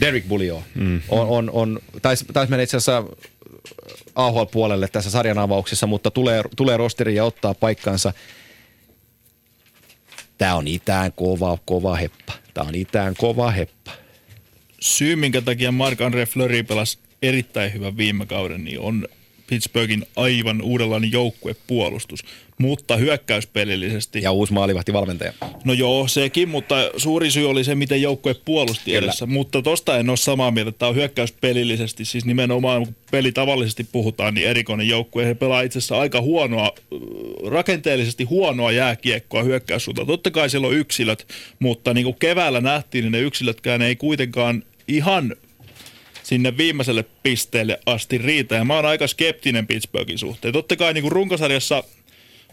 [0.00, 1.00] Derek Bulio, mm.
[1.08, 3.04] on, on, on taisi tais mennä itse asiassa
[4.14, 8.12] AHL-puolelle tässä sarjan avauksessa, mutta tulee, tulee rosteriin ja ottaa paikkansa.
[10.38, 12.32] Tämä on itään kova, kova heppa.
[12.54, 13.90] Tämä on itään kova heppa.
[14.80, 19.08] syy, minkä takia Marc-André Fleury pelasi erittäin hyvän viime kauden, niin on
[19.46, 22.24] Pittsburghin aivan uudenlainen joukkuepuolustus.
[22.58, 25.32] Mutta hyökkäyspelillisesti, Ja uusi maalivahtivalmentaja.
[25.64, 28.98] no joo, sekin, mutta suuri syy oli se, miten joukkue puolusti Kyllä.
[28.98, 29.26] edessä.
[29.26, 33.86] Mutta tosta en ole samaa mieltä, että tämä on hyökkäyspelillisesti, siis nimenomaan kun peli tavallisesti
[33.92, 35.26] puhutaan, niin erikoinen joukkue.
[35.26, 36.72] He pelaa itse asiassa aika huonoa,
[37.46, 40.06] rakenteellisesti huonoa jääkiekkoa hyökkäyssuuntaan.
[40.06, 41.26] Totta kai siellä on yksilöt,
[41.58, 45.36] mutta niin kuin keväällä nähtiin, niin ne yksilötkään ei kuitenkaan ihan
[46.22, 48.54] sinne viimeiselle pisteelle asti riitä.
[48.54, 50.52] Ja mä oon aika skeptinen Pittsburghin suhteen.
[50.52, 51.84] Totta kai niin kuin runkosarjassa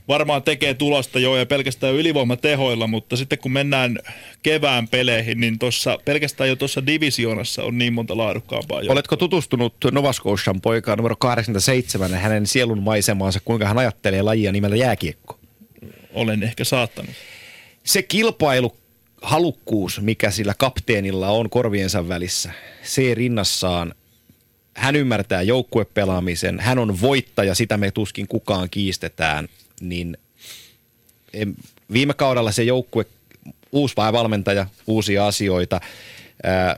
[0.07, 3.99] varmaan tekee tulosta jo ja pelkästään ylivoimatehoilla, mutta sitten kun mennään
[4.43, 8.77] kevään peleihin, niin tossa, pelkästään jo tuossa divisioonassa on niin monta laadukkaampaa.
[8.77, 8.93] joukkoa.
[8.93, 14.51] Oletko tutustunut Nova Scotian poikaan numero 87 ja hänen sielun maisemaansa, kuinka hän ajattelee lajia
[14.51, 15.39] nimellä jääkiekko?
[16.13, 17.11] Olen ehkä saattanut.
[17.83, 18.77] Se kilpailu
[19.21, 22.51] halukkuus, mikä sillä kapteenilla on korviensa välissä,
[22.83, 23.95] se rinnassaan,
[24.73, 29.47] hän ymmärtää joukkuepelaamisen, hän on voittaja, sitä me tuskin kukaan kiistetään,
[29.89, 30.17] niin
[31.33, 31.55] em,
[31.93, 33.05] viime kaudella se joukkue,
[33.71, 35.81] uusi valmentaja, uusia asioita,
[36.43, 36.75] ää,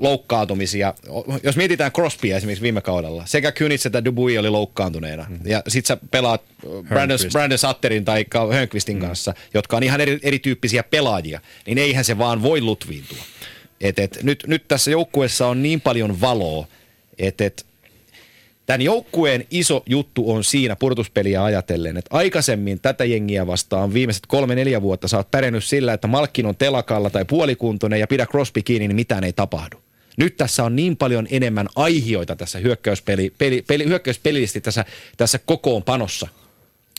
[0.00, 0.94] loukkaantumisia.
[1.42, 5.26] Jos mietitään Crosbya esimerkiksi viime kaudella, sekä Kynitz että Dubuis oli loukkaantuneena.
[5.28, 5.38] Mm.
[5.44, 6.42] Ja sit sä pelaat
[6.88, 7.18] Brandon.
[7.32, 9.00] Brandon Satterin tai Hönqvistin mm.
[9.00, 13.18] kanssa, jotka on ihan eri, erityyppisiä pelaajia, niin eihän se vaan voi lutviintua.
[13.80, 16.66] Et, et, nyt, nyt tässä joukkueessa on niin paljon valoa,
[17.18, 17.66] että et,
[18.66, 24.82] Tämän joukkueen iso juttu on siinä purtuspeliä ajatellen, että aikaisemmin tätä jengiä vastaan viimeiset kolme-neljä
[24.82, 28.88] vuotta sä oot pärjännyt sillä, että Malkkin on telakalla tai puolikuntoinen ja pidä Crosby kiinni,
[28.88, 29.76] niin mitään ei tapahdu.
[30.16, 34.84] Nyt tässä on niin paljon enemmän aihioita tässä hyökkäyspeli, peli, peli, hyökkäyspelillisesti tässä,
[35.16, 36.28] tässä kokoonpanossa,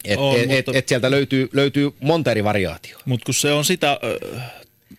[0.05, 3.03] että et, et, et sieltä löytyy, löytyy monta eri variaatiota.
[3.05, 3.91] Mutta kun se on sitä
[4.35, 4.51] äh,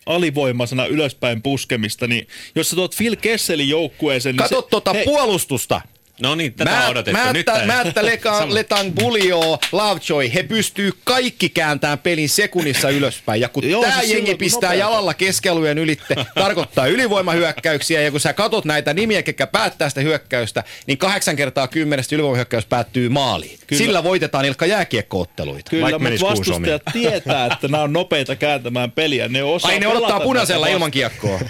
[0.07, 5.05] alivoimaisena ylöspäin puskemista, niin jos sä tuot Phil Kesselin joukkueeseen, niin Kato se, tuota hei,
[5.05, 5.81] puolustusta.
[6.23, 7.19] No niin, tätä on odotettu.
[7.33, 8.55] Nyt Määttä, tää- Määttä Leka, Sama.
[8.55, 13.41] Letang, Buljo, Lovejoy, he pystyy kaikki kääntämään pelin sekunnissa ylöspäin.
[13.41, 14.75] Ja kun Joo, tämä siis jengi silloin, pistää nopeata.
[14.91, 18.01] jalalla keskialueen ylitte, tarkoittaa ylivoimahyökkäyksiä.
[18.03, 22.67] Ja kun sä katot näitä nimiä, ketkä päättää sitä hyökkäystä, niin kahdeksan kertaa kymmenestä ylivoimahyökkäys
[22.67, 23.59] päättyy maaliin.
[23.67, 23.79] Kyllä.
[23.79, 25.71] Sillä voitetaan Ilkka jääkiekkootteluita.
[25.71, 29.29] Kyllä, Vaikka mutta vastustajat tietää, että nämä on nopeita kääntämään peliä.
[29.29, 31.41] Ne osaa Ai ne odottaa punaisella ilman kiekkoa.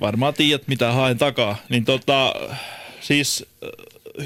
[0.00, 1.56] Varmaan tiedät, mitä haen takaa.
[1.68, 2.34] Niin tota,
[3.06, 3.68] siis äh,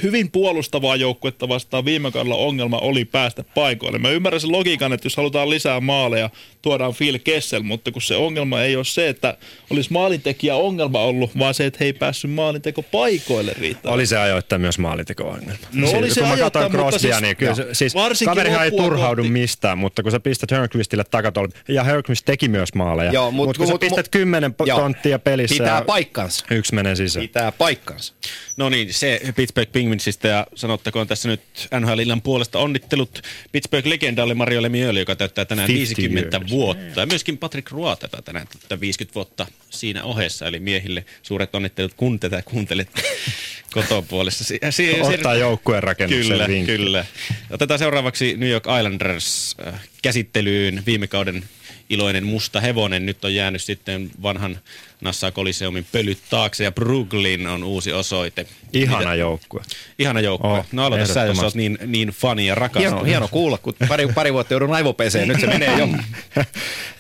[0.03, 3.99] hyvin puolustavaa joukkuetta vastaan viime kaudella ongelma oli päästä paikoille.
[3.99, 6.31] Mä ymmärrän sen logiikan, että jos halutaan lisää maaleja,
[6.63, 9.37] tuodaan Phil Kessel, mutta kun se ongelma ei ole se, että
[9.71, 13.95] olisi maalintekijä ongelma ollut, vaan se, että he ei päässyt maalinteko paikoille riittävästi.
[13.95, 15.59] Oli se ajoittain myös maalinteko-ongelma.
[15.73, 18.35] No Siis oli se kun mä katsoin mutta Crosbya, siis- niin kyllä se, siis Varsinkin
[18.35, 19.33] kaverihan ei turhaudu kohti.
[19.33, 23.59] mistään, mutta kun sä pistät Hörqvistille takatolta, ja Hörqvist teki myös maaleja, Joo, mut- mutta
[23.59, 24.79] kun sä mut- pistät mut- kymmenen Joo.
[24.79, 26.45] tonttia pelissä Pitää ja paikkansa.
[26.51, 27.27] yksi menee sisään.
[27.27, 28.15] Pitää paikkansa.
[28.57, 31.41] No niin, se Pittsburgh Penguinsista ja sanottakoon tässä nyt
[31.81, 33.23] NHL-illan puolesta onnittelut
[33.53, 36.51] Pittsburgh-legendalle Mario Lemieux, joka täyttää tänään 50 50 years.
[36.51, 37.01] vuotta.
[37.01, 41.95] Ja myöskin Patrick Roy tätä tänään täyttää 50 vuotta siinä ohessa, eli miehille suuret onnittelut,
[41.95, 42.89] kun tätä kuuntelet
[43.75, 44.45] kotopuolessa.
[44.45, 46.77] Si- si- Ottaa joukkueen rakennuksen Kyllä, vinkki.
[46.77, 47.05] kyllä.
[47.51, 51.45] Otetaan seuraavaksi New York Islanders äh, käsittelyyn viime kauden
[51.91, 53.07] iloinen musta hevonen.
[53.07, 54.59] Nyt on jäänyt sitten vanhan
[55.01, 58.47] Nassau Coliseumin pölyt taakse ja Brooklyn on uusi osoite.
[58.73, 59.63] Ihana joukkue.
[59.99, 60.59] Ihana joukkue.
[60.59, 61.59] Oh, no aloita sä, jos ehdottomasti.
[61.59, 62.81] niin, niin fani ja rakas.
[62.81, 65.29] Hieno, hieno kuulla, kun pari, pari vuotta joudun aivopeseen.
[65.29, 65.89] Nyt se menee jo.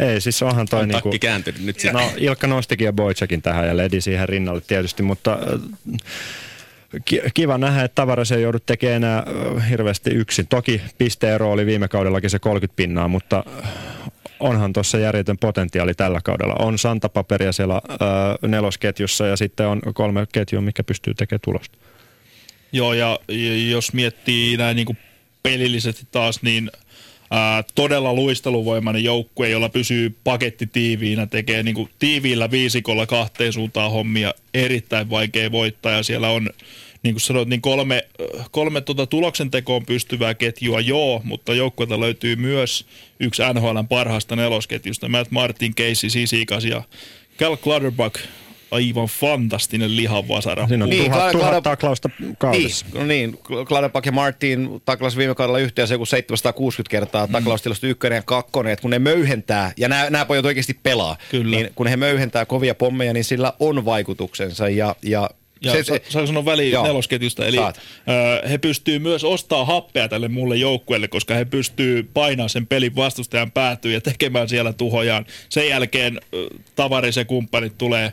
[0.00, 1.08] Ei, siis onhan toi On niinku...
[1.08, 2.00] takki kääntynyt nyt siellä.
[2.00, 5.98] No Ilkka nostikin ja Boychakin tähän ja Ledi siihen rinnalle tietysti, mutta äh,
[7.04, 9.22] ki- kiva nähdä, että Tavares ei joudu tekemään enää
[9.56, 10.46] äh, hirveästi yksin.
[10.46, 13.70] Toki pisteero oli viime kaudellakin se 30 pinnaa, mutta äh,
[14.40, 16.54] onhan tuossa järjetön potentiaali tällä kaudella.
[16.58, 17.80] On santapaperia siellä äh,
[18.48, 21.78] nelosketjussa ja sitten on kolme ketjua, mikä pystyy tekemään tulosta.
[22.72, 23.18] Joo, ja
[23.70, 24.98] jos miettii näin niin kuin
[25.42, 26.70] pelillisesti taas, niin
[27.30, 33.90] ää, todella luisteluvoimainen joukkue, jolla pysyy paketti tiiviinä, tekee niin kuin tiiviillä viisikolla kahteen suuntaan
[33.90, 36.50] hommia, erittäin vaikea voittaa, ja siellä on
[37.08, 38.04] niin kuin sanoit, niin kolme,
[38.50, 42.86] kolme tuota tuloksen tekoon pystyvää ketjua, joo, mutta joukkueelta löytyy myös
[43.20, 46.82] yksi NHLn parhaasta nelosketjusta, Matt Martin, Casey Sisikas ja
[47.38, 48.14] Cal Clutterbuck,
[48.70, 50.68] aivan fantastinen lihavasara.
[50.68, 52.86] Siinä on Niin, tuhat, tuhat taklausta kaudessa.
[52.86, 53.38] Niin, no niin.
[53.68, 57.32] Kladepak ja Martin taklas viime kaudella yhteensä joku 760 kertaa Mm.
[57.32, 61.56] taklaustilasto ykkönen ja kakkonen, että kun ne möyhentää, ja nämä, nämä pojat oikeasti pelaa, Kyllä.
[61.56, 65.30] niin kun he möyhentää kovia pommeja, niin sillä on vaikutuksensa ja, ja
[65.60, 66.84] Ja se, se, saanko sanoa väliin Joo.
[66.86, 67.46] nelosketjusta?
[67.46, 67.80] Eli Saat.
[68.42, 72.96] ö, he pystyy myös ostaa happea tälle mulle joukkueelle, koska he pystyy painamaan sen pelin
[72.96, 75.26] vastustajan päätyyn ja tekemään siellä tuhojaan.
[75.48, 76.48] Sen jälkeen ö,
[77.16, 78.12] ja kumppanit tulee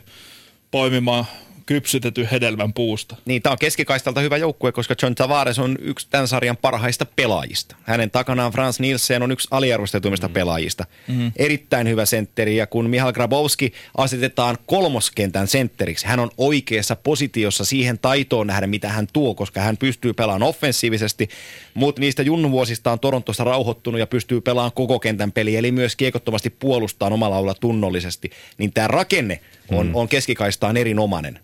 [0.70, 1.24] poimimaan
[1.66, 3.16] kypsytetyn hedelmän puusta.
[3.24, 7.76] Niin, tämä on keskikaistalta hyvä joukkue, koska John Tavares on yksi tämän sarjan parhaista pelaajista.
[7.82, 10.34] Hänen takanaan Frans Nielsen on yksi aliarvostetuimmista mm.
[10.34, 10.84] pelaajista.
[11.08, 11.32] Mm.
[11.36, 17.98] Erittäin hyvä sentteri, ja kun Mihal Grabowski asetetaan kolmoskentän sentteriksi, hän on oikeassa positiossa siihen
[17.98, 21.28] taitoon nähdä, mitä hän tuo, koska hän pystyy pelaamaan offensiivisesti,
[21.74, 26.50] mutta niistä junnuvuosista on Torontosta rauhoittunut ja pystyy pelaamaan koko kentän peli, eli myös kiekottomasti
[26.50, 28.30] puolustaa omalla alueella tunnollisesti.
[28.58, 29.94] Niin tämä rakenne on, mm.
[29.94, 31.38] on keskikaistaan erinomainen.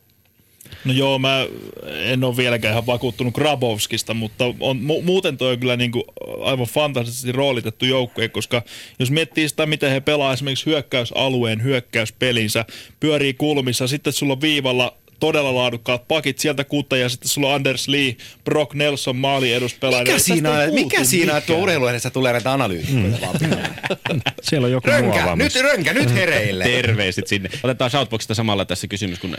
[0.84, 1.46] No joo, mä
[1.86, 6.04] en ole vieläkään ihan vakuuttunut Grabowskista, mutta on, mu- muuten toi on kyllä niinku
[6.42, 8.62] aivan fantastisesti roolitettu joukkue, koska
[8.98, 12.64] jos miettii sitä, miten he pelaa esimerkiksi hyökkäysalueen hyökkäyspelinsä,
[13.00, 17.54] pyörii kulmissa, sitten sulla on viivalla todella laadukkaat pakit sieltä kuutta ja sitten sulla on
[17.54, 20.04] Anders Lee, Brock Nelson maali eduspelaaja.
[20.04, 21.62] Mikä siinä, ei on, mikä siinä että mikään.
[21.62, 24.20] urheilulehdessä tulee näitä analyytikoita mm.
[24.42, 26.64] Siellä on joku Rönkä, nyt rönkä, nyt hereille.
[26.64, 27.50] Terveiset sinne.
[27.62, 29.36] Otetaan Shoutboxista samalla tässä kysymys, kun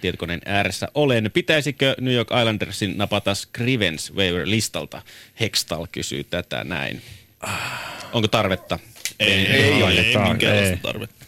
[0.00, 1.30] tietokoneen ääressä olen.
[1.34, 5.02] Pitäisikö New York Islandersin napata Scrivens waiver-listalta?
[5.40, 7.02] Hextal kysyy tätä näin.
[8.12, 8.78] Onko tarvetta?
[9.20, 10.78] Ei, ei, Ei ei, ole, ei, tää- minkäänlaista ei.
[10.82, 11.24] tarvetta.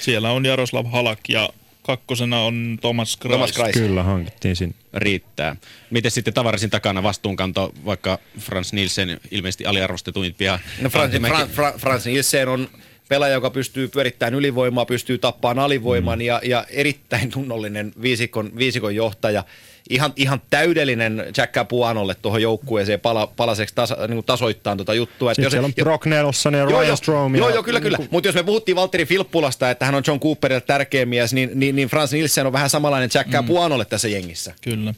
[0.00, 1.48] Siellä on Jaroslav Halak ja
[1.86, 3.32] kakkosena on Thomas Kreis.
[3.32, 3.72] Thomas Kreis.
[3.74, 4.74] Kyllä, hankittiin sinne.
[4.94, 5.56] riittää.
[5.90, 10.58] Miten sitten tavarisin takana vastuunkanto, vaikka Frans Nielsen ilmeisesti aliarvostetuimpia?
[10.80, 12.68] No Frans, Antti Mäki- Fran, Fran, Frans Nielsen on
[13.08, 16.24] pelaaja, joka pystyy pyörittämään ylivoimaa, pystyy tappaan alivoiman mm.
[16.24, 19.44] ja, ja erittäin tunnollinen viisikon, viisikon johtaja.
[19.90, 25.32] Ihan, ihan täydellinen Jack Capuanolle tuohon joukkueeseen pala, palaseksi tasa, niin kuin tasoittaa tuota juttua.
[25.32, 27.38] Että Sitten siellä on Brock Nelson ja Joo, Ryan joo, Strome.
[27.38, 27.98] joo, joo, kyllä, kyllä.
[28.10, 31.76] Mutta jos me puhuttiin Valtteri Filppulasta, että hän on John Cooperille tärkeä mies, niin, niin,
[31.76, 34.54] niin Frans Nielsen on vähän samanlainen Jack Capuanolle tässä jengissä.
[34.60, 34.94] Kyllä.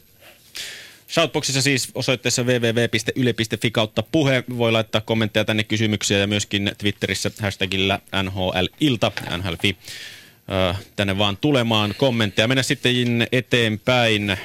[1.09, 4.43] Shoutboxissa siis osoitteessa www.yle.fi kautta puhe.
[4.57, 9.77] Voi laittaa kommentteja tänne kysymyksiä ja myöskin Twitterissä hashtagillä NHL-ilta, NHLfi.
[10.95, 12.47] Tänne vaan tulemaan kommentteja.
[12.47, 14.37] Mennä sitten eteenpäin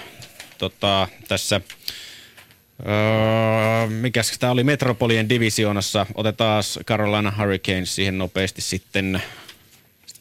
[0.63, 1.61] tota, tässä
[2.87, 6.07] Öö, mikäs tämä oli Metropolien divisioonassa.
[6.15, 9.23] Otetaan Carolina Hurricanes siihen nopeasti sitten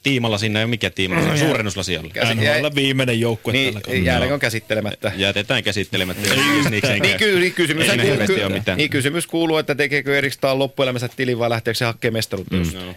[0.04, 0.66] tiimalla sinne.
[0.66, 1.38] Mikä tiimalla?
[1.38, 2.10] Suurennuslasi alla.
[2.14, 4.06] Käsi- NHL viimeinen joukkue Niin, tällä kaudella.
[4.06, 5.12] jäädäänkö käsittelemättä?
[5.16, 6.30] Jätetään käsittelemättä.
[6.68, 7.02] Snicksenkään.
[7.02, 8.36] Niin, ky- niin, kysymys, Ei kuuluu, hirveästi
[8.66, 12.72] ky- niin kysymys kuuluu, että tekeekö Erikstaan loppuelämänsä tilin vai lähteekö se hakemaan mestaruutta mm.
[12.74, 12.96] No.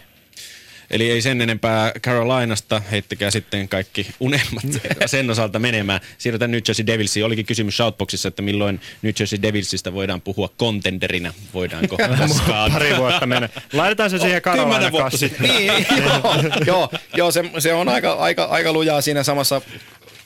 [0.91, 4.63] Eli ei sen enempää Carolinasta, heittäkää sitten kaikki unelmat
[5.05, 5.99] sen osalta menemään.
[6.17, 7.25] Siirrytään New Jersey Devilsiin.
[7.25, 11.33] Olikin kysymys Shoutboxissa, että milloin New Jersey Devilsistä voidaan puhua contenderina.
[11.53, 11.97] Voidaanko
[12.27, 12.71] koskaan?
[12.71, 13.49] Pari vuotta menee.
[13.73, 15.49] Laitetaan se siihen Kymmenen Carolina vuotta sitten.
[15.49, 15.67] Niin,
[15.97, 19.61] joo, joo, joo se, se, on aika, aika, aika lujaa siinä samassa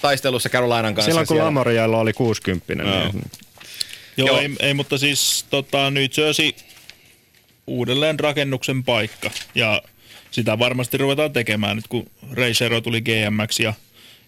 [0.01, 1.11] taistelussa Carolinan kanssa.
[1.11, 1.37] Silloin kun.
[1.37, 2.83] Lamorialla oli 60, Joo.
[2.83, 3.23] niin
[4.17, 4.39] Joo, Joo.
[4.39, 6.51] Ei, ei, mutta siis tota, New Jersey
[7.67, 9.31] uudelleen rakennuksen paikka.
[9.55, 9.81] Ja
[10.31, 13.59] sitä varmasti ruvetaan tekemään nyt, kun Ray Shero tuli GMX.
[13.59, 13.73] Ja,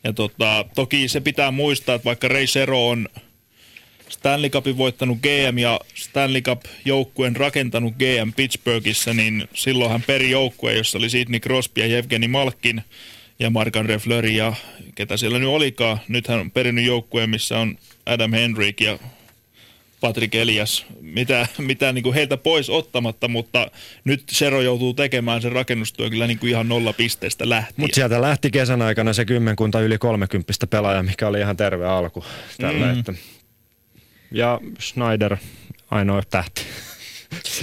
[0.04, 3.10] ja tota, toki se pitää muistaa, että vaikka Ray Shero on
[4.10, 10.74] Stanley Cupin voittanut GM ja Stanley Cup-joukkueen rakentanut GM Pittsburghissa, niin silloin hän peri joukkue,
[10.74, 12.82] jossa oli Sidney Crosby ja Evgeni Malkin
[13.40, 14.54] ja Mark-André Fleury ja
[14.96, 16.00] ketä siellä nyt olikaan.
[16.08, 19.00] Nyt hän on perinnyt joukkueen, missä on Adam Henrik ja
[20.02, 23.72] Patrick Elias, mitä, mitä niin kuin heiltä pois ottamatta, mutta
[24.04, 27.74] nyt Sero joutuu tekemään sen rakennustyö kyllä niin kuin ihan nolla pisteestä lähtien.
[27.78, 32.26] Mutta sieltä lähti kesän aikana se kymmenkunta yli 30 pelaaja, mikä oli ihan terve alku.
[32.58, 33.00] Tällä, mm.
[33.00, 33.14] että.
[34.32, 35.38] Ja Schneider,
[35.92, 36.62] ainoa tähti.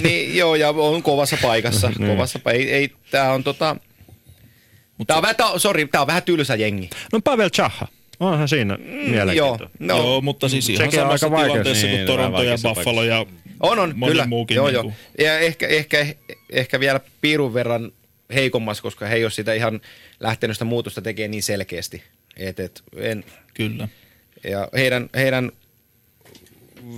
[0.03, 1.91] Niin, joo, ja on kovassa paikassa.
[1.97, 2.11] Niin.
[2.11, 3.75] kovassa, pa- ei, ei, tää on tota...
[5.07, 6.89] Tää on, vähän, sorry, tää on vähän tylsä jengi.
[7.13, 7.87] No Pavel Chaha,
[8.19, 9.69] onhan siinä mm, Joo, mielenkiintoista.
[9.79, 13.03] no, Joo, mutta siis ihan Sekin on samassa aika tilanteessa Niin, kuin Toronto ja Buffalo
[13.03, 13.25] ja
[13.59, 14.25] on, on, moni kyllä.
[14.27, 14.55] muukin.
[14.55, 14.83] joo, niin joo.
[14.83, 14.95] kuin.
[15.19, 16.05] Ja ehkä, ehkä,
[16.49, 17.91] ehkä vielä piirun verran
[18.33, 19.81] heikommassa, koska he ei ole sitä ihan
[20.19, 22.03] lähtenyt sitä muutosta tekemään niin selkeästi.
[22.37, 23.23] Et, et, en,
[23.53, 23.87] Kyllä.
[24.43, 25.51] ja heidän, heidän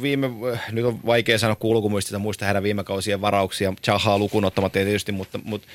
[0.02, 0.30] viime,
[0.72, 5.40] nyt on vaikea sanoa kulkumuistista, muista heidän viime kausien varauksia, Chahaa lukuun ottamatta tietysti, mutta,
[5.44, 5.68] mutta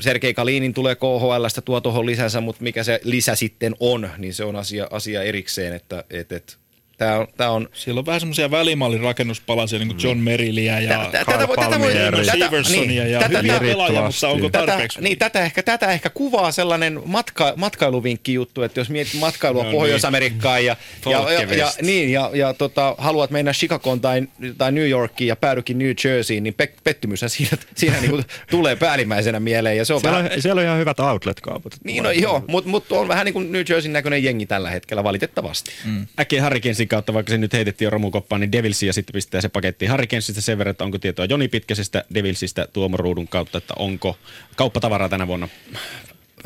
[0.00, 4.44] Sergei Kalinin tulee KHLstä, tuo tuohon lisänsä, mutta mikä se lisä sitten on, niin se
[4.44, 6.58] on asia, asia erikseen, että et, et,
[7.00, 10.88] tämä on, tää on Siellä on vähän semmoisia välimallin rakennuspalasia, niin kuin John Merilliä ja
[10.98, 14.98] Tä- tä- tätä tätä- Seversonia niin, ja tätä- hyviä pelaajia, mutta onko tarpeeksi?
[14.98, 19.62] Tätä, niin, tätä, ehkä, tätä ehkä kuvaa sellainen matka, matkailuvinkki juttu, että jos mietit matkailua
[19.62, 19.76] No niin.
[19.78, 24.22] Pohjois-Amerikkaan ja, ja, ja, ja, niin, ja, ja tota, haluat mennä Chicagoon tai,
[24.58, 28.76] tai New Yorkiin ja päädykin New Jerseyin, niin pe- pettymyshän siinä, siinä niin kuin tulee
[28.76, 29.76] päällimmäisenä mieleen.
[29.76, 31.72] Ja se on Siellä, vähän, on, siellä on ihan hyvät outlet-kaupat.
[31.84, 35.04] niin, no, joo, mutta mut on vähän niin kuin New Jerseyn näköinen jengi tällä hetkellä
[35.04, 35.70] valitettavasti.
[35.84, 36.06] Mm.
[36.20, 39.48] Äkkiä Hurricanesin kautta, vaikka se nyt heitettiin jo romukoppaan, niin Devilsiin ja sitten pistetään se
[39.48, 44.16] paketti Hurricanesista sen verran, että onko tietoa Joni Pitkäsestä Devilsistä Tuomo Ruudun kautta, että onko
[44.56, 45.48] kauppatavaraa tänä vuonna.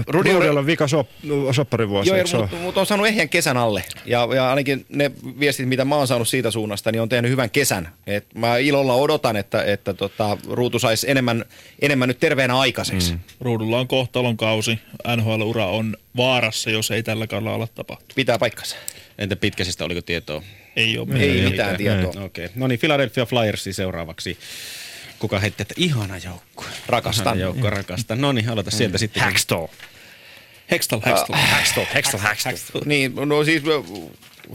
[0.06, 1.08] Rudi on, vika sop,
[1.52, 3.84] sopparivuosi, Joo, mutta mut on saanut ehjän kesän alle.
[4.04, 5.10] Ja, ja ainakin ne
[5.40, 7.88] viestit, mitä mä oon saanut siitä suunnasta, niin on tehnyt hyvän kesän.
[8.06, 11.44] Et mä ilolla odotan, että, että tota, Ruutu saisi enemmän,
[11.82, 13.12] enemmän nyt terveenä aikaiseksi.
[13.12, 13.18] Mm.
[13.40, 14.78] Ruudulla on kohtalon kausi.
[15.16, 18.14] NHL-ura on vaarassa, jos ei tällä kaudella ala tapahtua.
[18.14, 18.76] Pitää paikkansa.
[19.18, 20.42] Entä Pitkäsestä, oliko tietoa?
[20.76, 21.50] Ei ole Ei, mitään.
[21.50, 22.24] mitään tietoa.
[22.24, 24.38] Okei, no niin, Philadelphia Flyers seuraavaksi.
[25.18, 26.66] Kuka heitti, että ihana joukkue.
[26.86, 27.26] Rakastan.
[27.26, 28.20] Ihana joukko, rakastan.
[28.20, 29.22] No niin, aloita sieltä sitten.
[29.22, 29.66] Hackstall.
[30.70, 31.38] Hextall, Hextall.
[31.38, 32.82] Hackstall, Hackstall, Hackstall.
[32.84, 33.62] Niin, no siis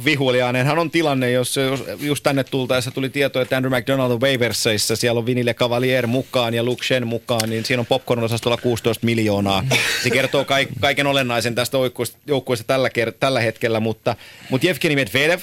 [0.05, 4.95] vihuliainenhan on tilanne, jos, jos just tänne tultaessa tuli tieto, että Andrew McDonald on Waverseissa,
[4.95, 9.63] siellä on Vinille Cavalier mukaan ja Luke Shen mukaan, niin siinä on popcorn-osastolla 16 miljoonaa.
[10.03, 14.15] Se kertoo kaik, kaiken olennaisen tästä joukkueesta- joukkueesta tällä, ker- tällä hetkellä, mutta,
[14.49, 15.39] mutta Jevgeni Medvedev,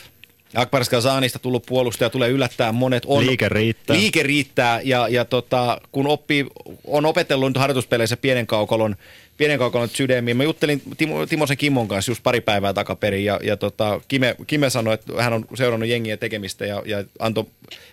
[0.56, 3.02] Akbar Skazanista tullut puolustaja tulee yllättää monet.
[3.06, 3.96] On, Liike riittää.
[3.96, 6.46] Liike riittää ja, ja tota, kun oppii,
[6.84, 8.96] on opetellut nyt harjoituspeleissä pienen kaukolon,
[9.36, 10.36] pienen kaukolon sydämiin.
[10.36, 14.70] Mä juttelin Timo, Timosen Kimmon kanssa just pari päivää takaperin ja, ja tota, Kime, Kime
[14.70, 17.44] sanoi, että hän on seurannut jengiä tekemistä ja, ja antoi,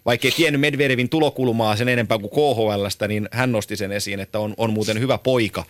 [0.06, 4.40] vaikka ei tiennyt Medvedevin tulokulmaa sen enempää kuin KHLstä, niin hän nosti sen esiin, että
[4.40, 5.64] on, on muuten hyvä poika.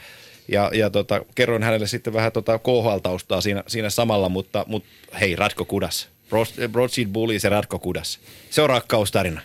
[0.47, 4.89] Ja, ja tota, kerroin hänelle sitten vähän tota KHL-taustaa siinä, siinä samalla, mutta, mutta
[5.19, 6.12] hei, Ratko Kudas.
[6.33, 8.19] Broad- Broadsheet Bully se Ratko Kudas.
[8.49, 9.41] Se on rakkaustarina.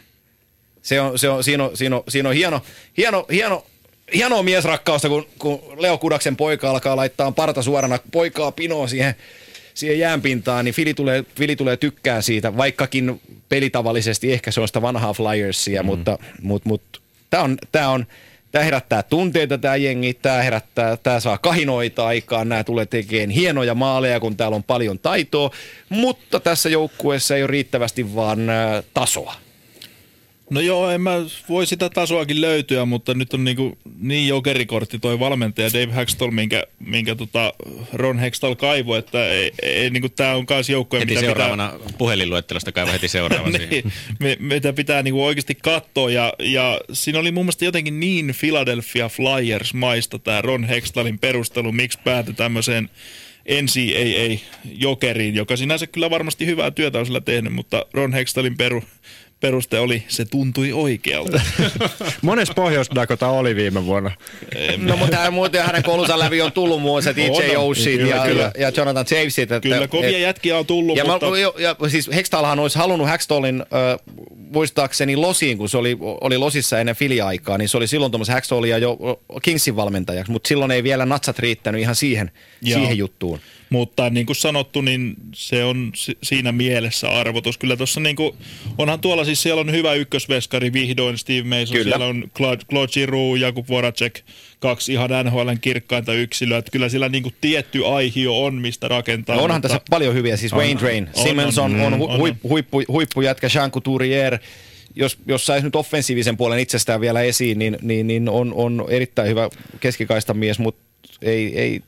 [0.83, 2.63] Se on, se on, siinä, on, siinä, on, siinä on hieno,
[2.97, 3.67] hieno, hieno,
[4.15, 9.15] hienoa miesrakkausta, kun, kun Leo Kudaksen poika alkaa laittaa parta suorana poikaa pinoon siihen,
[9.75, 14.83] siihen jäänpintaan, niin Fili tulee, Fili tulee tykkää siitä, vaikkakin pelitavallisesti ehkä se on sitä
[14.83, 15.87] vanhaa Flyersia, mm.
[15.87, 17.01] mutta, mutta, mutta
[17.31, 18.07] tämä on, tää on,
[18.53, 23.75] Tämä herättää tunteita tämä jengi, tämä herättää, tämä saa kahinoita aikaan, nämä tulee tekemään hienoja
[23.75, 25.51] maaleja, kun täällä on paljon taitoa,
[25.89, 29.35] mutta tässä joukkueessa ei ole riittävästi vaan äh, tasoa.
[30.51, 31.13] No joo, en mä
[31.49, 36.65] voi sitä tasoakin löytyä, mutta nyt on niinku niin jokerikortti toi valmentaja Dave Hextall, minkä,
[36.79, 37.53] minkä tota
[37.93, 42.73] Ron Hextall kaivo, että ei, ei, niinku tää on kans joukkoja, Heti mitä seuraavana puhelinluettelosta
[42.73, 43.93] kaiva heti seuraava pitää, siihen.
[44.21, 46.11] niin, me, mitä pitää niinku oikeasti katsoa.
[46.11, 51.73] Ja, ja siinä oli mun mielestä jotenkin niin Philadelphia Flyers maista tämä Ron Hextallin perustelu,
[51.73, 52.91] miksi päätyi tämmöiseen
[53.49, 58.83] NCAA-jokeriin, joka sinänsä kyllä varmasti hyvää työtä on sillä tehnyt, mutta Ron Hextallin peru,
[59.41, 61.41] peruste oli, se tuntui oikealta.
[62.23, 64.11] Mones Pohjois-Dakota oli viime vuonna?
[64.77, 67.65] No mutta hän, muuten hänen koulunsa läpi on tullut muun muassa DJ on.
[67.65, 69.53] Oshit Kyllä, ja, ja, ja, Jonathan Jamesit.
[69.53, 71.31] Että, Kyllä, kovia et- jätkiä on tullut, ja, mutta...
[71.31, 76.39] mä, jo, ja siis Hextallhan olisi halunnut Hackstallin, äh, muistaakseni Losiin, kun se oli, oli
[76.39, 78.99] Losissa ennen filiaikaa, niin se oli silloin tuommoisen Hackstallia jo
[79.43, 82.31] Kingsin valmentajaksi, mutta silloin ei vielä natsat riittänyt ihan siihen,
[82.63, 82.79] Joo.
[82.79, 83.41] siihen juttuun.
[83.71, 87.59] Mutta niin kuin sanottu, niin se on si- siinä mielessä arvotus.
[87.59, 88.35] Kyllä tuossa niin kuin,
[88.79, 91.85] onhan tuolla siis siellä on hyvä ykkösveskari vihdoin, Steve Mason, Kyllä.
[91.91, 94.21] siellä on Claude, Claude Giroux, Jakub Voracek,
[94.59, 96.59] kaksi ihan NHLn kirkkainta yksilöä.
[96.59, 99.37] Että kyllä siellä niin kuin tietty aihio on, mistä rakentaa.
[99.37, 101.93] No onhan mutta- tässä paljon hyviä, siis On, Wayne Drain, on, Simmons on, on, on,
[101.93, 102.19] on, hu- on.
[102.19, 104.39] huippu, huippu, huippujätkä, Jean Couturier,
[104.97, 109.29] jos, jos saisi nyt offensiivisen puolen itsestään vielä esiin, niin, niin, niin on, on erittäin
[109.29, 109.49] hyvä
[109.81, 110.83] keskikaistan mies, mutta
[111.23, 111.81] ei, ei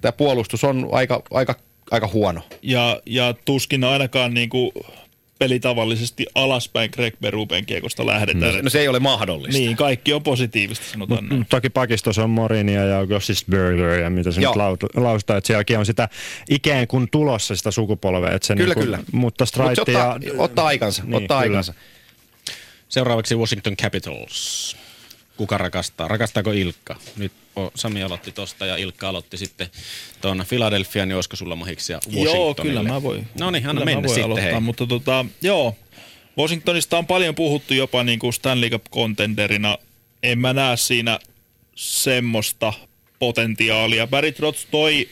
[0.00, 1.54] tämä puolustus on aika, aika,
[1.90, 2.40] aika huono.
[2.62, 4.72] Ja, ja tuskin ainakaan niin kuin
[5.38, 8.64] pelitavallisesti alaspäin Greg Beruben kiekosta lähdetään.
[8.64, 9.58] No se ei ole mahdollista.
[9.58, 11.40] niin, kaikki on positiivista, sanotaan näin.
[11.40, 14.54] Mm, Toki pakistossa on Morinia ja Gossisberger ja mitä se Joo.
[14.82, 16.08] nyt laustaa, että sielläkin on sitä
[16.50, 18.32] ikään kuin tulossa sitä sukupolvea.
[18.32, 18.98] Että se Kyllä, niin kuin, kyllä.
[19.12, 20.32] Mutta Straight ottaa, ja...
[20.38, 21.56] ottaa aikansa, Niin, ottaa kyllä.
[21.56, 21.74] aikansa.
[22.88, 24.76] Seuraavaksi Washington Capitals.
[25.36, 26.08] Kuka rakastaa?
[26.08, 26.96] Rakastaako Ilkka?
[27.16, 27.32] Nyt
[27.74, 29.66] Sami aloitti tosta ja Ilkka aloitti sitten
[30.20, 32.36] tuon Philadelphia, niin olisiko sulla mahiksia Washingtonille?
[32.36, 33.28] Joo, kyllä mä voin.
[33.40, 34.60] No niin, anna mennä sitten aloittaa, hei.
[34.60, 35.76] Mutta tota, joo,
[36.38, 39.78] Washingtonista on paljon puhuttu jopa niin kuin Stanley Cup contenderina.
[40.22, 41.18] En mä näe siinä
[41.74, 42.72] semmoista
[43.18, 44.06] potentiaalia.
[44.06, 45.08] Barry Trotz toi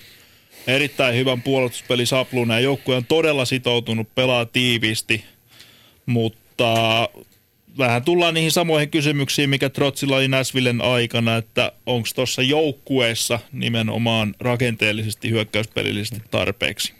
[0.66, 5.24] erittäin hyvän puolustuspeli Sapluna ja joukkue on todella sitoutunut, pelaa tiiviisti,
[6.06, 7.08] mutta
[7.78, 14.34] vähän tullaan niihin samoihin kysymyksiin, mikä Trotsilla oli Näsvillen aikana, että onko tuossa joukkueessa nimenomaan
[14.40, 16.94] rakenteellisesti hyökkäyspelillisesti tarpeeksi.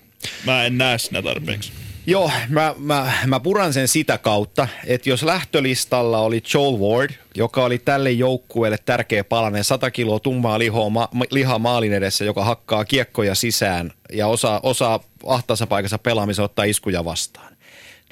[0.47, 1.73] Mä en näe siinä tarpeeksi.
[2.07, 7.65] Joo, mä, mä, mä puran sen sitä kautta, että jos lähtölistalla oli Joel Ward, joka
[7.65, 12.85] oli tälle joukkueelle tärkeä palanen, 100 kiloa tummaa lihoa, ma, lihaa maalin edessä, joka hakkaa
[12.85, 17.57] kiekkoja sisään ja osaa, osaa ahtaassa paikassa pelaamisen ottaa iskuja vastaan.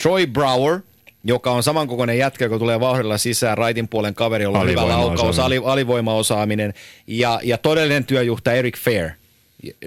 [0.02, 0.80] Troy Brower,
[1.24, 5.18] joka on samankokoinen jätkä, joka tulee vauhdilla sisään, raitin puolen kaveri, jolla on hyvä Alivoimaosaaminen.
[5.18, 6.74] laukaus, ali, alivoimaosaaminen
[7.06, 9.10] ja, ja todellinen työjuhtaja Eric Fair.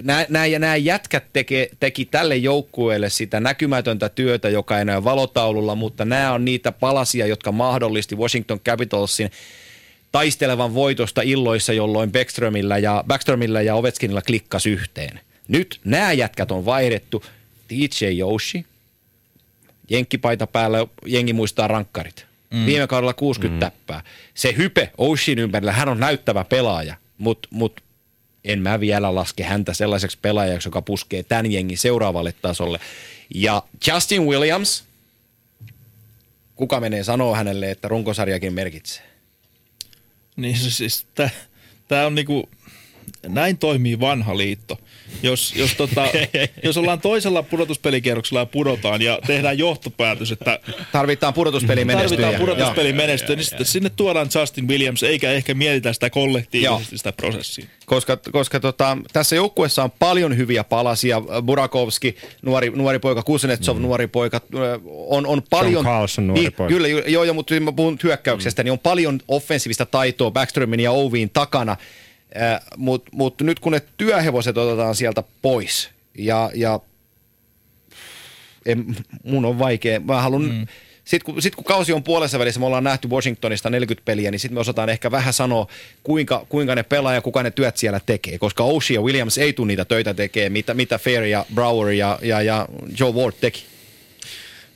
[0.02, 5.04] Nämä, nämä, ja nämä jätkät teke, teki tälle joukkueelle sitä näkymätöntä työtä, joka ei näy
[5.04, 9.30] valotaululla, mutta nämä on niitä palasia, jotka mahdollisti Washington Capitalsin
[10.12, 15.20] taistelevan voitosta illoissa, jolloin Backströmillä ja, Backströmillä ja Ovechkinilla klikkas yhteen.
[15.48, 17.24] Nyt nämä jätkät on vaihdettu.
[17.70, 18.66] DJ Yoshi,
[19.90, 22.26] jenkkipaita päällä, jengi muistaa rankkarit.
[22.50, 22.66] Mm.
[22.66, 23.60] Viime kaudella 60 mm.
[23.60, 24.02] täppää.
[24.34, 27.80] Se hype Oshin ympärillä, hän on näyttävä pelaaja, mutta mut
[28.44, 32.80] en mä vielä laske häntä sellaiseksi pelaajaksi, joka puskee tämän jengin seuraavalle tasolle.
[33.34, 34.84] Ja Justin Williams,
[36.54, 39.04] kuka menee sanoa hänelle, että runkosarjakin merkitsee?
[40.36, 41.06] Niin siis,
[41.88, 42.48] tämä on niinku,
[43.28, 44.78] näin toimii vanha liitto.
[45.22, 46.06] Jos, jos, tota,
[46.62, 50.58] jos ollaan toisella pudotuspelikierroksella ja pudotaan ja tehdään johtopäätös, että
[50.92, 52.20] Tarvitaan pudotuspeli menestyjä.
[52.20, 56.98] tarvitaan pudotuspelin menestyä, niin sitten sinne tuodaan Justin Williams, eikä ehkä mietitä sitä kollektiivisesti Joo.
[56.98, 57.66] sitä prosessia.
[57.86, 61.22] koska, koska tota, tässä joukkueessa on paljon hyviä palasia.
[61.42, 63.82] Burakovski, nuori, nuori poika, Kuznetsov, mm.
[63.82, 65.84] nuori poika, ö, on, on paljon...
[65.84, 66.74] Carlson, nuori niin, poika.
[66.74, 68.64] Kyllä, joo, joo, mutta mä puhun hyökkäyksestä, mm.
[68.64, 71.78] niin on paljon offensiivista taitoa Backströmin ja Oviin takana, äh,
[72.76, 76.80] mutta mut nyt kun ne työhevoset otetaan sieltä pois ja, ja
[78.66, 80.42] en, mun on vaikea, mä haluan...
[80.42, 80.66] Mm.
[81.04, 84.38] Sitten kun, sit kun kausi on puolessa välissä, me ollaan nähty Washingtonista 40 peliä, niin
[84.38, 85.66] sitten me osataan ehkä vähän sanoa,
[86.02, 88.38] kuinka, kuinka ne pelaa ja kuka ne työt siellä tekee.
[88.38, 92.18] Koska Oshie ja Williams ei tule niitä töitä tekemään, mitä, mitä Fair ja Brower ja,
[92.22, 92.68] ja, ja
[93.00, 93.73] Joe Ward teki.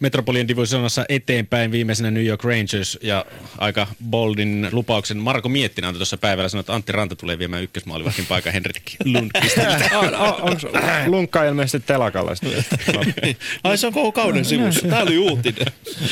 [0.01, 3.25] Metropolian divisionassa eteenpäin viimeisenä New York Rangers ja
[3.59, 8.27] aika boldin lupauksen Marko Miettinen antoi tuossa päivällä sanoi, että Antti Ranta tulee viemään ykkösmaalivahtin
[8.27, 9.99] paikan Henrik Lundqvistilta.
[9.99, 10.69] On, on, onko
[11.07, 12.33] lunkka ilmeisesti telakalla?
[13.65, 14.89] Ai se on koko kauden sivussa.
[14.89, 15.67] Tämä oli uutinen.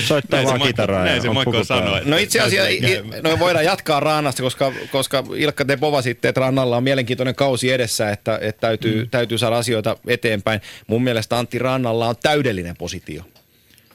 [0.06, 2.00] Soittaa Näin vaan kitaraa näin se puku sanoi.
[2.04, 6.84] No itse asiassa no voidaan jatkaa Raanasta, koska, koska Ilkka te povasitte, että Rannalla on
[6.84, 9.10] mielenkiintoinen kausi edessä, että, että täytyy, mm.
[9.10, 10.60] täytyy saada asioita eteenpäin.
[10.86, 13.24] Mun mielestä Antti Rannalla on täydellinen positio.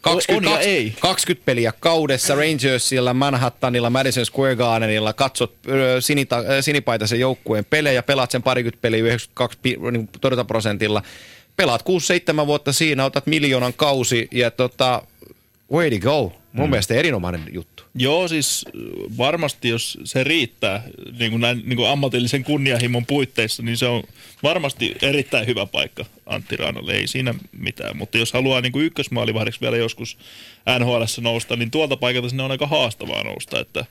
[0.05, 0.95] On ja ei.
[0.99, 5.53] 20 peliä kaudessa Rangersilla, Manhattanilla, Madison Square Gardenilla, katsot
[5.99, 10.09] sinita, sinipaitaisen joukkueen pelejä, pelaat sen parikymmentä peliä 92 pi- niin
[10.47, 11.01] prosentilla,
[11.57, 11.83] pelaat
[12.43, 15.01] 6-7 vuotta siinä, otat miljoonan kausi ja tota,
[15.71, 16.40] way to go.
[16.53, 16.69] Mun mm.
[16.69, 17.83] mielestä erinomainen juttu.
[17.95, 18.65] Joo, siis
[19.17, 20.83] varmasti jos se riittää
[21.19, 24.03] niin kuin näin, niin kuin ammatillisen kunnianhimon puitteissa, niin se on
[24.43, 27.97] varmasti erittäin hyvä paikka Antti Raanalle, ei siinä mitään.
[27.97, 30.17] Mutta jos haluaa niin kuin ykkösmaalivahdeksi vielä joskus
[30.79, 33.85] NHL nousta, niin tuolta paikalta sinne on aika haastavaa nousta, että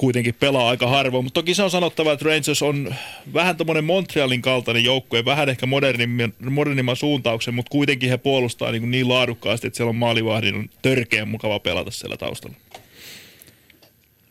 [0.00, 1.24] kuitenkin pelaa aika harvoin.
[1.24, 2.94] Mutta toki se on sanottava, että Rangers on
[3.34, 8.90] vähän tämmöinen Montrealin kaltainen joukkue, vähän ehkä modernimman, modernimman suuntauksen, mutta kuitenkin he puolustaa niin,
[8.90, 12.56] niin laadukkaasti, että siellä on maalivahdin on törkeän mukava pelata siellä taustalla.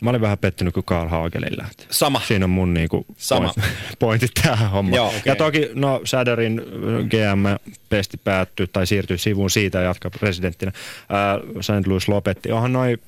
[0.01, 1.85] Mä olin vähän pettynyt, kun Carl Hagelin lähti.
[1.89, 2.21] Sama.
[2.27, 3.53] Siinä on mun niinku Sama.
[3.53, 4.95] Point, pointit tähän hommaan.
[4.95, 5.21] Joo, okay.
[5.25, 6.61] Ja toki, no Säderin
[7.09, 10.71] GM-pesti päättyy tai siirtyy sivuun siitä ja jatkaa presidenttinä.
[11.09, 11.87] Ää, St.
[11.87, 12.51] Louis lopetti.
[12.51, 12.99] Onhan noin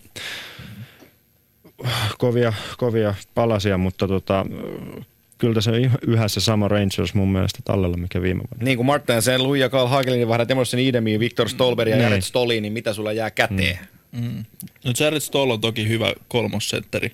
[2.18, 4.46] kovia, kovia palasia, mutta tota,
[5.38, 8.66] kyllä tässä on yhä se sama Rangers mun mielestä tallella, mikä viime vuonna.
[8.66, 12.04] Niin kuin Martin sen Louis ja Carl Hagelin vahdat Emerson Idemiin, Victor Stolberg ja Niin.
[12.04, 13.80] Jared Stolin, niin mitä sulla jää käteen?
[14.12, 14.46] Mm.
[14.84, 17.12] No Jared Stoll on toki hyvä kolmossentteri.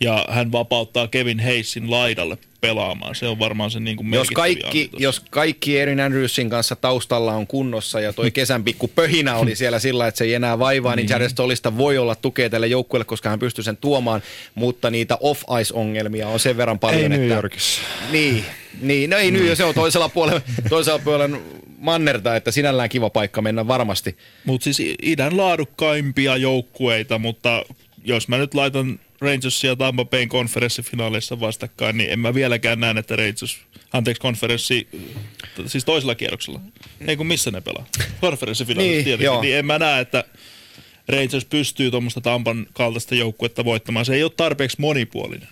[0.00, 3.14] Ja hän vapauttaa Kevin Hayesin laidalle pelaamaan.
[3.14, 7.46] Se on varmaan se niin kuin Jos kaikki, jos kaikki Erin Andrewsin kanssa taustalla on
[7.46, 11.08] kunnossa ja toi kesän pikku pöhinä oli siellä sillä, että se ei enää vaivaa, niin
[11.08, 14.22] Jared Stollista voi olla tukea tälle joukkueelle, koska hän pystyy sen tuomaan,
[14.54, 17.34] mutta niitä off-ice-ongelmia on sen verran paljon, Ei New että...
[17.34, 17.80] Yorkissa.
[18.12, 18.44] Niin,
[18.80, 21.38] niin, no ei nyt, se on toisella puolella, toisella puolella
[21.84, 24.16] mannerta, että sinällään kiva paikka mennä varmasti.
[24.44, 27.64] Mutta siis idän laadukkaimpia joukkueita, mutta
[28.04, 32.94] jos mä nyt laitan Rangersia ja Tampa Bayn konferenssifinaaleissa vastakkain, niin en mä vieläkään näe,
[32.98, 33.58] että Rangers,
[33.92, 34.88] anteeksi konferenssi,
[35.66, 36.60] siis toisella kierroksella,
[37.06, 37.86] ei kun missä ne pelaa,
[38.20, 39.40] konferenssifinaalissa Niin, tietenkin, joo.
[39.40, 40.24] niin en mä näe, että
[41.08, 44.06] Rangers pystyy tuommoista Tampan kaltaista joukkuetta voittamaan.
[44.06, 45.48] Se ei ole tarpeeksi monipuolinen.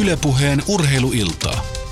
[0.00, 1.83] Ylepuheen urheiluiltaa.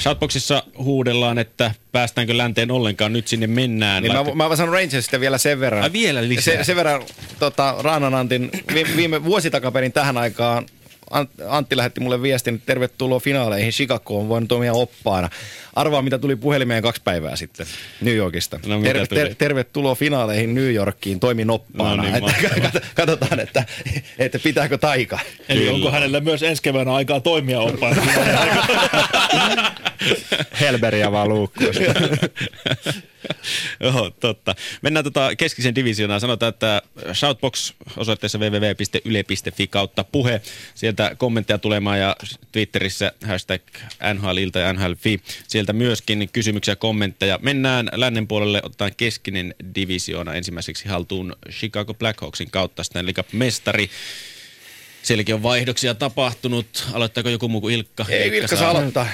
[0.00, 4.02] Shoutboxissa huudellaan, että päästäänkö länteen ollenkaan, nyt sinne mennään.
[4.02, 5.82] Niin Laitta- mä, mä sanon Rangersista vielä sen verran.
[5.82, 6.56] Ai vielä lisää?
[6.56, 7.02] Se, sen verran
[7.38, 10.66] tota, Raanan Antin viime, viime vuosi takaperin tähän aikaan
[11.48, 15.30] Antti lähetti mulle viestin, että tervetuloa finaaleihin Chicagoon, voin toimia oppaana.
[15.74, 17.66] Arvaa, mitä tuli puhelimeen kaksi päivää sitten
[18.00, 18.60] New Yorkista.
[18.66, 19.34] No, mitä tuli?
[19.38, 22.02] tervetuloa finaaleihin New Yorkiin, toimin oppaana.
[22.02, 23.64] No niin, että, katsotaan, että,
[24.18, 25.18] että pitääkö taika.
[25.48, 25.72] Eli Kyllä.
[25.72, 28.02] onko hänellä myös ensi keväänä aikaa toimia oppaana?
[30.60, 31.74] Helberiä vaan luukkuun.
[33.80, 34.54] Joo, totta.
[34.82, 36.20] Mennään tota keskisen divisioonaan.
[36.20, 36.82] Sanotaan, että
[37.12, 40.40] Shoutbox osoitteessa www.yle.fi kautta puhe.
[40.74, 42.16] Sieltä kommentteja tulemaan ja
[42.52, 43.62] Twitterissä hashtag
[44.14, 45.20] NHLilta ja NHLfi.
[45.48, 47.38] Sieltä myöskin kysymyksiä ja kommentteja.
[47.42, 53.90] Mennään lännen puolelle, otetaan keskinen divisioona ensimmäiseksi haltuun Chicago Blackhawksin kautta Stanley Cup-mestari.
[55.02, 56.88] Sielläkin on vaihdoksia tapahtunut.
[56.92, 58.06] Aloittaako joku muu kuin Ilkka?
[58.08, 59.08] Ei Vilkka saa aloittaa.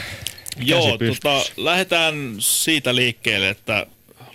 [0.61, 3.87] Joo, tota, lähdetään siitä liikkeelle, että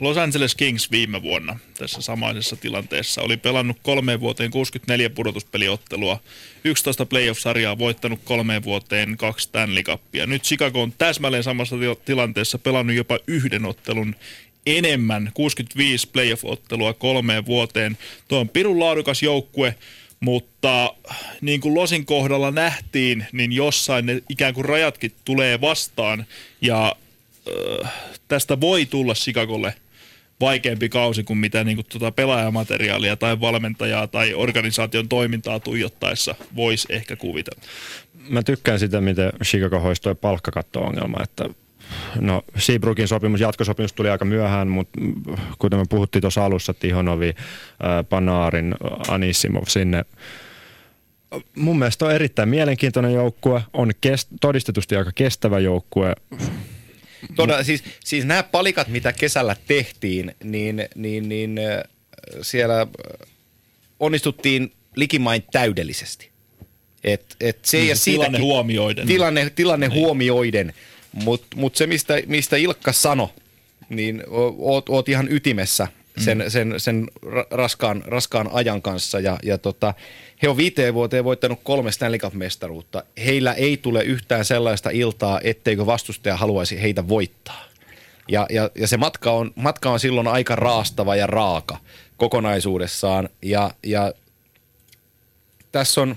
[0.01, 6.19] Los Angeles Kings viime vuonna tässä samaisessa tilanteessa oli pelannut kolmeen vuoteen 64 pudotuspeliottelua,
[6.63, 10.25] 11 playoff-sarjaa voittanut kolmeen vuoteen kaksi Stanley Cupia.
[10.25, 14.15] Nyt Chicago on täsmälleen samassa til- tilanteessa pelannut jopa yhden ottelun
[14.65, 17.97] enemmän, 65 playoff-ottelua kolmeen vuoteen.
[18.27, 19.75] Tuo on pirun laadukas joukkue,
[20.19, 20.93] mutta
[21.41, 26.25] niin kuin Losin kohdalla nähtiin, niin jossain ne ikään kuin rajatkin tulee vastaan
[26.61, 26.95] ja
[27.83, 27.93] äh,
[28.27, 29.73] tästä voi tulla Chicagolle
[30.41, 36.87] vaikeampi kausi kuin mitä niin kuin tuota pelaajamateriaalia tai valmentajaa tai organisaation toimintaa tuijottaessa voisi
[36.89, 37.61] ehkä kuvitella.
[38.29, 41.49] Mä tykkään sitä, miten Chicago hoisi toi palkkakatto-ongelma, että
[42.19, 44.99] No Seabrookin sopimus, jatkosopimus tuli aika myöhään, mutta
[45.59, 47.33] kuten me puhuttiin tuossa alussa, Tihonovi,
[47.83, 48.75] ää, Panarin,
[49.07, 50.05] Anissimov sinne.
[51.55, 56.15] Mun mielestä on erittäin mielenkiintoinen joukkue, on kest, todistetusti aika kestävä joukkue.
[57.35, 61.59] Todella, siis, siis nämä palikat, mitä kesällä tehtiin, niin, niin, niin
[62.41, 62.87] siellä
[63.99, 66.31] onnistuttiin likimain täydellisesti.
[67.03, 69.07] Et, et se Niin ja tilanne siitäkin- huomioiden.
[69.07, 69.99] Tilanne, tilanne niin.
[69.99, 70.73] huomioiden.
[71.11, 73.27] Mutta mut se, mistä, mistä Ilkka sanoi,
[73.89, 74.23] niin
[74.57, 76.43] oot, oot ihan ytimessä sen, mm.
[76.49, 79.19] sen, sen ra- raskaan, raskaan ajan kanssa.
[79.19, 79.93] Ja, ja tota,
[80.41, 83.03] he on viiteen vuoteen voittanut kolme Stanley Cup-mestaruutta.
[83.25, 87.63] Heillä ei tule yhtään sellaista iltaa, etteikö vastustaja haluaisi heitä voittaa.
[88.27, 91.77] Ja, ja, ja se matka on, matka on silloin aika raastava ja raaka
[92.17, 93.29] kokonaisuudessaan.
[93.41, 94.13] Ja, ja
[95.71, 96.15] tässä on,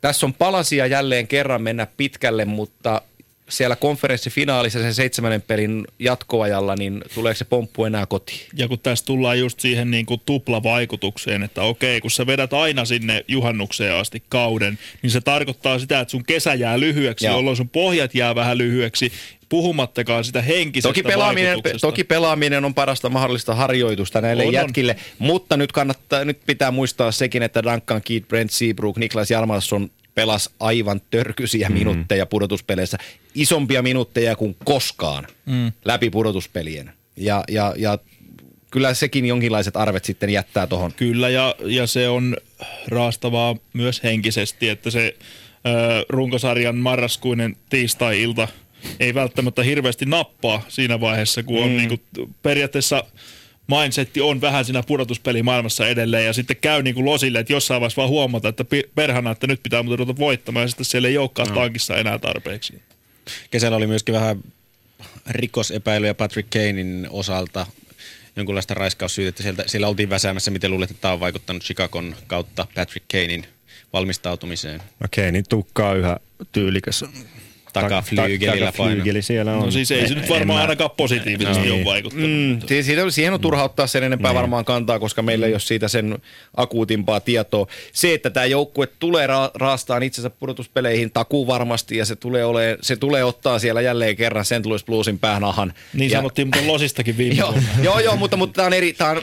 [0.00, 3.02] tässä on palasia jälleen kerran mennä pitkälle, mutta
[3.50, 8.40] siellä konferenssifinaalissa sen seitsemännen pelin jatkoajalla, niin tuleeko se pomppu enää kotiin?
[8.56, 12.84] Ja kun tässä tullaan just siihen niin kuin tuplavaikutukseen, että okei, kun sä vedät aina
[12.84, 17.34] sinne juhannukseen asti kauden, niin se tarkoittaa sitä, että sun kesä jää lyhyeksi, Joo.
[17.36, 19.12] jolloin sun pohjat jää vähän lyhyeksi.
[19.48, 21.86] puhumattakaan sitä henkisestä Toki pelaaminen, vaikutuksesta.
[21.86, 24.60] toki pelaaminen on parasta mahdollista harjoitusta näille On, on, on.
[24.62, 29.90] jätkille, mutta nyt, kannattaa, nyt pitää muistaa sekin, että Duncan Keith, Brent Seabrook, Niklas Jarmansson
[30.14, 31.74] pelas aivan törkyisiä mm.
[31.74, 32.98] minuutteja pudotuspeleissä,
[33.34, 35.72] isompia minuutteja kuin koskaan mm.
[35.84, 36.92] läpi pudotuspelien.
[37.16, 37.98] Ja, ja, ja
[38.70, 40.92] kyllä sekin jonkinlaiset arvet sitten jättää tuohon.
[40.92, 42.36] Kyllä, ja, ja se on
[42.88, 45.16] raastavaa myös henkisesti, että se
[45.66, 48.48] ö, runkosarjan marraskuinen tiistai-ilta
[49.00, 51.76] ei välttämättä hirveästi nappaa siinä vaiheessa, kun on mm.
[51.76, 51.96] niinku,
[52.42, 53.04] periaatteessa
[53.78, 57.96] mindsetti on vähän siinä pudotuspelimaailmassa edelleen ja sitten käy niin kuin losille, että jossain vaiheessa
[57.96, 58.64] vaan huomata, että
[58.94, 61.54] perhana, että nyt pitää muuten ruveta voittamaan ja sitten siellä ei olekaan no.
[61.54, 62.82] tankissa enää tarpeeksi.
[63.50, 64.42] Kesällä oli myöskin vähän
[65.26, 67.66] rikosepäilyjä Patrick Kanein osalta,
[68.36, 69.42] jonkunlaista raiskaussyytettä.
[69.42, 73.46] Sieltä, siellä oltiin väsäämässä, miten luulet, että tämä on vaikuttanut Chicagon kautta Patrick Kanein
[73.92, 74.82] valmistautumiseen.
[75.00, 76.16] No Keinin tukka on yhä
[76.52, 77.04] tyylikäs.
[77.72, 78.94] Takaflyygelillä paino.
[78.94, 79.62] Flygeli siellä on.
[79.64, 81.74] No siis ei se nyt varmaan mä- ainakaan positiivisesti No.
[81.74, 82.30] ole vaikuttanut.
[82.30, 85.60] Mm, si- siitä, siihen on turha ottaa sen enempää varmaan kantaa, koska meillä ei ole
[85.60, 86.18] siitä sen
[86.56, 87.66] akuutimpaa tietoa.
[87.92, 92.78] Se, että tämä joukkue tulee ra- raastaan itsensä pudotuspeleihin takuu varmasti ja se tulee, ole,
[92.82, 94.66] se tulee ottaa siellä jälleen kerran St.
[94.66, 95.72] Louis Bluesin päänahan.
[95.94, 97.68] Niin ja, sanottiin, mutta Losistakin viime joo, vuonna.
[97.82, 99.22] joo, joo, mutta, mutta tämä on, eri, tää on,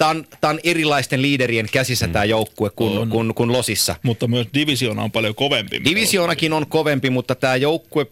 [0.00, 3.96] tää on, tää on erilaisten liiderien käsissä tämä joukkue kuin, kuin, kuin Losissa.
[4.02, 5.84] Mutta myös divisiona on paljon kovempi.
[5.84, 8.06] Divisioonakin on kovempi, mutta tämä joukkue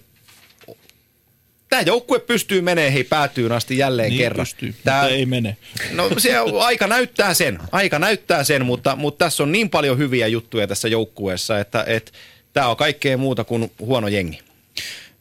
[1.68, 4.46] Tämä joukkue pystyy menee hei päätyyn asti jälleen Niin kerran.
[4.46, 5.56] pystyy, Tää, mutta ei mene.
[5.92, 9.98] No se on- aika näyttää sen, aika näyttää sen, mutta, mutta tässä on niin paljon
[9.98, 12.12] hyviä juttuja tässä joukkueessa, että, että
[12.52, 14.38] tämä on kaikkea muuta kuin huono jengi.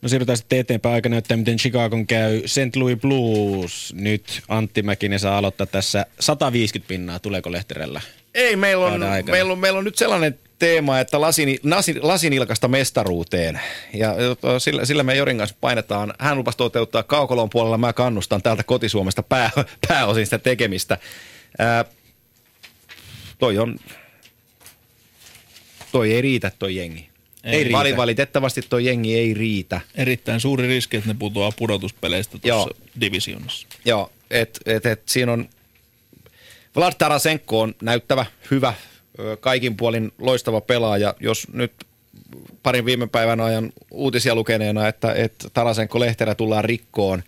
[0.02, 0.96] No siirrytään sitten eteenpäin.
[0.96, 2.42] Aika näyttää, miten Chicagon käy.
[2.46, 2.76] St.
[2.76, 3.94] Louis Blues.
[3.98, 7.20] Nyt Antti Mäkinen saa aloittaa tässä 150 pinnaa.
[7.20, 8.02] Tuleeko Lehterellä?
[8.34, 9.00] Ei, meillä on,
[9.32, 13.60] meillä on, meillä on nyt sellainen teema, että lasin, lasin, lasinilkasta mestaruuteen.
[13.94, 14.16] Ja
[14.60, 16.14] sillä, sillä me Jorin kanssa painetaan.
[16.20, 19.52] Hän lupasi toteuttaa kaukolon puolella, mä kannustan täältä kotisuomesta pää,
[19.88, 20.98] pääosin sitä tekemistä.
[21.60, 21.86] Ää,
[23.40, 23.78] toi on,
[25.92, 27.07] toi ei riitä toi jengi.
[27.48, 27.78] Ei Ei riitä.
[27.78, 29.82] Vali, valitettavasti toi jengi ei riitä.
[29.96, 32.66] Erittäin suuri riski, että ne putoaa pudotuspeleistä Joo.
[32.66, 33.68] tuossa divisionassa.
[33.86, 35.50] Joo, et, et, et siinä on,
[36.76, 38.74] Vlad Tarasenko on näyttävä, hyvä,
[39.40, 41.16] kaikin puolin loistava pelaaja.
[41.20, 41.74] Jos nyt
[42.64, 47.24] parin viime päivän ajan uutisia lukeneena, että, että Tarasenko Lehterä tullaan rikkoon,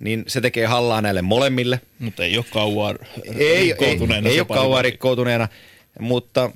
[0.00, 1.80] niin se tekee hallaa näille molemmille.
[1.98, 5.48] Mutta ei ole kauan Ei, ei, rikkoutuneena ei se ole kauan rikkoutuneena,
[6.00, 6.50] mutta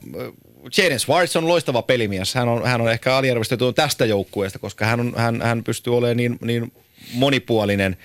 [0.78, 2.35] Jaden Swartz on loistava pelimies.
[2.35, 6.16] Hän on, hän on ehkä aliarvostettu tästä joukkueesta, koska hän, on, hän, hän pystyy olemaan
[6.16, 6.72] niin, niin
[7.12, 7.97] monipuolinen.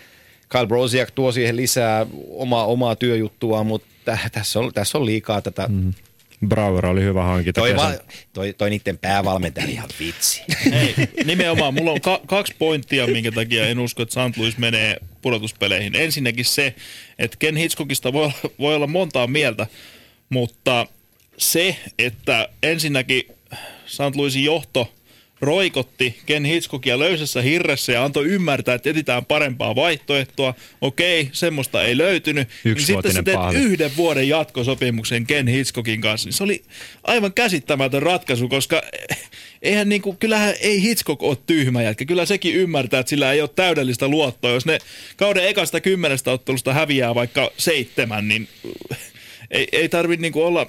[0.49, 5.41] Kyle Brosiak tuo siihen lisää omaa, omaa työjuttua, mutta tä- tässä on, tässä on liikaa
[5.41, 5.67] tätä.
[5.67, 5.93] Mm.
[6.47, 7.61] Brauer oli hyvä hankinta.
[7.61, 7.91] Toi, va,
[8.33, 10.41] toi, toi niiden päävalmentaja ihan vitsi.
[10.71, 11.73] Ei, nimenomaan.
[11.73, 14.37] Mulla on ka- kaksi pointtia, minkä takia en usko, että St.
[14.37, 15.95] Louis menee pudotuspeleihin.
[15.95, 16.75] Ensinnäkin se,
[17.19, 19.67] että Ken Hitchcockista voi olla, voi olla montaa mieltä,
[20.29, 20.87] mutta
[21.37, 23.23] se, että ensinnäkin
[23.85, 24.15] St.
[24.15, 24.93] Louisin johto
[25.43, 30.53] roikotti Ken Hitchcockia löysässä hirressä ja antoi ymmärtää, että etsitään parempaa vaihtoehtoa.
[30.81, 32.47] Okei, semmoista ei löytynyt.
[32.63, 33.59] Niin sitten sä teet pahvi.
[33.59, 36.27] yhden vuoden jatkosopimuksen Ken Hitchcockin kanssa.
[36.27, 36.63] Niin se oli
[37.03, 38.81] aivan käsittämätön ratkaisu, koska
[39.61, 42.05] eihän niinku, kyllähän ei Hitchcock ole tyhmä jätkä.
[42.05, 44.51] Kyllä sekin ymmärtää, että sillä ei ole täydellistä luottoa.
[44.51, 44.77] Jos ne
[45.17, 48.47] kauden ekasta kymmenestä ottelusta häviää vaikka seitsemän, niin
[49.51, 50.67] ei, ei tarvi niinku olla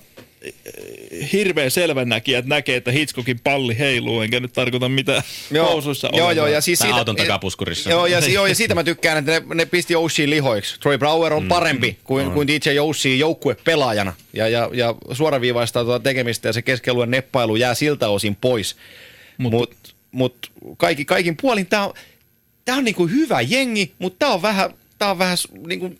[1.32, 5.22] hirveä selvänäkijä, että näkee, että Hitchcockin palli heiluu, enkä nyt tarkoita mitään
[5.62, 6.32] housuissa joo, olevaa.
[6.32, 7.90] joo, ja siis siitä, auton takapuskurissa.
[7.90, 10.80] Joo, ja, joo, ja siitä mä tykkään, että ne, ne pisti Oshie lihoiksi.
[10.80, 16.48] Troy Brower on parempi kuin, kuin DJ Oshie joukkuepelaajana ja, ja, ja suoraviivaistaa tuota tekemistä
[16.48, 18.76] ja se keskialueen neppailu jää siltä osin pois.
[19.38, 21.94] Mutta mut, mut kaikki, kaikin puolin tämä on,
[22.64, 25.94] tää on niinku hyvä jengi, mutta tämä on vähän, tää on vähän niinku,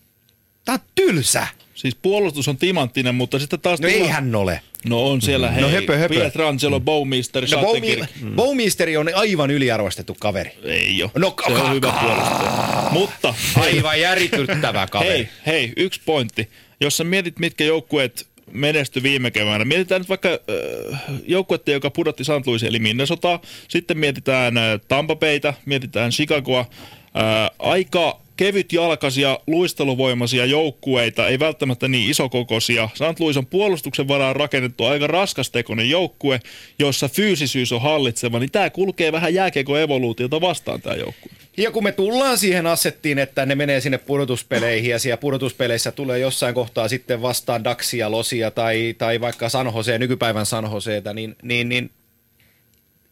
[0.65, 1.47] tää on tylsä.
[1.75, 3.81] Siis puolustus on timanttinen, mutta sitten taas...
[3.81, 4.61] No tila- eihän ole.
[4.89, 6.15] No on siellä, hei, No höpö, höpö.
[6.15, 8.11] Pietrangelo, Bowmeister, No Schattenkirk.
[8.11, 10.51] Boumi- Boumisteri on aivan yliarvostettu kaveri.
[10.65, 11.11] Ei ole.
[11.19, 12.89] No, se on hyvä puolustaja.
[12.91, 15.11] Mutta Aivan järityttävä kaveri.
[15.11, 16.49] hei, hei, yksi pointti.
[16.81, 19.65] Jos sä mietit, mitkä joukkueet menesty viime keväänä.
[19.65, 22.47] Mietitään nyt vaikka äh, joukkuetta, joka pudotti St.
[22.47, 23.41] Louis eli Minnesota.
[23.69, 26.61] Sitten mietitään äh, Tampa Baytä, mietitään Chicagoa.
[26.61, 32.89] Äh, aika kevyt jalkaisia, luisteluvoimaisia joukkueita, ei välttämättä niin isokokoisia.
[32.95, 33.21] St.
[33.21, 36.41] Louis on puolustuksen varaan rakennettu aika raskastekoinen joukkue,
[36.79, 41.33] jossa fyysisyys on hallitseva, niin tämä kulkee vähän jääkeikon evoluutiota vastaan tämä joukkue.
[41.57, 46.19] Ja kun me tullaan siihen asettiin, että ne menee sinne pudotuspeleihin ja siellä pudotuspeleissä tulee
[46.19, 51.37] jossain kohtaa sitten vastaan Daxia, Losia tai, tai vaikka San Jose, nykypäivän San Joseeta, niin,
[51.43, 51.91] niin, niin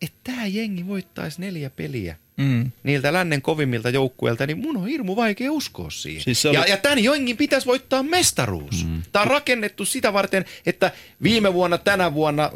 [0.03, 2.70] että tämä jengi voittaisi neljä peliä Mm.
[2.83, 6.23] niiltä lännen kovimmilta joukkueilta, niin mun on hirmu vaikea uskoa siihen.
[6.23, 8.87] Siis oli- ja, ja tämän jengin pitäisi voittaa mestaruus.
[8.87, 9.03] Mm.
[9.12, 10.91] Tämä on rakennettu sitä varten, että
[11.23, 12.51] viime vuonna, tänä vuonna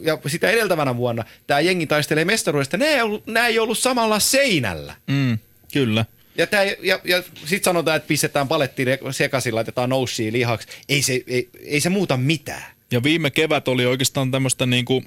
[0.00, 2.76] ja sitä edeltävänä vuonna tämä jengi taistelee mestaruudesta.
[2.76, 4.94] Nämä ei ollut, nämä ei ollut samalla seinällä.
[5.06, 5.38] Mm.
[5.72, 6.04] Kyllä.
[6.36, 10.68] Ja, tää, ja, ja sitten sanotaan, että pistetään paletti sekaisin, laitetaan noussia lihaksi.
[10.88, 12.64] Ei se, ei, ei se muuta mitään.
[12.90, 15.06] Ja viime kevät oli oikeastaan tämmöistä niin kuin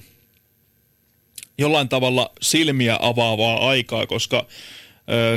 [1.57, 4.45] jollain tavalla silmiä avaavaa aikaa, koska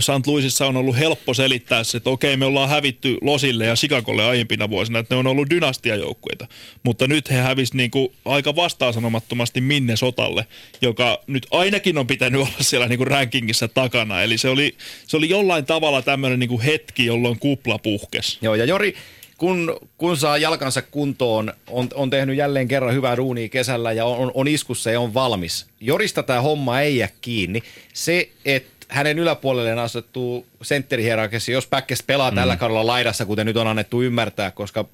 [0.01, 0.27] St.
[0.27, 4.71] Louisissa on ollut helppo selittää se, että okei, me ollaan hävitty Losille ja Chicagolle aiempina
[4.71, 6.47] vuosina, että ne on ollut dynastiajoukkueita.
[6.83, 10.47] Mutta nyt he hävisi niin kuin aika vastaansanomattomasti minne sotalle,
[10.83, 14.23] joka nyt ainakin on pitänyt olla siellä niin kuin rankingissa takana.
[14.23, 14.77] Eli se oli,
[15.07, 18.39] se oli jollain tavalla tämmöinen niin kuin hetki, jolloin kupla puhkesi.
[18.43, 18.95] Joo, ja Jori,
[19.39, 24.31] kun, kun saa jalkansa kuntoon, on, on tehnyt jälleen kerran hyvää duunia kesällä ja on,
[24.35, 25.67] on iskussa ja on valmis.
[25.81, 27.63] Jorista tämä homma ei jää kiinni.
[27.95, 32.35] Se, että hänen yläpuolelleen asettuu sentterihierarkiassa, jos Päkkäs pelaa mm.
[32.35, 34.85] tällä kaudella laidassa, kuten nyt on annettu ymmärtää, koska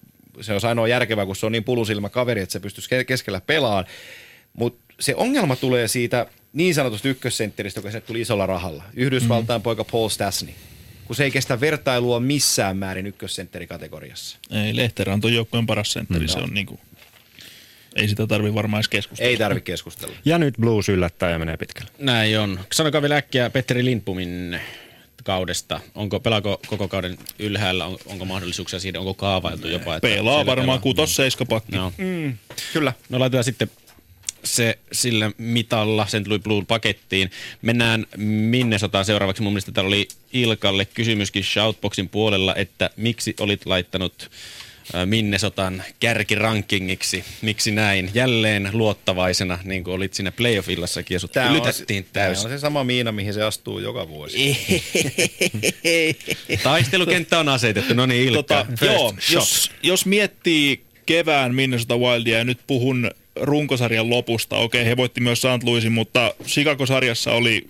[0.41, 3.41] se on ainoa järkevää, kun se on niin pulusilmä kaveri, että se pystyisi ke- keskellä
[3.41, 3.85] pelaamaan.
[4.53, 8.85] Mutta se ongelma tulee siitä niin sanotusta ykkössentteristä, joka se tuli isolla rahalla.
[8.95, 9.63] Yhdysvaltain mm.
[9.63, 10.53] poika Paul Stasny.
[11.07, 14.39] Kun se ei kestä vertailua missään määrin ykkössentterikategoriassa.
[14.51, 16.81] Ei, Lehterä on joukkueen paras sentteri, se on niin kuin,
[17.97, 19.31] ei sitä tarvi varmaan edes keskustella.
[19.31, 20.15] Ei tarvitse keskustella.
[20.25, 21.91] Ja nyt blues yllättää ja menee pitkälle.
[21.99, 22.61] Näin on.
[22.73, 24.61] Sanokaa vielä äkkiä Petteri Lindpumin
[25.25, 25.81] kaudesta.
[25.95, 27.87] Onko, pelaako koko kauden ylhäällä?
[27.87, 28.99] On, onko mahdollisuuksia siitä?
[28.99, 29.97] Onko kaavailtu jopa?
[29.97, 31.77] Että Pelaa varmaan kutos seiskapakki.
[31.77, 31.93] No.
[31.97, 32.39] Mm,
[32.73, 32.93] kyllä.
[33.09, 33.71] No laitetaan sitten
[34.45, 37.31] se sillä mitalla, sen tuli Blue pakettiin.
[37.63, 39.43] Mennään Minnesotaan seuraavaksi.
[39.43, 44.31] Mun mielestä täällä oli Ilkalle kysymyskin Shoutboxin puolella, että miksi olit laittanut
[44.95, 47.25] ä, Minnesotan kärkirankingiksi.
[47.43, 48.11] Miksi näin?
[48.15, 52.47] Jälleen luottavaisena, niin kuin olit siinä playoff-illassakin ja sut on, lytättiin täysin.
[52.47, 54.57] on se sama miina, mihin se astuu joka vuosi.
[56.63, 58.65] Taistelukenttä on asetettu, no niin Ilkka.
[58.65, 59.35] Tota, joo, shot.
[59.35, 65.41] jos, jos miettii kevään Minnesota Wildia ja nyt puhun runkosarjan lopusta, okei he voitti myös
[65.43, 65.63] St.
[65.63, 67.69] Louisin, mutta Chicago-sarjassa oli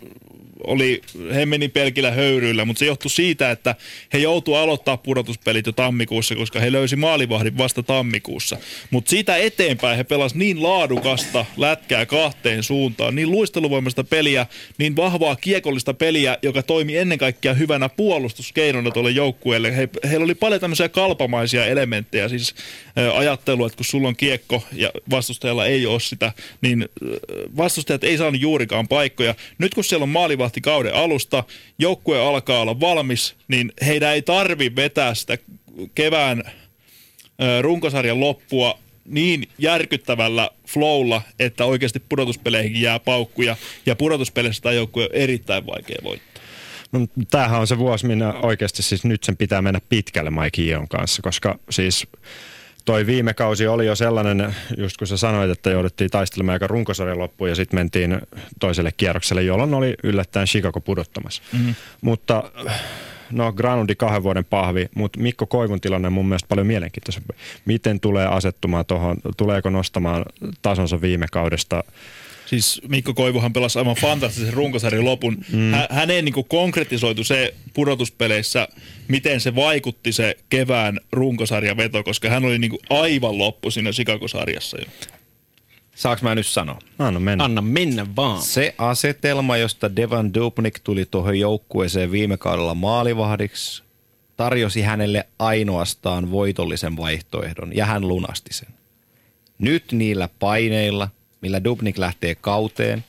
[0.66, 1.02] oli,
[1.34, 3.74] he meni pelkillä höyryillä, mutta se johtui siitä, että
[4.12, 8.56] he joutuivat aloittaa pudotuspelit jo tammikuussa, koska he löysi maalivahdin vasta tammikuussa.
[8.90, 14.46] Mutta siitä eteenpäin he pelasivat niin laadukasta lätkää kahteen suuntaan, niin luisteluvoimasta peliä,
[14.78, 19.76] niin vahvaa kiekollista peliä, joka toimi ennen kaikkea hyvänä puolustuskeinona tuolle joukkueelle.
[19.76, 22.54] He, heillä oli paljon tämmöisiä kalpamaisia elementtejä, siis
[23.14, 26.88] ajattelu, että kun sulla on kiekko ja vastustajalla ei ole sitä, niin
[27.56, 29.34] vastustajat ei saanut juurikaan paikkoja.
[29.58, 31.44] Nyt kun siellä on maalivahti kauden alusta,
[31.78, 35.38] joukkue alkaa olla valmis, niin heidän ei tarvi vetää sitä
[35.94, 36.42] kevään
[37.60, 43.56] runkosarjan loppua niin järkyttävällä flowlla, että oikeasti pudotuspeleihin jää paukkuja,
[43.86, 46.42] ja pudotuspeleissä tämä joukkue on erittäin vaikea voittaa.
[46.92, 47.00] No,
[47.30, 51.22] tämähän on se vuosi, minä oikeasti siis nyt sen pitää mennä pitkälle Mike Ion kanssa,
[51.22, 52.06] koska siis
[52.84, 57.18] toi viime kausi oli jo sellainen, just kun sä sanoit, että jouduttiin taistelemaan aika runkosarjan
[57.18, 58.20] loppuun ja sitten mentiin
[58.60, 61.42] toiselle kierrokselle, jolloin oli yllättäen Chicago pudottamassa.
[61.52, 61.74] Mm-hmm.
[62.00, 62.50] Mutta
[63.30, 67.32] no Granundi kahden vuoden pahvi, mutta Mikko Koivun tilanne on mun mielestä paljon mielenkiintoisempi.
[67.64, 70.24] Miten tulee asettumaan tuohon, tuleeko nostamaan
[70.62, 71.84] tasonsa viime kaudesta?
[72.46, 75.38] Siis Mikko Koivuhan pelasi aivan fantastisen runkosarjan lopun.
[75.52, 75.72] Mm.
[75.72, 78.68] Hä- häneen niin konkretisoitu se pudotuspeleissä,
[79.08, 84.78] miten se vaikutti se kevään runkosarjan veto, koska hän oli niin aivan loppu siinä Chicago-sarjassa
[84.78, 84.86] jo.
[85.94, 86.78] Saanko mä nyt sanoa?
[86.98, 87.44] Anna mennä.
[87.44, 88.42] Anna mennä vaan.
[88.42, 93.82] Se asetelma, josta Devan Dubnik tuli tuohon joukkueeseen viime kaudella maalivahdiksi,
[94.36, 98.68] tarjosi hänelle ainoastaan voitollisen vaihtoehdon ja hän lunasti sen.
[99.58, 101.08] Nyt niillä paineilla,
[101.40, 103.04] millä Dubnik lähtee kauteen,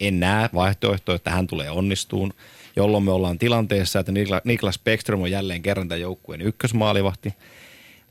[0.00, 2.34] en näe vaihtoehtoa, että hän tulee onnistuun,
[2.76, 7.34] jolloin me ollaan tilanteessa, että Nikla- Niklas Bäckström on jälleen kerran tämän joukkueen ykkösmaalivahti.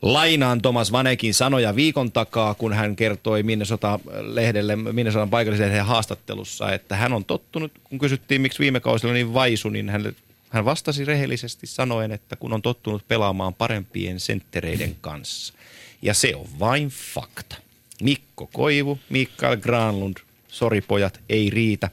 [0.01, 7.13] Lainaan Thomas Vanekin sanoja viikon takaa, kun hän kertoi Minnesota-lehdelle, Minnesotan paikalliselle haastattelussa, että hän
[7.13, 10.15] on tottunut, kun kysyttiin, miksi viime kausilla niin vaisu, niin hän,
[10.49, 15.53] hän vastasi rehellisesti sanoen, että kun on tottunut pelaamaan parempien senttereiden kanssa.
[16.01, 17.55] Ja se on vain fakta.
[18.01, 20.17] Mikko Koivu, Mikael Granlund,
[20.47, 21.89] sori pojat, ei riitä.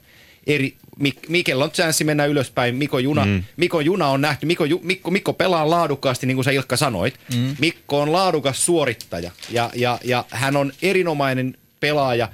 [0.47, 2.75] Eri, Mik, Mikellä on chanssi mennä ylöspäin.
[2.75, 3.43] Mikko Juna, mm.
[3.57, 4.45] Mikko Juna on nähty.
[4.45, 7.19] Mikko, Ju- Mikko, Mikko pelaa laadukkaasti, niin kuin sä Ilkka sanoit.
[7.35, 7.55] Mm.
[7.59, 12.29] Mikko on laadukas suorittaja ja, ja, ja hän on erinomainen pelaaja,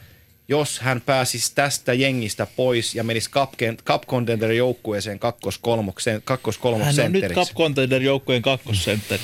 [0.48, 3.54] jos hän pääsisi tästä jengistä pois ja menisi Cup,
[3.86, 7.26] cup Contender joukkueeseen kakkos-kolmoksen, kakkos-kolmos Hän on nyt.
[7.34, 9.22] Cup Contender joukkueen kakkosentteri.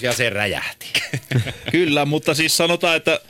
[0.00, 0.86] Ja se räjähti.
[1.72, 3.20] Kyllä, mutta siis sanotaan, että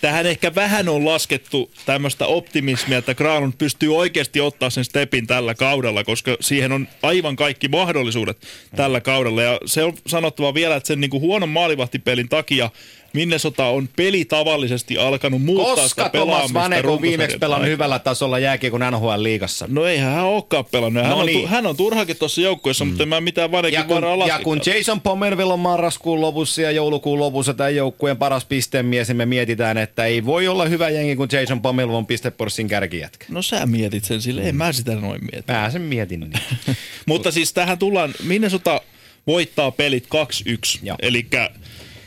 [0.00, 5.54] tähän ehkä vähän on laskettu tämmöistä optimismia, että Granlund pystyy oikeasti ottaa sen stepin tällä
[5.54, 8.38] kaudella, koska siihen on aivan kaikki mahdollisuudet
[8.76, 9.42] tällä kaudella.
[9.42, 12.70] Ja se on sanottava vielä, että sen niin kuin huonon maalivahtipelin takia
[13.16, 17.72] Minnesota on peli tavallisesti alkanut muuttaa Koska sitä Thomas pelaamista Vanek on viimeksi pelannut aikana.
[17.74, 19.66] hyvällä tasolla jääkiekon NHL-liigassa?
[19.68, 21.02] No eihän hän olekaan pelannut.
[21.02, 21.40] Hän, No on, niin.
[21.40, 22.88] tu- hän on turhakin tuossa joukkueessa, mm.
[22.88, 26.70] mutta en mä mitään Vanekin Ja kun, ja kun Jason Pomerville on marraskuun lopussa ja
[26.70, 31.16] joulukuun lopussa tämän joukkueen paras pistemies, niin me mietitään, että ei voi olla hyvä jengi,
[31.16, 33.26] kun Jason Pomerville on pisteporssin kärkijätkä.
[33.28, 35.52] No sä mietit sen sille, en mä sitä noin mieti.
[35.52, 36.32] Mä sen mietin niin.
[37.06, 38.80] Mutta siis tähän tullaan, Minnesota
[39.26, 40.78] voittaa pelit 2-1.
[40.82, 40.96] Joo.
[41.02, 41.26] Eli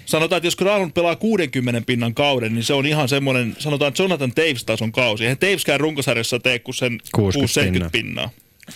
[0.09, 4.31] sanotaan, että jos Granlund pelaa 60 pinnan kauden, niin se on ihan semmoinen, sanotaan Jonathan
[4.31, 5.23] Taves-tason kausi.
[5.23, 8.29] Eihän Taveskään runkosarjassa tee kuin sen 60 60 pinnaa.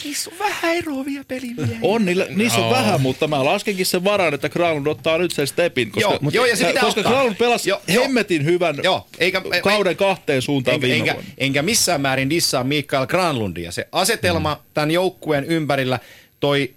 [0.03, 1.77] Niissä on vähän eroavia pelimiehiä.
[1.81, 5.47] On, niillä, niissä on vähän, mutta mä laskenkin sen varaan, että Granlund ottaa nyt sen
[5.47, 5.91] stepin.
[5.91, 7.13] Koska, Joo, mut- joo, ja se pitää koska ottaa.
[7.13, 7.81] Granlund pelasi joo.
[7.93, 11.31] hemmetin hyvän Joo, eikä, kauden kahteen suuntaan enkä, viime enkä, vuonna.
[11.37, 13.71] enkä missään määrin dissaa Mikael Granlundia.
[13.71, 14.61] Se asetelma mm.
[14.73, 15.99] tämän joukkueen ympärillä,
[16.39, 16.73] toi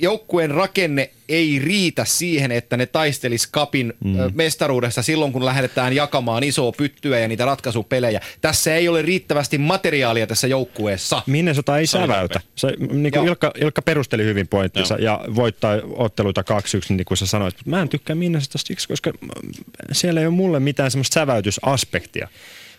[0.00, 4.16] joukkueen rakenne ei riitä siihen, että ne taistelis kapin mm.
[4.34, 8.20] mestaruudessa silloin, kun lähdetään jakamaan isoa pyttyä ja niitä ratkaisupelejä.
[8.40, 11.22] Tässä ei ole riittävästi materiaalia tässä joukkueessa.
[11.26, 12.40] Minnesota ei säväytä.
[12.54, 13.28] Se, niin kuin.
[13.28, 16.44] Ilkka, Ilkka perusteli hyvin pointtinsa ja voittaa otteluita 2-1,
[16.88, 17.54] niin kuin sä sanoit.
[17.54, 19.12] Mutta mä en tykkää Minnesotasta siksi, koska
[19.92, 22.28] siellä ei ole mulle mitään semmoista säväytysaspektia.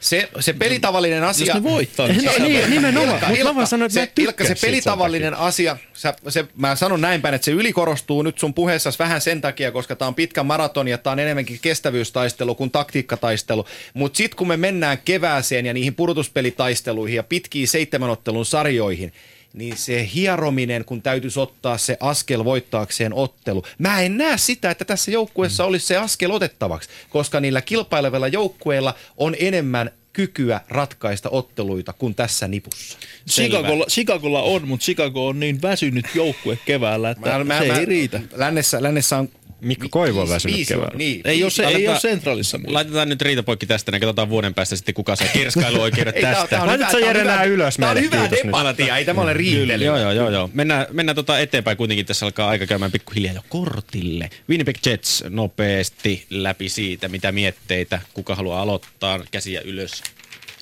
[0.02, 1.46] Se, se pelitavallinen asia...
[1.46, 3.20] Jos ne voittaa, niin No, niin, nimenomaan.
[3.28, 7.02] Mutta mä vaan sanon, että mä se, Ilkka, se pelitavallinen asia, sä, se, mä sanon
[7.02, 10.44] näin päin, että se ylikorostuu nyt sun puheessasi vähän sen takia, koska tämä on pitkä
[10.44, 13.66] maraton ja tämä on enemmänkin kestävyystaistelu kuin taktiikkataistelu.
[13.94, 19.14] Mutta sitten kun me mennään kevääseen ja niihin pudotuspelitaisteluihin ja pitkiin seitsemänottelun sarjoihin,
[19.54, 23.64] niin se hierominen, kun täytyisi ottaa se askel voittaakseen ottelu.
[23.78, 28.96] Mä en näe sitä, että tässä joukkueessa olisi se askel otettavaksi, koska niillä kilpailevilla joukkueilla
[29.18, 32.98] on enemmän kykyä ratkaista otteluita kuin tässä nipussa.
[33.30, 38.22] Chicagolla, Chicagolla on, mutta Chicago on niin väsynyt joukkue keväällä, että se ei riitä.
[38.34, 39.30] Lännessä, lännessä on...
[39.62, 40.98] Mikko Koivu on viisi- väsynyt viisi- keväällä.
[40.98, 42.74] Niin, Ei ole, se, ei Laitetaan- ole sentraalissa muuta.
[42.74, 46.48] Laitetaan nyt riitapoikki tästä, niin katsotaan vuoden päästä sitten, kuka saa kirskailuoikeudet tästä.
[46.48, 48.12] tää on Laitat hyvä- sä, tää on Jere, hyvä- nää ylös Tää on nyt.
[48.12, 49.86] debattia, ei tämä ole riittely.
[49.86, 50.50] Joo, joo, joo, joo.
[50.54, 52.06] Mennään, mennään tota eteenpäin kuitenkin.
[52.06, 54.30] Tässä alkaa aika käymään pikkuhiljaa jo kortille.
[54.50, 60.04] Winnipeg Jets nopeasti läpi siitä, mitä mietteitä, kuka haluaa aloittaa, käsiä ylös.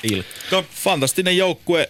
[0.03, 0.63] Ilkka.
[0.83, 1.87] Fantastinen joukkue.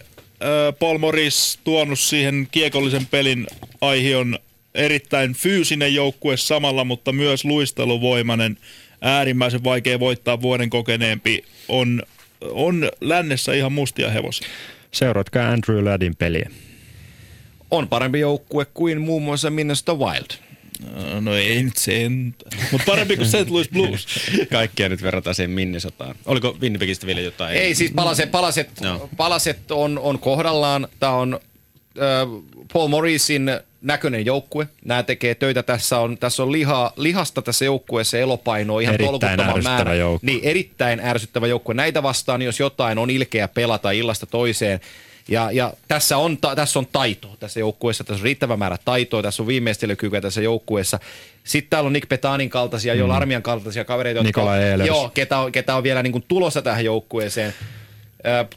[0.78, 3.46] Paul Morris tuonut siihen kiekollisen pelin
[3.80, 4.38] aihion
[4.74, 8.56] erittäin fyysinen joukkue samalla, mutta myös luisteluvoimainen.
[9.00, 11.44] Äärimmäisen vaikea voittaa vuoden kokeneempi.
[11.68, 12.02] On,
[12.40, 14.48] on lännessä ihan mustia hevosia.
[14.92, 16.50] Seuratkaa Andrew Laddin peliä.
[17.70, 20.30] On parempi joukkue kuin muun muassa Minnesota Wild.
[20.98, 22.34] Ö, No ei nyt sen,
[22.72, 23.50] mutta parempi kuin St.
[23.50, 24.06] Louis Blues.
[24.52, 26.14] Kaikkia nyt verrataan siihen Minnesotaan.
[26.26, 27.56] Oliko Winnipegistä vielä jotain?
[27.56, 29.10] Ei siis palaset, palaset, Joo.
[29.16, 30.88] palaset on, on kohdallaan.
[31.00, 31.40] Tämä on
[31.98, 33.50] äh, Paul Morrisin
[33.82, 34.68] näköinen joukkue.
[34.84, 35.62] Nämä tekee töitä.
[35.62, 39.94] Tässä on, tässä on liha, lihasta tässä joukkueessa elopaino ihan Erittäin tolkuttoman määrä.
[39.94, 40.32] joukkue.
[40.32, 41.74] Niin, erittäin ärsyttävä joukkue.
[41.74, 44.80] Näitä vastaan, jos jotain on ilkeä pelata illasta toiseen.
[45.28, 49.22] Ja, ja tässä, on, ta, tässä on taitoa tässä joukkueessa, tässä on riittävä määrä taitoa,
[49.22, 50.98] tässä on viimeistelykykyä tässä joukkueessa.
[51.44, 52.98] Sitten täällä on Nick Petanin kaltaisia, mm.
[52.98, 56.84] joilla armian kaltaisia kavereita, jotka, joo, ketä on, ketä on vielä niin kuin tulossa tähän
[56.84, 57.54] joukkueeseen.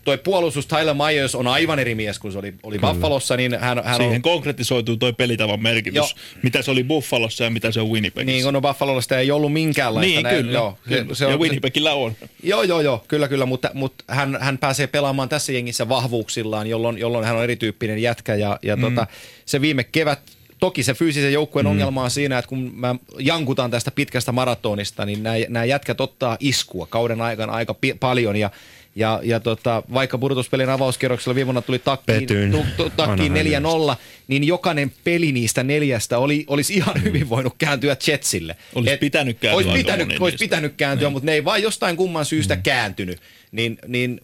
[0.03, 3.83] Toi puolustus Tyler Myers on aivan eri mies kuin se oli, oli Buffalossa, niin hän,
[3.83, 4.21] hän Siihen on...
[4.21, 5.95] konkretisoituu toi pelitavan merkitys.
[5.95, 6.07] Joo.
[6.43, 8.31] Mitä se oli Buffalossa ja mitä se on Winnipegissä.
[8.31, 10.07] Niin, kun no Buffalolla sitä ei ollut minkäänlaista.
[10.07, 10.51] Niin, näin, kyllä.
[10.51, 11.05] Joo, kyllä.
[11.07, 12.15] Se, se on, ja Winnipegillä on.
[12.43, 16.97] Joo, joo, joo, kyllä, kyllä, mutta, mutta hän, hän pääsee pelaamaan tässä jengissä vahvuuksillaan, jolloin,
[16.97, 18.81] jolloin hän on erityyppinen jätkä ja, ja mm.
[18.81, 19.07] tota,
[19.45, 20.19] se viime kevät,
[20.59, 21.71] toki se fyysisen joukkueen mm.
[21.71, 26.37] ongelma on siinä, että kun mä jankutaan tästä pitkästä maratonista, niin nämä, nämä jätkät ottaa
[26.39, 28.49] iskua kauden aikana aika pi- paljon ja
[28.95, 33.93] ja, ja tota, vaikka pudotuspelin avauskierroksella viime vuonna tuli takkiin, tu, tu, takkiin Anaheimista.
[33.93, 33.95] 4-0,
[34.27, 38.55] niin jokainen peli niistä neljästä oli, olisi ihan hyvin voinut kääntyä Jetsille.
[38.75, 40.43] Olisi pitänyt kääntyä Olisi pitänyt, moni olisi niistä.
[40.43, 42.63] pitänyt kääntyä, mutta ne ei vaan jostain kumman syystä mm.
[42.63, 43.19] kääntynyt.
[43.51, 44.21] Niin, niin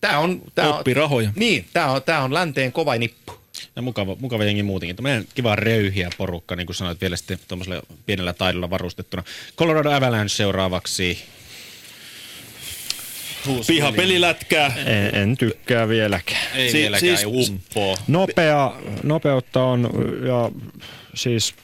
[0.00, 0.42] tämä on...
[0.54, 1.30] Tää on Oppirahoja.
[1.36, 3.32] Niin, tämä on, tää on länteen kova nippu.
[3.76, 4.96] Ja mukava, mukava jengi muutenkin.
[5.02, 9.22] Meidän kiva röyhiä porukka, niin kuin sanoit, vielä sitten tuommoisella pienellä taidolla varustettuna.
[9.56, 11.18] Colorado Avalanche seuraavaksi.
[13.66, 14.74] Pihapelilätkää.
[14.86, 16.46] En, en tykkää vieläkään.
[16.54, 17.96] Ei Si- vieläkään siis- uppoo.
[18.08, 19.90] Nopea, nopeutta on
[20.26, 20.50] ja
[21.14, 21.54] siis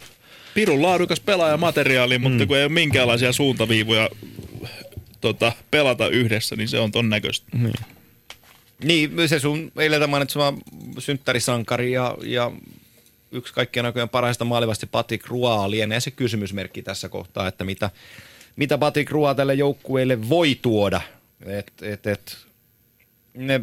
[0.54, 2.22] Pirun laadukas pelaajamateriaali, mm.
[2.22, 4.08] mutta kun ei ole minkäänlaisia suuntaviivoja
[5.20, 7.46] tota, pelata yhdessä, niin se on ton näköistä.
[8.84, 10.54] Niin, se sun eilen mainitsema
[10.98, 12.50] synttärisankari ja, ja
[13.32, 17.90] yksi kaikkien aikojen parhaista maalivasti Patrick Roy lienee se kysymysmerkki tässä kohtaa, että mitä,
[18.56, 21.00] mitä Patrick Rua tälle joukkueelle voi tuoda.
[21.46, 22.36] Et, et, et,
[23.34, 23.60] ne,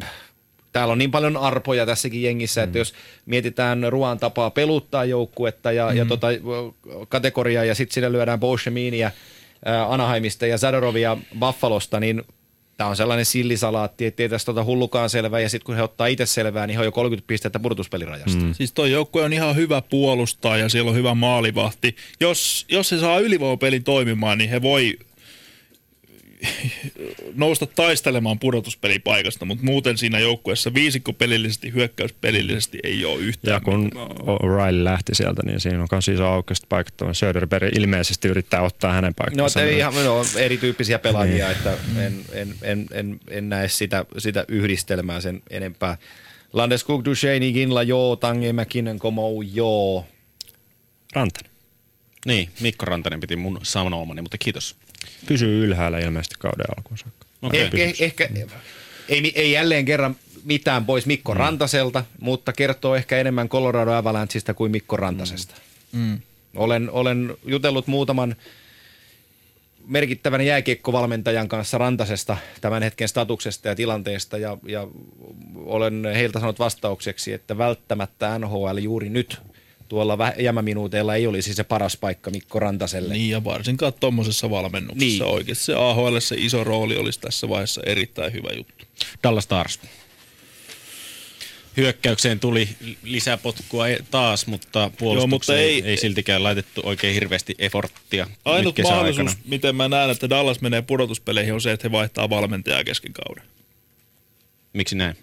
[0.72, 2.66] täällä on niin paljon arpoja tässäkin jengissä, mm.
[2.66, 2.94] että jos
[3.26, 5.98] mietitään Ruan tapaa peluttaa joukkuetta ja, mm.
[5.98, 6.28] ja tota,
[7.10, 9.12] kategoriaa ja sitten sinne lyödään Bosheminia
[9.88, 12.24] Anaheimista ja Zadorovia Buffalosta, niin
[12.78, 16.08] tämä on sellainen sillisalaatti, että ei tästä tota hullukaan selvää, ja sitten kun he ottaa
[16.08, 18.42] itse selvää, niin he on jo 30 pistettä purtuspelirajasta.
[18.42, 18.54] Mm.
[18.54, 21.96] Siis toi joukkue on ihan hyvä puolustaa ja siellä on hyvä maalivahti.
[22.20, 24.98] Jos, jos se saa ylivoimapelin toimimaan, niin he voi
[27.36, 33.54] nousta taistelemaan pudotuspelipaikasta, mutta muuten siinä joukkueessa viisikko pelillisesti, hyökkäys pelillisesti ei ole yhtään.
[33.54, 37.14] Ja kun O'Reilly lähti sieltä, niin siinä on myös iso aukasta paikka.
[37.14, 39.62] Söderberg ilmeisesti yrittää ottaa hänen paikkansa.
[39.62, 41.58] No, ihan no, erityyppisiä pelaajia, niin.
[41.58, 45.98] että en, en, en, en, en näe sitä, sitä yhdistelmää sen enempää.
[46.54, 50.06] Landeskog, Duchesne, Ginla, joo, Tange, Mäkinen, Komou, joo.
[51.14, 51.52] Rantanen.
[52.26, 54.76] Niin, Mikko Rantanen piti mun sanomani, mutta kiitos.
[55.28, 57.26] Pysyy ylhäällä ilmeisesti kauden alkuun saakka.
[57.42, 57.60] Okay.
[57.60, 58.30] Eh, eh, ehkä,
[59.10, 61.38] ei, ei jälleen kerran mitään pois Mikko mm.
[61.38, 65.56] Rantaselta, mutta kertoo ehkä enemmän Colorado Avalancheista kuin Mikko Rantasesta.
[65.92, 66.20] Mm.
[66.56, 68.36] Olen, olen jutellut muutaman
[69.88, 74.88] merkittävän jääkiekkovalmentajan kanssa Rantasesta tämän hetken statuksesta ja tilanteesta ja, ja
[75.56, 79.38] olen heiltä sanonut vastaukseksi, että välttämättä NHL juuri nyt
[79.90, 83.14] tuolla jämäminuuteilla ei olisi se paras paikka Mikko Rantaselle.
[83.14, 85.34] Niin ja varsinkaan tuommoisessa valmennuksessa niin.
[85.34, 88.86] oikeasti se AHL se iso rooli olisi tässä vaiheessa erittäin hyvä juttu.
[89.24, 89.80] Dallas Stars.
[91.78, 92.70] Hyökkäykseen tuli
[93.04, 98.28] lisäpotkua e- taas, mutta puolustukseen Joo, mutta ei, ei siltikään laitettu oikein hirveästi efforttia.
[98.46, 99.46] Ainut mahdollisuus, aikana.
[99.46, 103.44] miten mä näen, että Dallas menee pudotuspeleihin, on se, että he vaihtaa valmentajaa kesken kauden.
[104.74, 105.16] Miksi näin?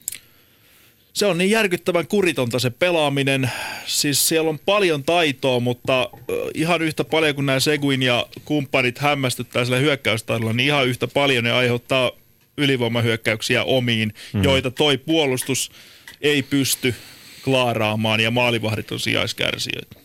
[1.16, 3.50] Se on niin järkyttävän kuritonta se pelaaminen.
[3.86, 6.10] Siis siellä on paljon taitoa, mutta
[6.54, 11.44] ihan yhtä paljon kuin nämä Seguin ja kumppanit hämmästyttää sillä hyökkäystaidolla, niin ihan yhtä paljon
[11.44, 12.12] ne aiheuttaa
[12.58, 14.44] ylivoimahyökkäyksiä omiin, mm.
[14.44, 15.70] joita toi puolustus
[16.20, 16.94] ei pysty
[17.44, 19.96] klaaraamaan ja maalivahdit on sijaiskärsijöitä.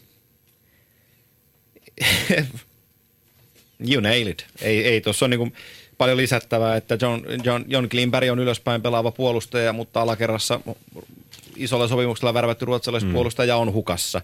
[3.92, 4.46] you nailed it.
[4.62, 5.52] Ei, ei tuossa on niinku
[6.02, 10.60] paljon lisättävää, että John, John, John Klimberg on ylöspäin pelaava puolustaja, mutta alakerrassa
[11.56, 13.62] isolla sopimuksella värvätty ruotsalaispuolustaja mm.
[13.62, 14.22] on hukassa.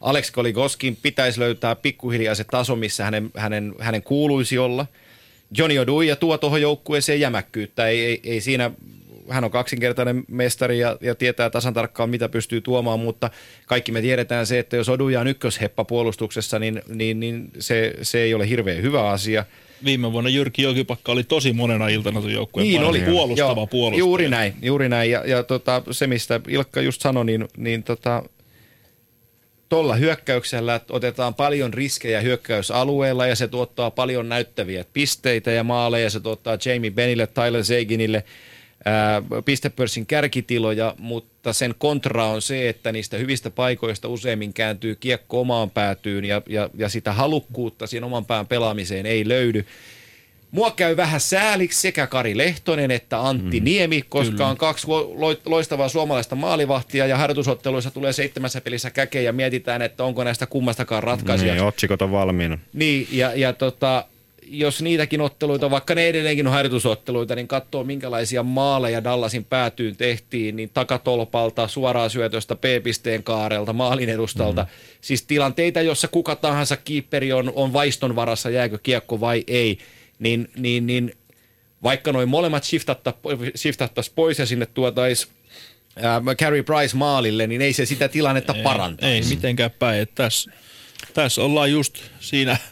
[0.00, 4.86] Alex Koligoskin pitäisi löytää pikkuhiljaa se taso, missä hänen, hänen, hänen kuuluisi olla.
[5.58, 7.86] Johnny Oduja tuo tuohon joukkueeseen jämäkkyyttä.
[7.86, 8.70] Ei, ei, ei siinä
[9.28, 13.30] hän on kaksinkertainen mestari ja, ja tietää tasan tarkkaan, mitä pystyy tuomaan, mutta
[13.66, 18.18] kaikki me tiedetään se, että jos Oduja on ykkösheppa puolustuksessa, niin, niin, niin se, se
[18.18, 19.44] ei ole hirveän hyvä asia–
[19.84, 23.00] viime vuonna Jyrki Jokipakka oli tosi monena iltana tuon joukkueen niin oli.
[23.00, 23.98] puolustava puolustaja.
[23.98, 25.10] Juuri näin, juuri näin.
[25.10, 28.22] Ja, ja tota, se, mistä Ilkka just sanoi, niin, niin tota,
[29.68, 36.10] tuolla hyökkäyksellä otetaan paljon riskejä hyökkäysalueella ja se tuottaa paljon näyttäviä pisteitä ja maaleja.
[36.10, 38.24] Se tuottaa Jamie Benille, Tyler Zaginille–
[39.44, 45.70] pistepörssin kärkitiloja, mutta sen kontra on se, että niistä hyvistä paikoista useimmin kääntyy kiekko omaan
[45.70, 49.66] päätyyn ja, ja, ja sitä halukkuutta siihen oman pään pelaamiseen ei löydy.
[50.50, 54.46] Mua käy vähän sääliksi sekä Kari Lehtonen että Antti mm, Niemi, koska kyllä.
[54.46, 54.86] on kaksi
[55.44, 61.02] loistavaa suomalaista maalivahtia ja harjoitusotteluissa tulee seitsemässä pelissä käkeä ja mietitään, että onko näistä kummastakaan
[61.02, 61.54] ratkaisija.
[61.54, 62.58] Niin, otsikot on valmiina.
[62.72, 64.04] Niin, ja, ja tota,
[64.50, 70.56] jos niitäkin otteluita, vaikka ne edelleenkin on harjoitusotteluita, niin katsoo minkälaisia maaleja Dallasin päätyyn tehtiin,
[70.56, 74.62] niin takatolpalta, suoraan syötöstä, P-pisteen kaarelta, maalin edustalta.
[74.62, 74.68] Mm.
[75.00, 79.78] Siis tilanteita, jossa kuka tahansa kiipperi on, on vaiston varassa, jääkö kiekko vai ei,
[80.18, 81.14] niin, niin, niin
[81.82, 82.64] vaikka noin molemmat
[83.56, 85.34] shiftattaisiin pois ja sinne tuotaisiin
[86.38, 89.14] Carey Price maalille, niin ei se sitä tilannetta parantaisi.
[89.14, 90.08] Ei mitenkään päin.
[90.14, 90.50] Tässä,
[91.14, 92.56] tässä ollaan just siinä–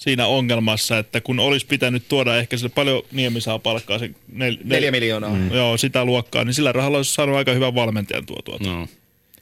[0.00, 4.56] siinä ongelmassa, että kun olisi pitänyt tuoda ehkä sille paljon Niemi saa palkkaa, se nel,
[4.56, 5.34] nel, neljä miljoonaa.
[5.34, 5.52] Mm.
[5.52, 8.56] Joo, sitä luokkaa, niin sillä rahalla olisi saanut aika hyvän valmentajan tuotua.
[8.60, 8.88] No.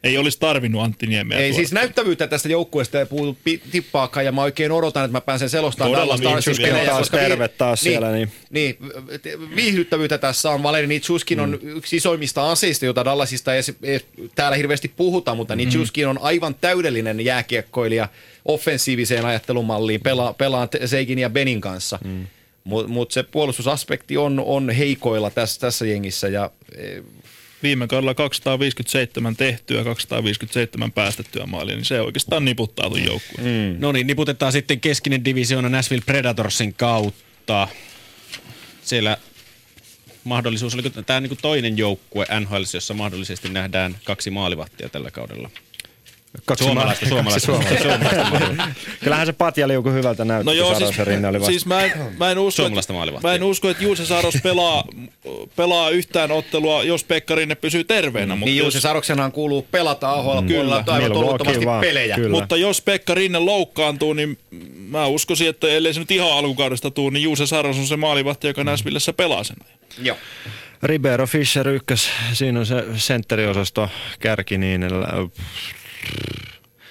[0.05, 1.39] Ei olisi tarvinnut Antti Niemeä.
[1.39, 1.57] Ei tuoda.
[1.57, 3.39] siis näyttävyyttä tästä joukkueesta ei puutu
[3.71, 6.87] tippaakaan ja mä oikein odotan, että mä pääsen selostamaan Dallas Starsin pelejä.
[6.87, 8.13] Taas terve taas niin, siellä.
[8.13, 8.77] Niin, niin,
[9.57, 10.63] viihdyttävyyttä tässä on.
[10.63, 11.45] Valeri Nitschuskin mm.
[11.45, 14.01] on yksi isoimmista aseista, jota Dallasista ei, ei
[14.35, 15.59] täällä hirveästi puhuta, mutta mm.
[15.59, 18.09] Nitschuskin on aivan täydellinen jääkiekkoilija
[18.45, 21.99] offensiiviseen ajattelumalliin, pelaa, pelaa Seikin ja Benin kanssa.
[22.05, 22.27] Mm.
[22.65, 27.03] Mutta mut se puolustusaspekti on, on heikoilla tässä, tässä jengissä ja e,
[27.63, 33.75] viime kaudella 257 tehtyä, 257 päästettyä maalia, niin se oikeastaan niputtaa tuon joukkueen.
[33.75, 33.81] Mm.
[33.81, 37.69] No niin, niputetaan sitten keskinen divisioona Nashville Predatorsin kautta.
[38.83, 39.17] Siellä
[40.25, 45.51] mahdollisuus, oliko tämä niin toinen joukkue NHL, jossa mahdollisesti nähdään kaksi maalivahtia tällä kaudella?
[46.45, 48.69] Kaksi Suomalaista, ma- suomalaista, kaksi suomalaista.
[49.05, 51.47] Kyllähän se patjaliuku hyvältä näytti, No joo, siis, oli vasta.
[51.47, 54.85] siis mä, en, mä, en usko, Suomalaista että, mä en usko, että Juuse Saros pelaa,
[55.57, 58.37] pelaa yhtään ottelua, jos Pekka Rinne pysyy terveenä.
[58.37, 62.15] Mutta Niin jos, Juuse Saroksenhan kuuluu pelata AHL puolella Milwaukee toluttomasti vaan, pelejä.
[62.15, 62.29] kyllä.
[62.31, 64.39] mutta jos Pekka Rinne loukkaantuu, niin
[64.89, 68.47] mä uskoisin, että ellei se nyt ihan alkukaudesta tuu, niin Juuse Saros on se maalivahti,
[68.47, 69.57] joka Näsvillessä pelaa sen.
[70.03, 70.17] Joo.
[70.83, 73.89] Ribeiro Fischer ykkös, siinä on se sentteriosasto
[74.21, 74.81] kärki niin,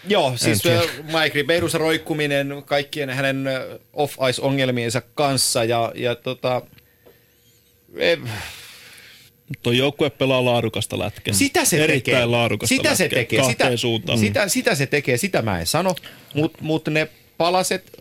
[0.09, 3.61] Joo, siis äh, Mike Ribeirus roikkuminen kaikkien hänen äh,
[3.93, 6.61] off-ice-ongelmiensa kanssa ja, ja tota,
[7.95, 8.19] eh,
[9.63, 11.34] Tuo joukkue pelaa laadukasta lätkää.
[11.34, 12.25] sitä se Erittäin tekee.
[12.25, 13.43] laadukasta sitä se lätkää, tekee.
[13.43, 14.19] Sitä, suuntaan.
[14.19, 15.95] sitä, sitä, se tekee, sitä mä en sano,
[16.34, 17.07] mutta mut ne
[17.38, 17.91] palaset,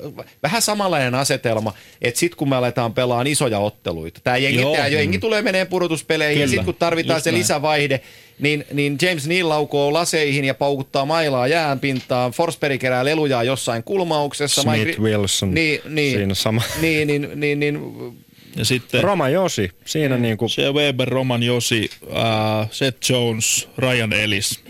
[0.43, 4.77] vähän samanlainen asetelma, että sitten kun me aletaan pelaamaan isoja otteluita, tämä jengi, Joo.
[4.77, 7.39] tää jengi tulee menee pudotuspeleihin ja Kyllä, sitten kun tarvitaan just se näin.
[7.41, 8.01] lisävaihde,
[8.39, 14.63] niin, niin James Neal laukoo laseihin ja paukuttaa mailaa jäänpintaan, Forsberg kerää lelujaa jossain kulmauksessa.
[14.63, 16.63] Smith, Wilson, niin, niin, siinä sama.
[16.81, 17.81] Niin, niin, niin, niin,
[18.57, 24.61] Ja sitten Roma Josi, siinä niinku, se Weber, Roman Josi, äh, Seth Jones, Ryan Ellis.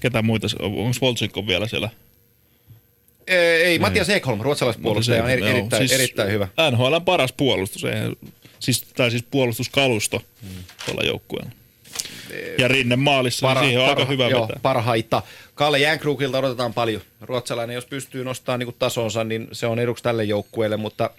[0.00, 0.46] Ketä muita?
[0.58, 1.90] Onko Voltsikko vielä siellä?
[3.26, 6.48] ei, ei Matias Ekholm, ruotsalaispuolustaja, on eri, Joo, erittäin, siis erittäin hyvä.
[6.70, 8.16] NHLn paras puolustus, eihän-
[8.60, 10.22] siis, tai siis puolustuskalusto
[10.86, 11.50] tuolla joukkueella.
[12.58, 14.60] Ja Rinne maalissa, niin siihen on aika hyvä joo, vetää.
[14.62, 15.22] parhaita.
[15.54, 17.02] Kalle Jänkrukilta odotetaan paljon.
[17.20, 21.10] Ruotsalainen, jos pystyy nostamaan niin tasonsa, niin se on eduksi tälle joukkueelle, mutta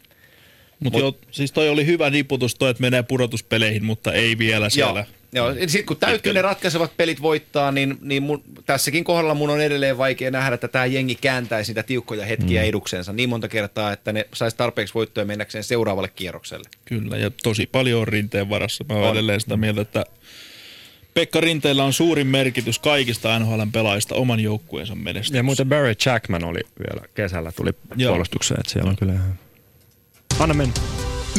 [0.79, 4.69] Mutta Mut- joo, siis toi oli hyvä niputus toi, että menee pudotuspeleihin, mutta ei vielä
[4.69, 5.05] siellä.
[5.33, 5.55] Joo, joo.
[5.59, 9.97] Sitten kun täytyy ne ratkaisevat pelit voittaa, niin, niin mun, tässäkin kohdalla mun on edelleen
[9.97, 12.67] vaikea nähdä, että tämä jengi kääntäisi niitä tiukkoja hetkiä mm.
[12.67, 16.69] eduksensa niin monta kertaa, että ne saisi tarpeeksi voittoja mennäkseen seuraavalle kierrokselle.
[16.85, 18.83] Kyllä, ja tosi paljon on rinteen varassa.
[18.89, 19.11] Mä On.
[19.11, 20.05] edelleen sitä mieltä, että
[21.13, 25.37] Pekka Rinteellä on suurin merkitys kaikista NHLn pelaajista oman joukkueensa menestyksessä.
[25.37, 28.11] ja muuten Barry Jackman oli vielä kesällä, tuli Joo.
[28.11, 29.39] puolustukseen, että siellä on kyllä ihan...
[30.39, 30.73] Anna mennä.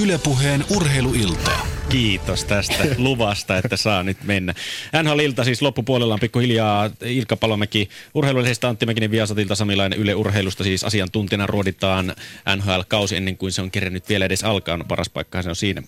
[0.03, 1.51] Ylepuheen urheiluilta.
[1.89, 4.55] Kiitos tästä luvasta, että saa nyt mennä.
[5.03, 10.85] NHL-ilta siis loppupuolella on pikkuhiljaa Ilkka Palomäki urheilullisesta Antti Mäkinen Viasatilta Samilainen Yle Urheilusta siis
[10.85, 12.15] asiantuntijana ruoditaan
[12.57, 14.77] NHL-kausi ennen kuin se on kerennyt vielä edes alkaa.
[14.77, 15.83] No, paras paikka se on siinä.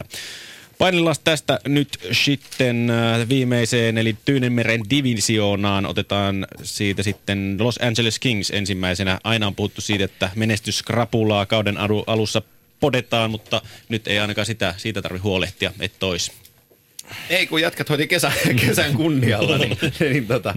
[0.79, 5.87] Painillaan tästä nyt sitten äh, viimeiseen, eli Tyynenmeren divisioonaan.
[5.87, 9.21] Otetaan siitä sitten Los Angeles Kings ensimmäisenä.
[9.25, 11.77] Aina on puhuttu siitä, että menestyskrapulaa kauden
[12.07, 12.43] alussa
[12.81, 16.33] podetaan, mutta nyt ei ainakaan sitä, siitä tarvitse huolehtia, että tois.
[17.31, 18.33] Ei, kun jätkät hoiti kesän,
[18.67, 20.55] kesän kunnialla, niin, niin tota,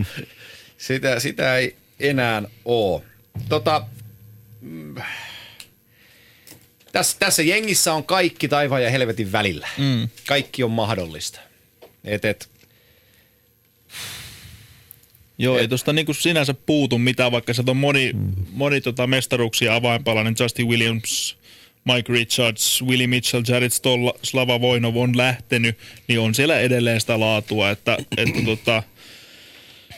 [0.78, 3.02] sitä, sitä ei enää ole.
[3.50, 3.86] Tota,
[4.62, 4.96] mm,
[6.92, 9.68] tässä, tässä jengissä on kaikki taivaan ja helvetin välillä.
[9.78, 10.10] Mm.
[10.28, 11.40] Kaikki on mahdollista.
[12.04, 12.50] Et, et,
[15.38, 18.32] Joo, ei tuosta niinku sinänsä puutu mitään, vaikka se on moni, mm.
[18.52, 20.36] moni tota mestaruuksia avainpalainen.
[20.40, 21.38] Justin Williams,
[21.86, 25.78] Mike Richards, Willie Mitchell, Jared Stoll, Slava Voinov on lähtenyt,
[26.08, 28.84] niin on siellä edelleen sitä laatua, että, että tota,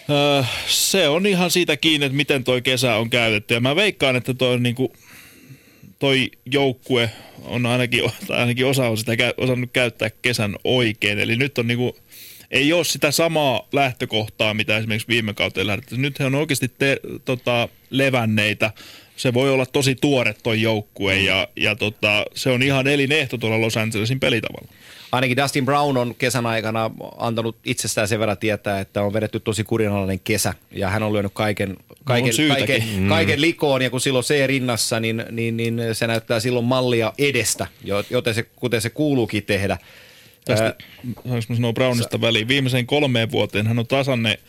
[0.10, 3.53] öö, se on ihan siitä kiinni, että miten toi kesä on käytetty.
[3.53, 4.94] Ja mä veikkaan, että toi, on niinku,
[6.00, 7.10] toi joukkue
[7.44, 11.20] on ainakin, tai ainakin osa on sitä osannut käyttää kesän oikein.
[11.20, 11.98] Eli nyt on niinku,
[12.52, 15.98] ei ole sitä samaa lähtökohtaa, mitä esimerkiksi viime kauteen lähdetty.
[15.98, 18.72] Nyt he on oikeasti te, tota, levänneitä.
[19.16, 23.62] Se voi olla tosi tuore toi joukkue ja, ja tota, se on ihan elinehto tuolla
[23.62, 24.72] Los Angelesin pelitavalla.
[25.11, 29.64] Ainakin Dustin Brown on kesän aikana antanut itsestään sen verran tietää, että on vedetty tosi
[29.64, 32.65] kurinalainen kesä ja hän on lyönyt kaiken, kaiken, syytäkin.
[32.68, 37.14] kaiken, kaiken likoon ja kun silloin se rinnassa, niin, niin, niin se näyttää silloin mallia
[37.18, 39.77] edestä, jo- joten se, kuten se kuuluukin tehdä.
[40.45, 42.48] Tästä, saanko mä sanoa Brownista väliin?
[42.48, 44.40] Viimeiseen kolmeen vuoteen hän on tasanne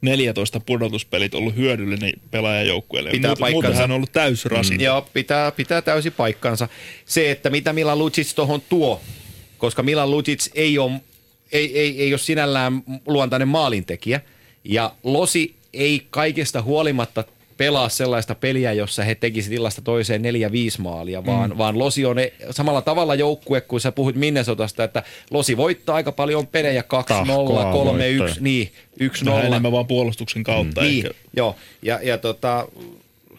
[0.00, 3.10] 14 pudotuspelit ollut hyödyllinen pelaajajoukkueelle.
[3.10, 3.66] Pitää Muuten, paikkansa.
[3.66, 4.84] muuten hän on ollut täys rasite.
[4.84, 6.68] Joo, pitää, pitää täysin paikkansa.
[7.04, 9.00] Se, että mitä Milan Lucic tuohon tuo,
[9.60, 10.92] koska Milan Lucic ei ole,
[11.52, 14.20] ei, ei, ei ole sinällään luontainen maalintekijä,
[14.64, 17.24] ja Losi ei kaikesta huolimatta
[17.56, 21.58] pelaa sellaista peliä, jossa he tekisivät illasta toiseen neljä viisi maalia, vaan, mm.
[21.58, 22.16] vaan Losi on
[22.50, 26.86] samalla tavalla joukkue, kun sä puhuit Minnesotasta, että Losi voittaa aika paljon pelejä 2-0, 3-1,
[27.26, 28.34] Tahkoa voittoja.
[28.40, 28.72] niin
[29.02, 29.24] 1-0.
[29.24, 30.80] Vähän enemmän vaan puolustuksen kautta.
[30.80, 31.18] Niin, Ehkä.
[31.36, 31.56] joo.
[31.82, 32.68] Ja, ja tota,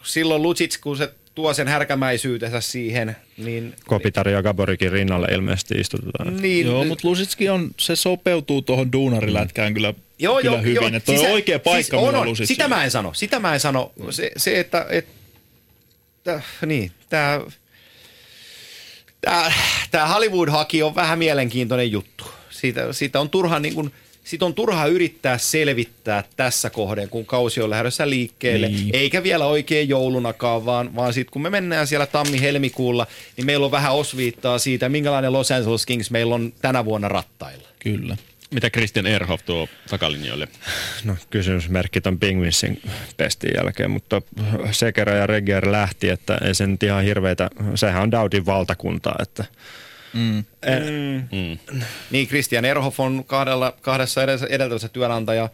[0.02, 3.74] silloin Lucic, kun se tuo sen härkämäisyytensä siihen, niin...
[3.86, 6.36] Kopitari ja Gaborikin rinnalle ilmeisesti istutetaan.
[6.36, 9.94] niin Joo, mutta Lusitski on, se sopeutuu tuohon duunarilätkään kyllä,
[10.42, 10.94] kyllä hyvin.
[10.94, 12.36] Että toi on oikea paikka siis siis on, on.
[12.36, 13.92] Sitä mä en sano, sitä mä en sano.
[14.10, 15.06] Se, se että, et,
[16.24, 17.40] täh, niin, tää,
[19.20, 19.52] tää,
[19.90, 22.24] tää Hollywood-haki on vähän mielenkiintoinen juttu.
[22.50, 23.92] Siitä, siitä on turha niin kuin
[24.24, 28.90] sit on turha yrittää selvittää tässä kohden, kun kausi on lähdössä liikkeelle, niin.
[28.92, 33.72] eikä vielä oikein joulunakaan, vaan, vaan sitten kun me mennään siellä tammi-helmikuulla, niin meillä on
[33.72, 37.68] vähän osviittaa siitä, minkälainen Los Angeles Kings meillä on tänä vuonna rattailla.
[37.78, 38.16] Kyllä.
[38.54, 40.48] Mitä Christian Erhoff tuo takalinjoille?
[41.04, 42.82] No kysymysmerkki ton Penguinsin
[43.16, 44.22] pestin jälkeen, mutta
[44.70, 49.44] Sekera ja Regier lähti, että ei se nyt ihan hirveitä, sehän on Daudin valtakunta, että
[50.12, 50.44] Mm.
[51.32, 51.58] Mm.
[52.10, 55.48] Niin, Christian Erhoff on kahdella, kahdessa edeltävässä työnantaja,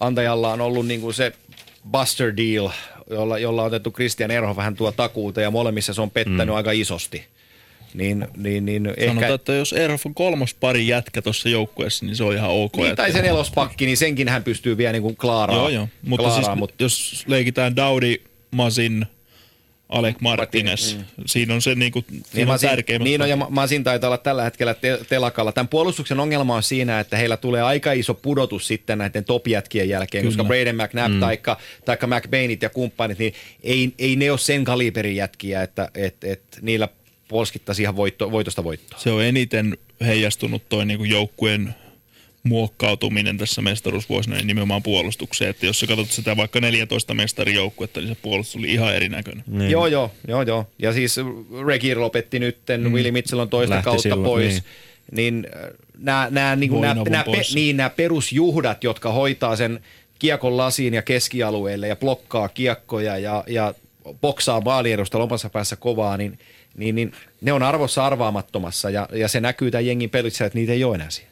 [0.00, 1.32] antajalla on ollut niin kuin se
[1.90, 2.70] Buster Deal,
[3.10, 6.54] jolla, jolla on otettu Christian Erhoff vähän tuo takuuta ja molemmissa se on pettänyt mm.
[6.54, 7.24] aika isosti.
[7.94, 12.16] Niin, niin, niin Sanotaan, ehkä, että jos Erhoff on kolmas pari jätkä tuossa joukkueessa, niin
[12.16, 12.76] se on ihan ok.
[12.76, 15.60] niin, tai se nelospakki, niin senkin hän pystyy vielä niin kuin klaaraan.
[15.60, 15.88] Joo, joo.
[16.02, 18.16] Mutta klaaraan, siis, mutta jos leikitään Daudi,
[18.50, 19.06] Masin,
[19.88, 21.04] Alec Martinez, mm.
[21.26, 23.04] siinä on se niinku, Niin, siinä on Masin, tärkeimmät.
[23.04, 25.52] niin on, ja Ma- Masin taitaa olla tällä hetkellä te- telakalla.
[25.52, 30.22] Tämän puolustuksen ongelma on siinä, että heillä tulee aika iso pudotus sitten näiden topjätkien jälkeen,
[30.24, 30.36] Kyllä.
[30.36, 31.20] koska Braden McNabb mm.
[31.20, 33.32] taikka, taikka McBainit ja kumppanit, niin
[33.62, 36.88] ei, ei ne ole sen kaliberin jätkiä, että et, et niillä
[37.28, 38.98] polskittaisi ihan voitto, voitosta voittoa.
[38.98, 41.74] Se on eniten heijastunut toi niinku joukkueen
[42.42, 45.50] muokkautuminen tässä mestaruusvuosina niin nimenomaan puolustukseen.
[45.50, 49.44] Että jos sä katsot sitä vaikka 14 mestarijoukkuetta, niin se puolustus oli ihan erinäköinen.
[49.46, 49.70] Niin.
[49.70, 50.66] Joo, joo, joo, joo.
[50.78, 51.16] Ja siis
[51.66, 52.92] Reggie lopetti nytten, mm.
[52.92, 54.52] Willie Mitchell on toista Lähti kautta silloin, pois.
[54.52, 54.62] niin.
[55.12, 55.46] Niin
[55.98, 59.80] nämä, nämä, niin kuin, nämä, Voinavun nämä, pe, niin, nämä perusjuhdat, jotka hoitaa sen
[60.18, 63.74] kiekon lasiin ja keskialueelle ja blokkaa kiekkoja ja, ja
[64.20, 66.38] boksaa maaliedusta omassa päässä kovaa, niin,
[66.76, 70.72] niin, niin ne on arvossa arvaamattomassa ja, ja se näkyy tämän jengin pelissä, että niitä
[70.72, 71.27] ei ole enää siellä.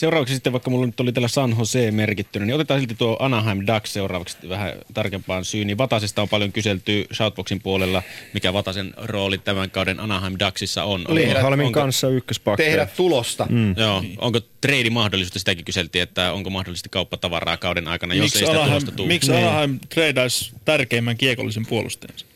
[0.00, 3.58] Seuraavaksi sitten, vaikka mulla nyt oli tällä San Jose merkittynä, niin otetaan silti tuo Anaheim
[3.66, 5.66] Ducks seuraavaksi vähän tarkempaan syyyn.
[5.66, 8.02] Niin Vatasesta on paljon kyselty Shoutboxin puolella,
[8.34, 11.04] mikä Vatasen rooli tämän kauden Anaheim Ducksissa on.
[11.08, 12.70] Lindholmin onko- kanssa ykköspakkeja.
[12.70, 13.46] Tehdä tulosta.
[13.50, 13.74] Mm.
[13.76, 18.46] Joo, onko trade mahdollisuutta, sitäkin kyseltiin, että onko mahdollisesti kauppatavaraa kauden aikana, jos Miksi ei
[18.46, 19.08] sitä Anaheim, tulosta tule.
[19.08, 22.26] miksi Anaheim treidaisi tärkeimmän kiekollisen puolustajansa?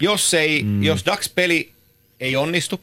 [0.00, 0.82] Jos, ei, mm.
[0.82, 1.72] jos Dax-peli
[2.20, 2.80] ei onnistu,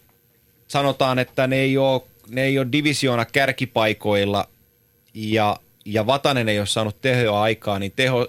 [0.68, 2.02] sanotaan, että ne ei ole,
[2.32, 4.48] ne ei ole divisioona kärkipaikoilla
[5.14, 8.28] ja, ja Vatanen ei ole saanut tehoa aikaa, niin teho,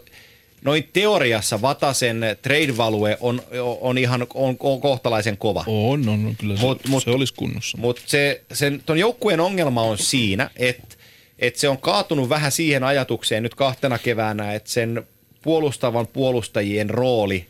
[0.65, 3.43] noin teoriassa Vatasen trade value on,
[3.81, 5.65] on ihan on, on kohtalaisen kova.
[5.67, 7.79] On, on, on kyllä se, Mut- mut- se olisi kunnossa.
[7.79, 10.97] Mutta se, sen, ton joukkueen ongelma on siinä, että
[11.39, 15.07] et se on kaatunut vähän siihen ajatukseen nyt kahtena keväänä, että sen
[15.43, 17.47] puolustavan puolustajien rooli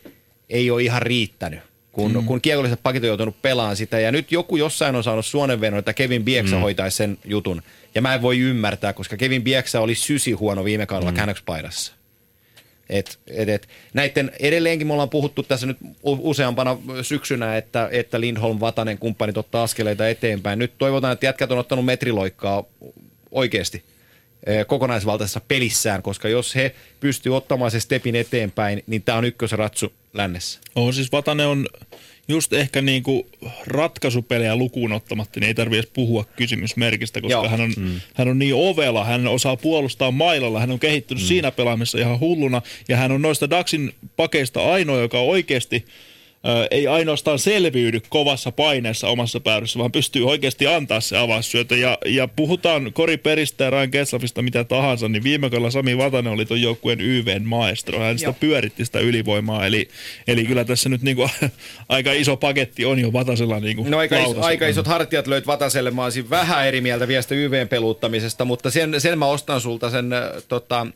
[0.50, 1.60] ei ole ihan riittänyt.
[1.92, 2.24] Kun, mm.
[2.24, 5.92] kun kiekolliset pakit on joutunut pelaamaan sitä, ja nyt joku jossain on saanut suonenvedon, että
[5.92, 6.62] Kevin Bieksa mm.
[6.62, 7.62] hoitaisi sen jutun.
[7.94, 11.16] Ja mä en voi ymmärtää, koska Kevin Bieksa oli sysi huono viime kaudella mm.
[11.16, 11.92] Canucks-paidassa.
[12.88, 18.60] Et, et, et, näiden edelleenkin me ollaan puhuttu tässä nyt useampana syksynä, että, että Lindholm,
[18.60, 20.58] Vatanen, kumppanit ottaa askeleita eteenpäin.
[20.58, 22.64] Nyt toivotaan, että jätkät on ottanut metriloikkaa
[23.30, 23.82] oikeasti
[24.46, 29.92] eh, kokonaisvaltaisessa pelissään, koska jos he pystyvät ottamaan se stepin eteenpäin, niin tämä on ykkösratsu
[30.12, 30.60] lännessä.
[30.74, 31.66] On siis Vatanen on
[32.28, 33.26] just ehkä niinku
[33.66, 37.48] ratkaisupelejä lukuun ottamatta, niin ei tarvitse edes puhua kysymysmerkistä, koska Joo.
[37.48, 38.00] hän on, mm.
[38.14, 41.26] hän on niin ovela, hän osaa puolustaa mailalla, hän on kehittynyt mm.
[41.26, 45.84] siinä pelaamissa ihan hulluna, ja hän on noista Daxin pakeista ainoa, joka oikeasti
[46.46, 51.76] ö, ei ainoastaan selviydy kovassa paineessa omassa päädyssä, vaan pystyy oikeasti antaa se avaussyötä.
[51.76, 56.32] Ja, ja puhutaan Kori Peristä ja Ryan Kesslafista mitä tahansa, niin viime kaudella Sami Vatanen
[56.32, 57.98] oli tuon joukkueen YVn maestro.
[57.98, 58.36] Hän sitä Joo.
[58.40, 59.88] pyöritti sitä ylivoimaa, eli,
[60.28, 61.28] eli kyllä tässä nyt niinku,
[61.88, 64.46] aika iso paketti on jo Vatasella niinku No aika, is, lautasella.
[64.46, 65.90] aika isot hartiat löyt Vataselle.
[65.90, 69.90] Mä olisin vähän eri mieltä vielä sitä YVn peluuttamisesta, mutta sen, sen mä ostan sulta
[69.90, 70.10] sen,
[70.48, 70.86] tota,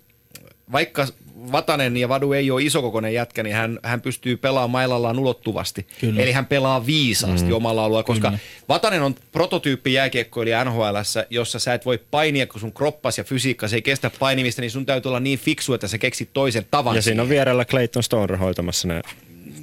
[0.73, 1.07] vaikka
[1.53, 5.87] Vatanen ja Vadu ei ole isokokoinen jätkä, niin hän, hän pystyy pelaamaan mailallaan ulottuvasti.
[6.01, 6.23] Kyllä.
[6.23, 7.57] Eli hän pelaa viisaasti mm.
[7.57, 8.39] omalla alueella, koska Kyllä.
[8.69, 13.69] Vatanen on prototyyppi jääkiekkoilija NHLssä, jossa sä et voi painia, kun sun kroppas ja fysiikka
[13.69, 16.97] se ei kestä painimista, niin sun täytyy olla niin fiksu, että sä keksit toisen tavan
[16.97, 19.03] Ja siinä on vierellä Clayton Stoner hoitamassa ne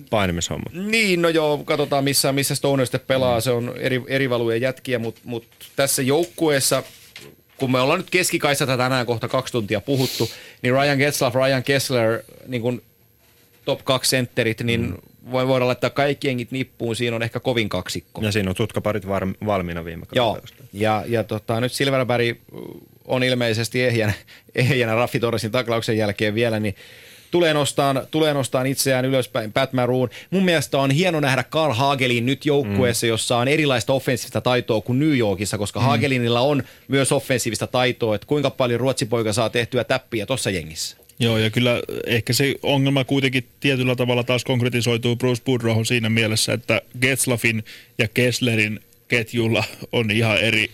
[0.10, 0.74] painimishommat.
[0.74, 5.00] Niin, no joo, katsotaan missä, missä Stoner sitten pelaa, se on eri, eri valujen jätkiä,
[5.00, 6.84] mutta mut tässä joukkueessa,
[7.64, 10.30] kun me ollaan nyt keskikaisata tänään kohta kaksi tuntia puhuttu,
[10.62, 12.82] niin Ryan Getzlaff, Ryan Kessler, niin kuin
[13.66, 14.98] top kaksi sentterit, niin mm.
[15.32, 18.22] voi, voidaan laittaa kaikki jengit nippuun, siinä on ehkä kovin kaksikko.
[18.22, 20.56] Ja siinä on tutkaparit var- valmiina viime Joo, kaudella.
[20.74, 22.38] ja, ja tota, nyt Silverberg
[23.06, 24.14] on ilmeisesti ehjänä,
[24.56, 26.76] ehjänä Raffi Torresin taklauksen jälkeen vielä, niin
[27.34, 30.10] tulee nostaan, tulee nostaan itseään ylöspäin Pat Maroon.
[30.30, 33.10] Mun mielestä on hieno nähdä Carl Hagelin nyt joukkueessa, mm.
[33.10, 35.86] jossa on erilaista offensiivista taitoa kuin New Yorkissa, koska mm.
[35.86, 40.98] Hagelinilla on myös offensiivista taitoa, että kuinka paljon ruotsipoika saa tehtyä täppiä tuossa jengissä.
[41.20, 46.54] Joo, ja kyllä ehkä se ongelma kuitenkin tietyllä tavalla taas konkretisoituu Bruce Boudreauhun siinä mielessä,
[46.54, 47.64] että Getzlaffin
[47.98, 50.72] ja Kesslerin ketjulla on ihan eri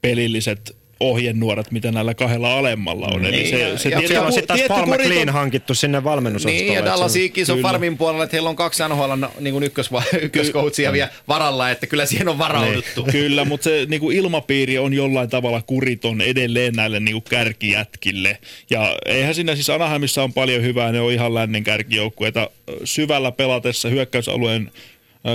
[0.00, 3.24] pelilliset ohjenuorat, mitä näillä kahdella alemmalla on.
[3.24, 6.04] Eli Niin, se, ja- se ja tietty, Siellä on sitten taas kuriton- McLean hankittu sinne
[6.04, 6.56] valmennusostolle.
[6.62, 9.90] Niin, ja se on- farmin puolella, että heillä on kaksi NHL niin ykkös,
[10.20, 13.04] ykköskoutsia vielä varalla, että kyllä siihen on varauduttu.
[13.12, 18.38] Kyllä, mutta se niinku ilmapiiri on jollain tavalla kuriton edelleen näille niinku kärkijätkille.
[18.70, 22.50] Ja eihän siinä siis Anaheimissa on paljon hyvää, ne on ihan lännen kärkijoukkueita.
[22.84, 24.70] Syvällä pelatessa hyökkäysalueen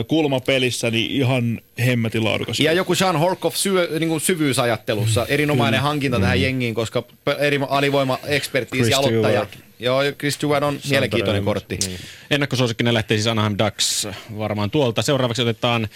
[0.08, 2.60] kulmapelissä, niin ihan hemmetin laadukas.
[2.60, 5.90] Ja joku Sean Horkoff syö, niin kuin syvyysajattelussa, erinomainen Kyllä.
[5.90, 6.22] hankinta mm.
[6.22, 7.04] tähän jengiin, koska
[7.40, 9.48] eri alivoima ekspertiisi aloittaja.
[9.80, 11.88] Joo, Chris Stewart on mielenkiintoinen Rangers, kortti.
[11.88, 12.00] niin.
[12.32, 14.08] Ennakkosuosikkina lähtee siis Anaheim Ducks
[14.38, 15.02] varmaan tuolta.
[15.02, 15.88] Seuraavaksi otetaan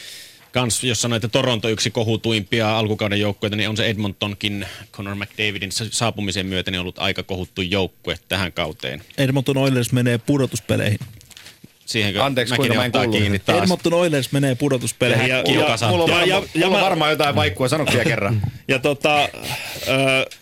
[0.51, 5.71] kans, jos sanoit, että Toronto yksi kohutuimpia alkukauden joukkueita, niin on se Edmontonkin Connor McDavidin
[5.71, 9.01] sa- saapumisen myötä niin ollut aika kohuttu joukkue tähän kauteen.
[9.17, 10.99] Edmonton Oilers menee pudotuspeleihin.
[11.85, 13.15] Siihenkö Anteeksi, mäkin kuinka mä en kuullut.
[13.21, 13.61] kiinni taas?
[13.63, 15.27] Edmonton Oilers menee pudotuspeleihin.
[15.27, 15.97] Ja- ja- Santti.
[15.97, 18.41] Mulla on, Ja- ja- ja mulla on varmaan jotain vaikkua, sanotko vielä kerran?
[18.67, 19.29] Ja tota, äh,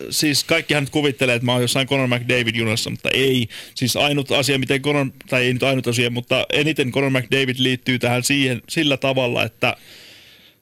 [0.09, 3.47] siis kaikkihan nyt kuvittelee, että mä oon jossain Conor McDavid junassa, mutta ei.
[3.75, 7.99] Siis ainut asia, miten Conor, tai ei nyt ainut asia, mutta eniten Conor McDavid liittyy
[7.99, 9.77] tähän siihen sillä tavalla, että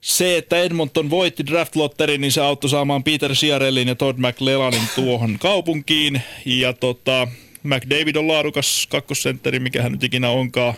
[0.00, 5.38] se, että Edmonton voitti draft-lotterin, niin se auttoi saamaan Peter Siarellin ja Todd McLellanin tuohon
[5.40, 6.22] kaupunkiin.
[6.46, 7.28] Ja tota,
[7.62, 10.74] McDavid on laadukas kakkosentteri, mikä hän nyt ikinä onkaan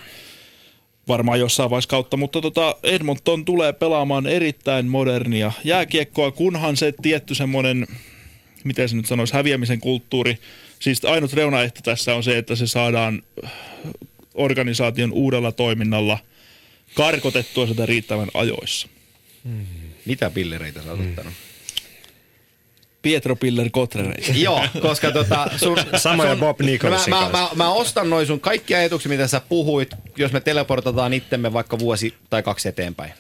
[1.09, 7.35] varmaan jossain vaiheessa kautta, mutta tota Edmonton tulee pelaamaan erittäin modernia jääkiekkoa, kunhan se tietty
[7.35, 7.86] semmoinen,
[8.65, 10.39] miten se nyt sanoisi, häviämisen kulttuuri,
[10.78, 13.23] siis ainut reunaehto tässä on se, että se saadaan
[14.35, 16.19] organisaation uudella toiminnalla
[16.94, 18.89] karkotettua sitä riittävän ajoissa.
[20.06, 21.32] Mitä pillereitä sä oot ottanut?
[23.05, 24.32] Pietro Piller Kotrereita.
[24.35, 28.40] Joo, koska tota, sun, Samoja sun, Bob Nicholsin mä, mä, mä, mä, ostan noin sun
[28.40, 33.12] kaikki ajatuksia, mitä sä puhuit, jos me teleportataan itsemme vaikka vuosi tai kaksi eteenpäin.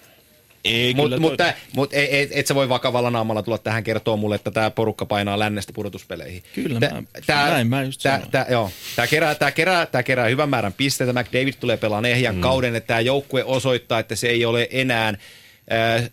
[0.64, 3.58] Ei Mutta kyllä mut, toi- mut, mut ei, et, et sä voi vakavalla naamalla tulla
[3.58, 6.42] tähän kertoa mulle, että tämä porukka painaa lännestä pudotuspeleihin.
[6.54, 10.02] Kyllä, Tä- mä- tää- näin mä just tää, tää, joo, tää, kerää, tää, kerää, tää
[10.02, 11.12] kerää hyvän määrän pisteitä.
[11.12, 12.40] McDavid tulee pelaamaan ehjän mm.
[12.40, 16.10] kauden, että tämä joukkue osoittaa, että se ei ole enää äh,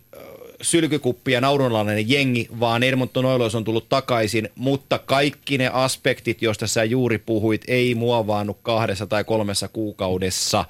[0.61, 6.67] sylkykuppi ja naurunlainen jengi, vaan Edmonton Oilers on tullut takaisin, mutta kaikki ne aspektit, joista
[6.67, 10.65] sä juuri puhuit, ei muovaannut kahdessa tai kolmessa kuukaudessa.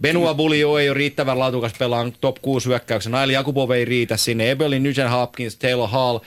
[0.00, 3.12] Benoit Bulio ei ole riittävän laadukas pelaan top 6 hyökkäyksen.
[3.12, 4.50] Nail Jakubov ei riitä sinne.
[4.50, 6.18] Ebelin, Nugent Hopkins, Taylor Hall.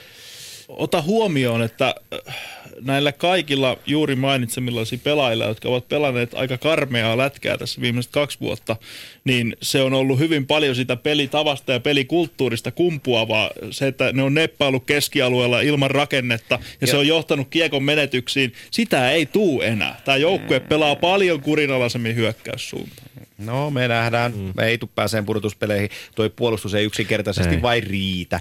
[0.68, 1.96] Ota huomioon, että
[2.28, 2.36] äh,
[2.82, 8.76] näillä kaikilla juuri mainitsemillasi pelaajilla, jotka ovat pelanneet aika karmeaa lätkää tässä viimeiset kaksi vuotta,
[9.24, 13.52] niin se on ollut hyvin paljon sitä pelitavasta ja pelikulttuurista kumpuavaa.
[13.72, 18.54] Se, että ne on neppailu keskialueella ilman rakennetta ja, ja se on johtanut kiekon menetyksiin,
[18.72, 20.02] sitä ei tuu enää.
[20.06, 23.08] Tämä joukkue pelaa paljon kurinalaisemmin hyökkäyssuuntaan.
[23.38, 24.32] No, me nähdään.
[24.36, 24.54] Mm.
[24.56, 25.90] Me ei tule pääseen pudotuspeleihin.
[26.16, 27.62] Toi puolustus ei yksinkertaisesti Ei.
[27.62, 28.40] vain riitä.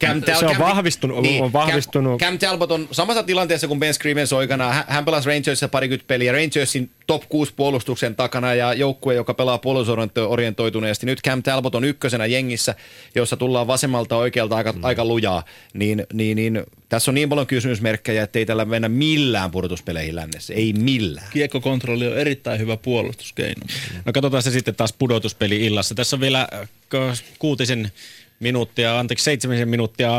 [0.00, 2.20] Cam Se on vahvistunut- on vahvistunut.
[2.20, 4.72] Cam, Cam Talbot on samassa tilanteessa kuin Ben Scrivens aikana.
[4.72, 6.32] Hän, hän pelasi Rangersissa parikymmentä peliä.
[6.32, 11.06] Rangersin top 6 puolustuksen takana ja joukkue, joka pelaa puolustusorientoituneesti.
[11.06, 12.74] Nyt Cam Talbot on ykkösenä jengissä,
[13.14, 14.84] jossa tullaan vasemmalta oikealta aika, mm.
[14.84, 15.44] aika lujaa.
[15.74, 20.54] Niin, niin, niin, tässä on niin paljon kysymysmerkkejä, että ei tällä mennä millään pudotuspeleihin lännessä.
[20.54, 21.26] Ei millään.
[21.32, 23.62] Kiekkokontrolli on erittäin hyvä puolustuskeino.
[24.04, 25.94] No katsotaan se sitten taas pudotuspeli illassa.
[25.94, 27.92] Tässä on vielä äh, kuutisen
[28.40, 30.10] minuuttia, anteeksi seitsemisen minuuttia,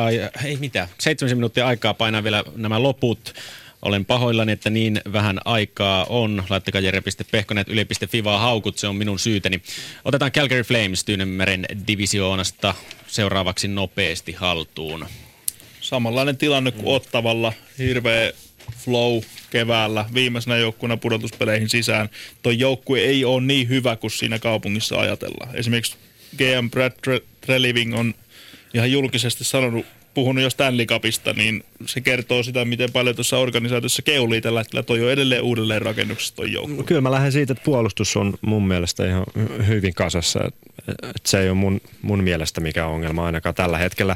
[0.45, 3.34] ei mitään, seitsemisen minuuttia aikaa painaa vielä nämä loput.
[3.81, 6.43] Olen pahoillani, että niin vähän aikaa on.
[6.49, 9.61] Laittakaa jere.pehkonet yle.fi vaan haukut, se on minun syyteni.
[10.06, 12.73] Otetaan Calgary Flames Tyynemeren divisioonasta
[13.07, 15.06] seuraavaksi nopeasti haltuun.
[15.81, 18.31] Samanlainen tilanne kuin Ottavalla, hirveä
[18.77, 22.10] flow keväällä, viimeisenä joukkueena pudotuspeleihin sisään.
[22.41, 25.56] Tuo joukkue ei ole niin hyvä kuin siinä kaupungissa ajatellaan.
[25.56, 25.98] Esimerkiksi
[26.38, 28.14] GM Brad Tre- Treliving on
[28.74, 34.02] ihan julkisesti sanonut, puhunut jo Stanley Cupista, niin se kertoo sitä, miten paljon tuossa organisaatiossa
[34.02, 34.84] keulii tällä hetkellä.
[34.84, 36.84] Toi on edelleen uudelleen rakennuksessa toi joukkue.
[36.84, 40.40] Kyllä mä lähden siitä, että puolustus on mun mielestä ihan hy- hyvin kasassa.
[40.45, 40.56] Et,
[41.26, 44.16] se ei ole mun, mun mielestä mikä ongelma ainakaan tällä hetkellä.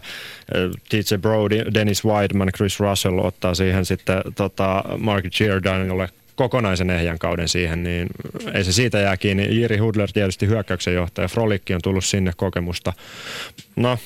[0.89, 7.49] TJ Brody, Dennis Wideman, Chris Russell ottaa siihen sitten tota, Mark Giordanolle kokonaisen ehjän kauden
[7.49, 8.07] siihen, niin
[8.53, 9.55] ei se siitä jää kiinni.
[9.55, 12.93] Jiri Hudler tietysti hyökkäyksen johtaja, Frolikki on tullut sinne kokemusta.
[13.75, 13.97] No,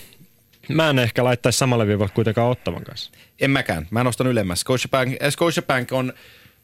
[0.69, 3.11] mä en ehkä laittaisi samalle viivalle kuitenkaan Ottavan kanssa.
[3.39, 3.87] En mäkään.
[3.91, 4.59] Mä nostan ylemmäs.
[4.59, 6.13] Scotiabank, äh, Scotiabank on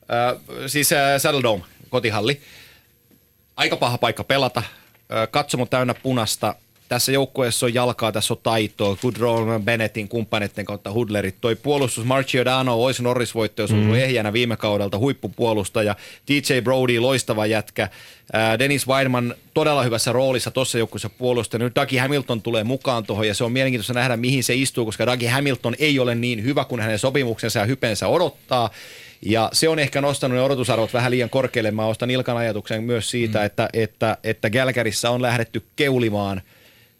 [0.01, 2.41] äh, siis äh, Saddle Dome, kotihalli.
[3.57, 4.59] Aika paha paikka pelata.
[4.59, 6.55] Äh, katsomo täynnä punasta.
[6.89, 11.35] Tässä joukkueessa on jalkaa, tässä on taitoa, Goodrow, Bennettin kumppaneiden kautta Hudlerit.
[11.41, 13.93] Toi puolustus Marcio Dano, olisi Norris-voitto, jos on mm.
[13.93, 15.95] ehjänä viime kaudelta, huippupuolustaja.
[16.27, 17.89] DJ Brody, loistava jätkä.
[18.33, 21.63] Ää, Dennis Weidman todella hyvässä roolissa tuossa joukkueessa puolustaja.
[21.63, 25.05] Nyt Dougie Hamilton tulee mukaan tuohon ja se on mielenkiintoista nähdä, mihin se istuu, koska
[25.05, 28.69] Dougie Hamilton ei ole niin hyvä kuin hänen sopimuksensa ja hypensä odottaa.
[29.21, 31.71] Ja se on ehkä nostanut ne odotusarvot vähän liian korkealle.
[31.71, 33.45] Mä ostan Ilkan ajatuksen myös siitä, mm.
[33.45, 36.41] että, että, että Gälkärissä on lähdetty keulimaan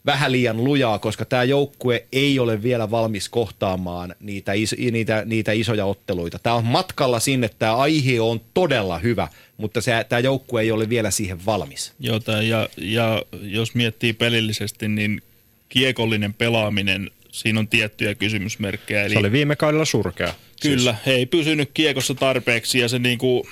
[0.06, 5.52] vähän liian lujaa, koska tämä joukkue ei ole vielä valmis kohtaamaan niitä, is, niitä, niitä
[5.52, 6.40] isoja otteluita.
[6.40, 9.28] Tämä on matkalla sinne, tämä aihe on todella hyvä,
[9.58, 11.94] mutta se, tämä joukkue ei ole vielä siihen valmis.
[12.00, 15.22] Joo, tää, ja, ja jos miettii pelillisesti, niin
[15.70, 19.04] kiekollinen pelaaminen, siinä on tiettyjä kysymysmerkkejä.
[19.04, 20.34] Eli Se oli viime kaudella surkea.
[20.62, 21.06] Kyllä, siis.
[21.06, 23.48] he ei pysynyt kiekossa tarpeeksi ja se, niinku,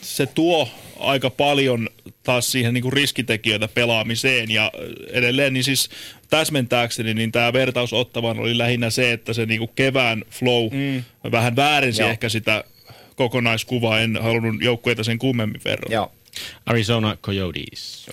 [0.00, 0.68] se tuo
[1.00, 1.88] aika paljon
[2.22, 4.72] taas siihen niinku riskitekijöitä pelaamiseen ja
[5.10, 5.90] edelleen niin siis
[6.30, 11.04] täsmentääkseni, niin tämä vertaus ottavan oli lähinnä se, että se niinku kevään flow mm.
[11.32, 12.10] vähän väärensi Joo.
[12.10, 12.64] ehkä sitä
[13.16, 15.92] kokonaiskuvaa, en halunnut joukkueita sen kummemmin verran.
[15.92, 16.12] Joo.
[16.66, 18.06] Arizona Coyotes.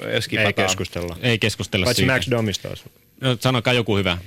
[0.46, 1.18] Ei keskustella.
[1.22, 2.14] Ei keskustella Paitsi siitä.
[2.14, 2.84] Max Domista olisi.
[3.22, 4.18] No, sanokaa joku hyvä.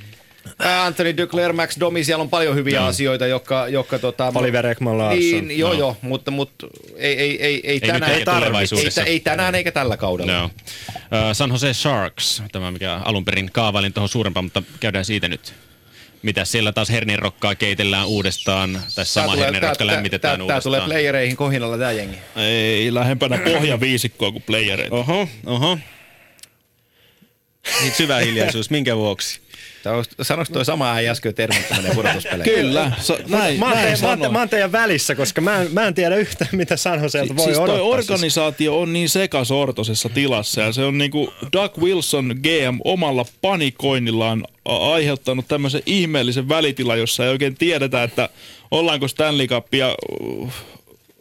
[0.59, 2.87] Ää, Anthony Duclair, Max Domi, siellä on paljon hyviä no.
[2.87, 3.69] asioita, jotka...
[3.69, 5.21] jotka tota, Oliver Ekman Larsson.
[5.49, 5.79] Niin, joo, No.
[5.79, 6.67] joo, mutta, mutta
[6.97, 9.05] ei, ei, ei, ei, tänään, ei, tulevaisuudessa.
[9.05, 10.33] ei, tänään eikä tällä kaudella.
[10.33, 10.51] No.
[11.33, 15.55] San Jose Sharks, tämä mikä alun perin kaavailin tuohon suurempaan, mutta käydään siitä nyt.
[16.23, 20.63] Mitä siellä taas hernirokkaa keitellään uudestaan, tai sama hernirokka lämmitetään Tämä uudestaan.
[20.63, 22.17] tulee playereihin kohinalla tämä jengi.
[22.37, 24.95] Ei lähempänä pohjaviisikkoa kuin playereita.
[24.97, 25.79] Oho, oho.
[27.85, 29.41] Nyt syvä hiljaisuus, minkä vuoksi?
[30.23, 32.55] Sanoiko toi sama äijä äsken, että menee pudotuspeleihin?
[32.55, 35.87] Kyllä, sa, näin, Mä näin teidän, mä, mä oon teidän välissä, koska mä en, mä
[35.87, 37.87] en tiedä yhtään, mitä San Joselta voi siis toi odottaa.
[37.87, 45.49] organisaatio on niin sekasortoisessa tilassa ja se on niinku Doug Wilson GM omalla panikoinnillaan aiheuttanut
[45.49, 48.29] tämmöisen ihmeellisen välitilan, jossa ei oikein tiedetä, että
[48.71, 50.53] ollaanko Stanley Cupia uh,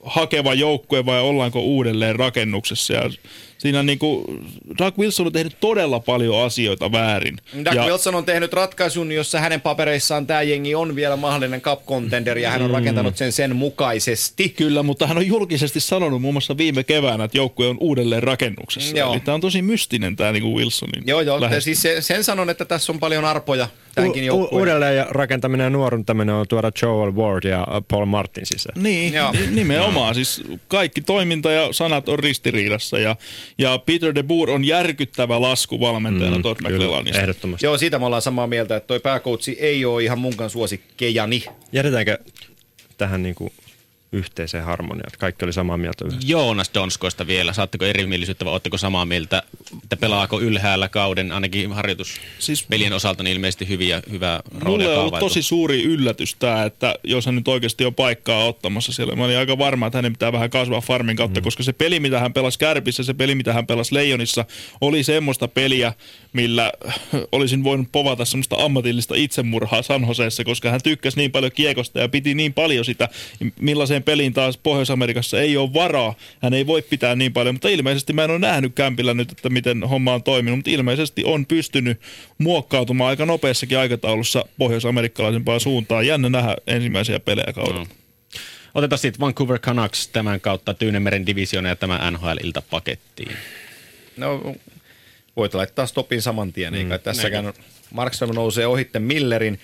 [0.04, 2.94] hakeva joukkue vai ollaanko uudelleen rakennuksessa.
[2.94, 3.10] Ja
[3.62, 4.26] siinä niinku
[4.80, 7.38] Doug Wilson on tehnyt todella paljon asioita väärin.
[7.66, 11.86] Doug ja, Wilson on tehnyt ratkaisun, jossa hänen papereissaan tämä jengi on vielä mahdollinen cup
[11.86, 14.50] contender ja hän on rakentanut sen sen mukaisesti.
[14.50, 18.98] Kyllä, mutta hän on julkisesti sanonut muun muassa viime keväänä, että joukkue on uudelleen rakennuksessa.
[18.98, 19.14] Joo.
[19.14, 21.40] Eli tämä on tosi mystinen tämä niinku Wilsonin Joo, joo.
[21.60, 25.70] Siis se, sen sanon, että tässä on paljon arpoja tämänkin U- uudelleen ja rakentaminen ja
[25.70, 28.84] nuoruntaminen on tuoda Joel Ward ja Paul Martin sisään.
[28.84, 29.32] Niin, Joo.
[29.32, 30.16] ni- nimenomaan.
[30.16, 33.00] Siis kaikki toiminta ja sanat on ristiriidassa.
[33.00, 33.16] Ja,
[33.58, 37.22] ja Peter de Boer on järkyttävä lasku valmentajana mm, Todd McClellanista.
[37.22, 37.66] ehdottomasti.
[37.66, 41.44] Joo, siitä me ollaan samaa mieltä, että toi pääkoutsi ei ole ihan munkan suosikkejani.
[41.72, 42.18] Jätetäänkö
[42.98, 43.54] tähän niinku
[44.12, 46.28] yhteiseen harmoniaan, että kaikki oli samaa mieltä yhdessä?
[46.28, 47.54] Joonas Donskoista vielä.
[47.54, 49.44] Saatteko erimielisyyttä vai oletteko samaa mieltä,
[49.84, 54.98] että pelaako ylhäällä kauden ainakin harjoituspelien Siis- osalta niin ilmeisesti hyviä, hyvää Mulle roolia on
[54.98, 59.16] ollut tosi suuri yllätys tämä, että jos hän nyt oikeasti on paikkaa ottamassa siellä.
[59.16, 61.44] Mä olin aika varma, että hänen pitää vähän kasvaa farmin kautta, mm.
[61.44, 64.46] koska se peli, mitä hän pelasi Kärpissä, se peli, mitä hän pelasi Leijonissa,
[64.82, 65.94] oli semmoista peliä,
[66.34, 66.72] millä
[67.32, 72.10] olisin voinut povata semmoista ammatillista itsemurhaa San Joseessa, koska hän tykkäsi niin paljon kiekosta ja
[72.10, 73.10] piti niin paljon sitä,
[73.60, 76.16] millaiseen peliin taas Pohjois-Amerikassa ei ole varaa.
[76.42, 79.50] Hän ei voi pitää niin paljon, mutta ilmeisesti mä en ole nähnyt kämpillä nyt, että
[79.50, 82.02] miten homma on toiminut, mutta ilmeisesti on pystynyt
[82.38, 86.08] muokkautumaan aika nopeassakin aikataulussa pohjois-amerikkalaisempaan suuntaan.
[86.08, 87.80] Jännä nähdä ensimmäisiä pelejä kaudella.
[87.80, 87.88] No.
[88.74, 93.32] Otetaan sitten Vancouver Canucks tämän kautta Tyynemeren divisiona ja tämä NHL-ilta pakettiin.
[94.18, 94.56] No,
[95.36, 97.54] voit laittaa stopin saman tien, eikä tässäkään
[97.94, 99.60] Markström nousee ohitte Millerin.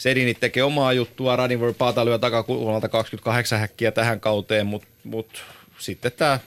[0.00, 5.44] Sedinit tekee omaa juttua, Radinver Paata lyö takakulmalta 28 häkkiä tähän kauteen, mutta mut,
[5.78, 6.40] sitten tämä,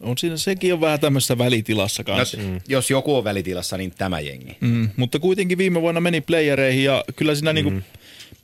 [0.00, 2.38] On siinä, sekin on vähän tämmöisessä välitilassa no, kanssa.
[2.38, 2.60] mm.
[2.68, 4.56] jos joku on välitilassa, niin tämä jengi.
[4.60, 7.54] Mm, mutta kuitenkin viime vuonna meni playereihin ja kyllä siinä mm.
[7.54, 7.80] niinku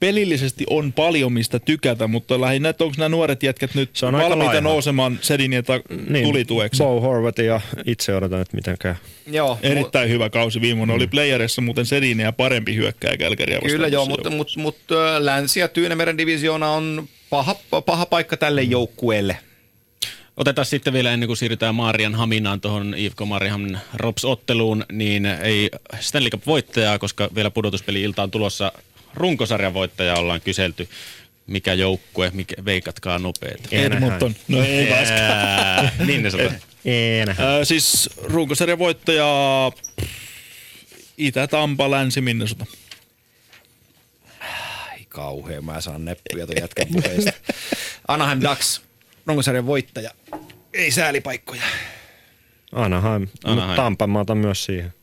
[0.02, 4.14] pelillisesti on paljon mistä tykätä, mutta lähinnä, että onko nämä nuoret jätkät nyt Se on
[4.14, 6.24] aika valmiita nousemaan Sedinin ta- niin.
[6.24, 6.82] tulitueksi.
[6.82, 8.94] Bo Horvat ja itse odotan, että miten käy.
[9.26, 10.94] Joo, Erittäin hyvä kausi viime vuonna.
[10.94, 13.72] Oli playereissa muuten Sediniä parempi hyökkääjä Kälkäriä vastaan.
[13.72, 17.56] Kyllä joo, mutta, mutta ö, Länsi- ja Tyynemeren divisioona on paha,
[17.86, 19.36] paha paikka tälle joukkueelle.
[20.36, 25.70] Otetaan sitten vielä ennen kuin siirrytään Marian Haminaan tuohon Ivko Marian Rops-otteluun, niin ei
[26.00, 28.72] Stanley Cup-voittajaa, koska vielä pudotuspeli-ilta on tulossa
[29.14, 30.88] runkosarjan voittajaa ollaan kyselty.
[31.46, 33.68] Mikä joukkue, mikä, veikatkaa nopeet.
[33.72, 34.34] Edmonton.
[34.48, 35.90] No ei vaskaan.
[36.06, 36.52] Minnesota.
[36.84, 37.56] Ei nähdä.
[37.56, 39.26] Äh, siis runkosarjan voittaja
[41.18, 42.66] Itä-Tampa, Länsi-Minnesota.
[44.90, 47.32] Ai kauhea, mä saan neppyjä ton jätkän puheista.
[48.08, 48.82] Anaheim Ducks,
[49.26, 50.10] runkosarjan voittaja.
[50.74, 51.62] Ei säälipaikkoja.
[52.72, 53.04] Anaheim.
[53.04, 53.28] Anaheim.
[53.44, 53.76] Anaheim.
[53.76, 54.94] Tampa mä otan myös siihen.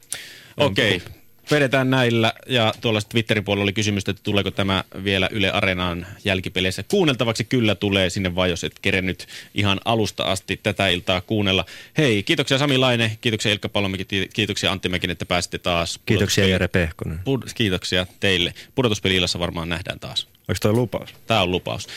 [0.57, 1.18] Okei, okay.
[1.51, 2.33] Vedetään näillä.
[2.47, 7.43] Ja tuolla Twitterin puolella oli kysymys, että tuleeko tämä vielä Yle Areenaan jälkipeleissä kuunneltavaksi.
[7.43, 11.65] Kyllä tulee sinne vaan, jos et kerennyt ihan alusta asti tätä iltaa kuunnella.
[11.97, 15.99] Hei, kiitoksia Sami Laine, kiitoksia Ilkka Palomäki, kiitoksia Antti Mäkinen, että pääsitte taas.
[16.05, 17.19] Kiitoksia pudotuspeli- Jere Pehkonen.
[17.19, 18.53] Pud- kiitoksia teille.
[18.75, 20.23] Pudotuspeli-illassa varmaan nähdään taas.
[20.25, 21.09] Onko toi lupaus?
[21.27, 21.87] Tämä on lupaus.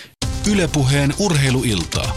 [0.50, 2.16] Ylepuheen urheiluiltaa.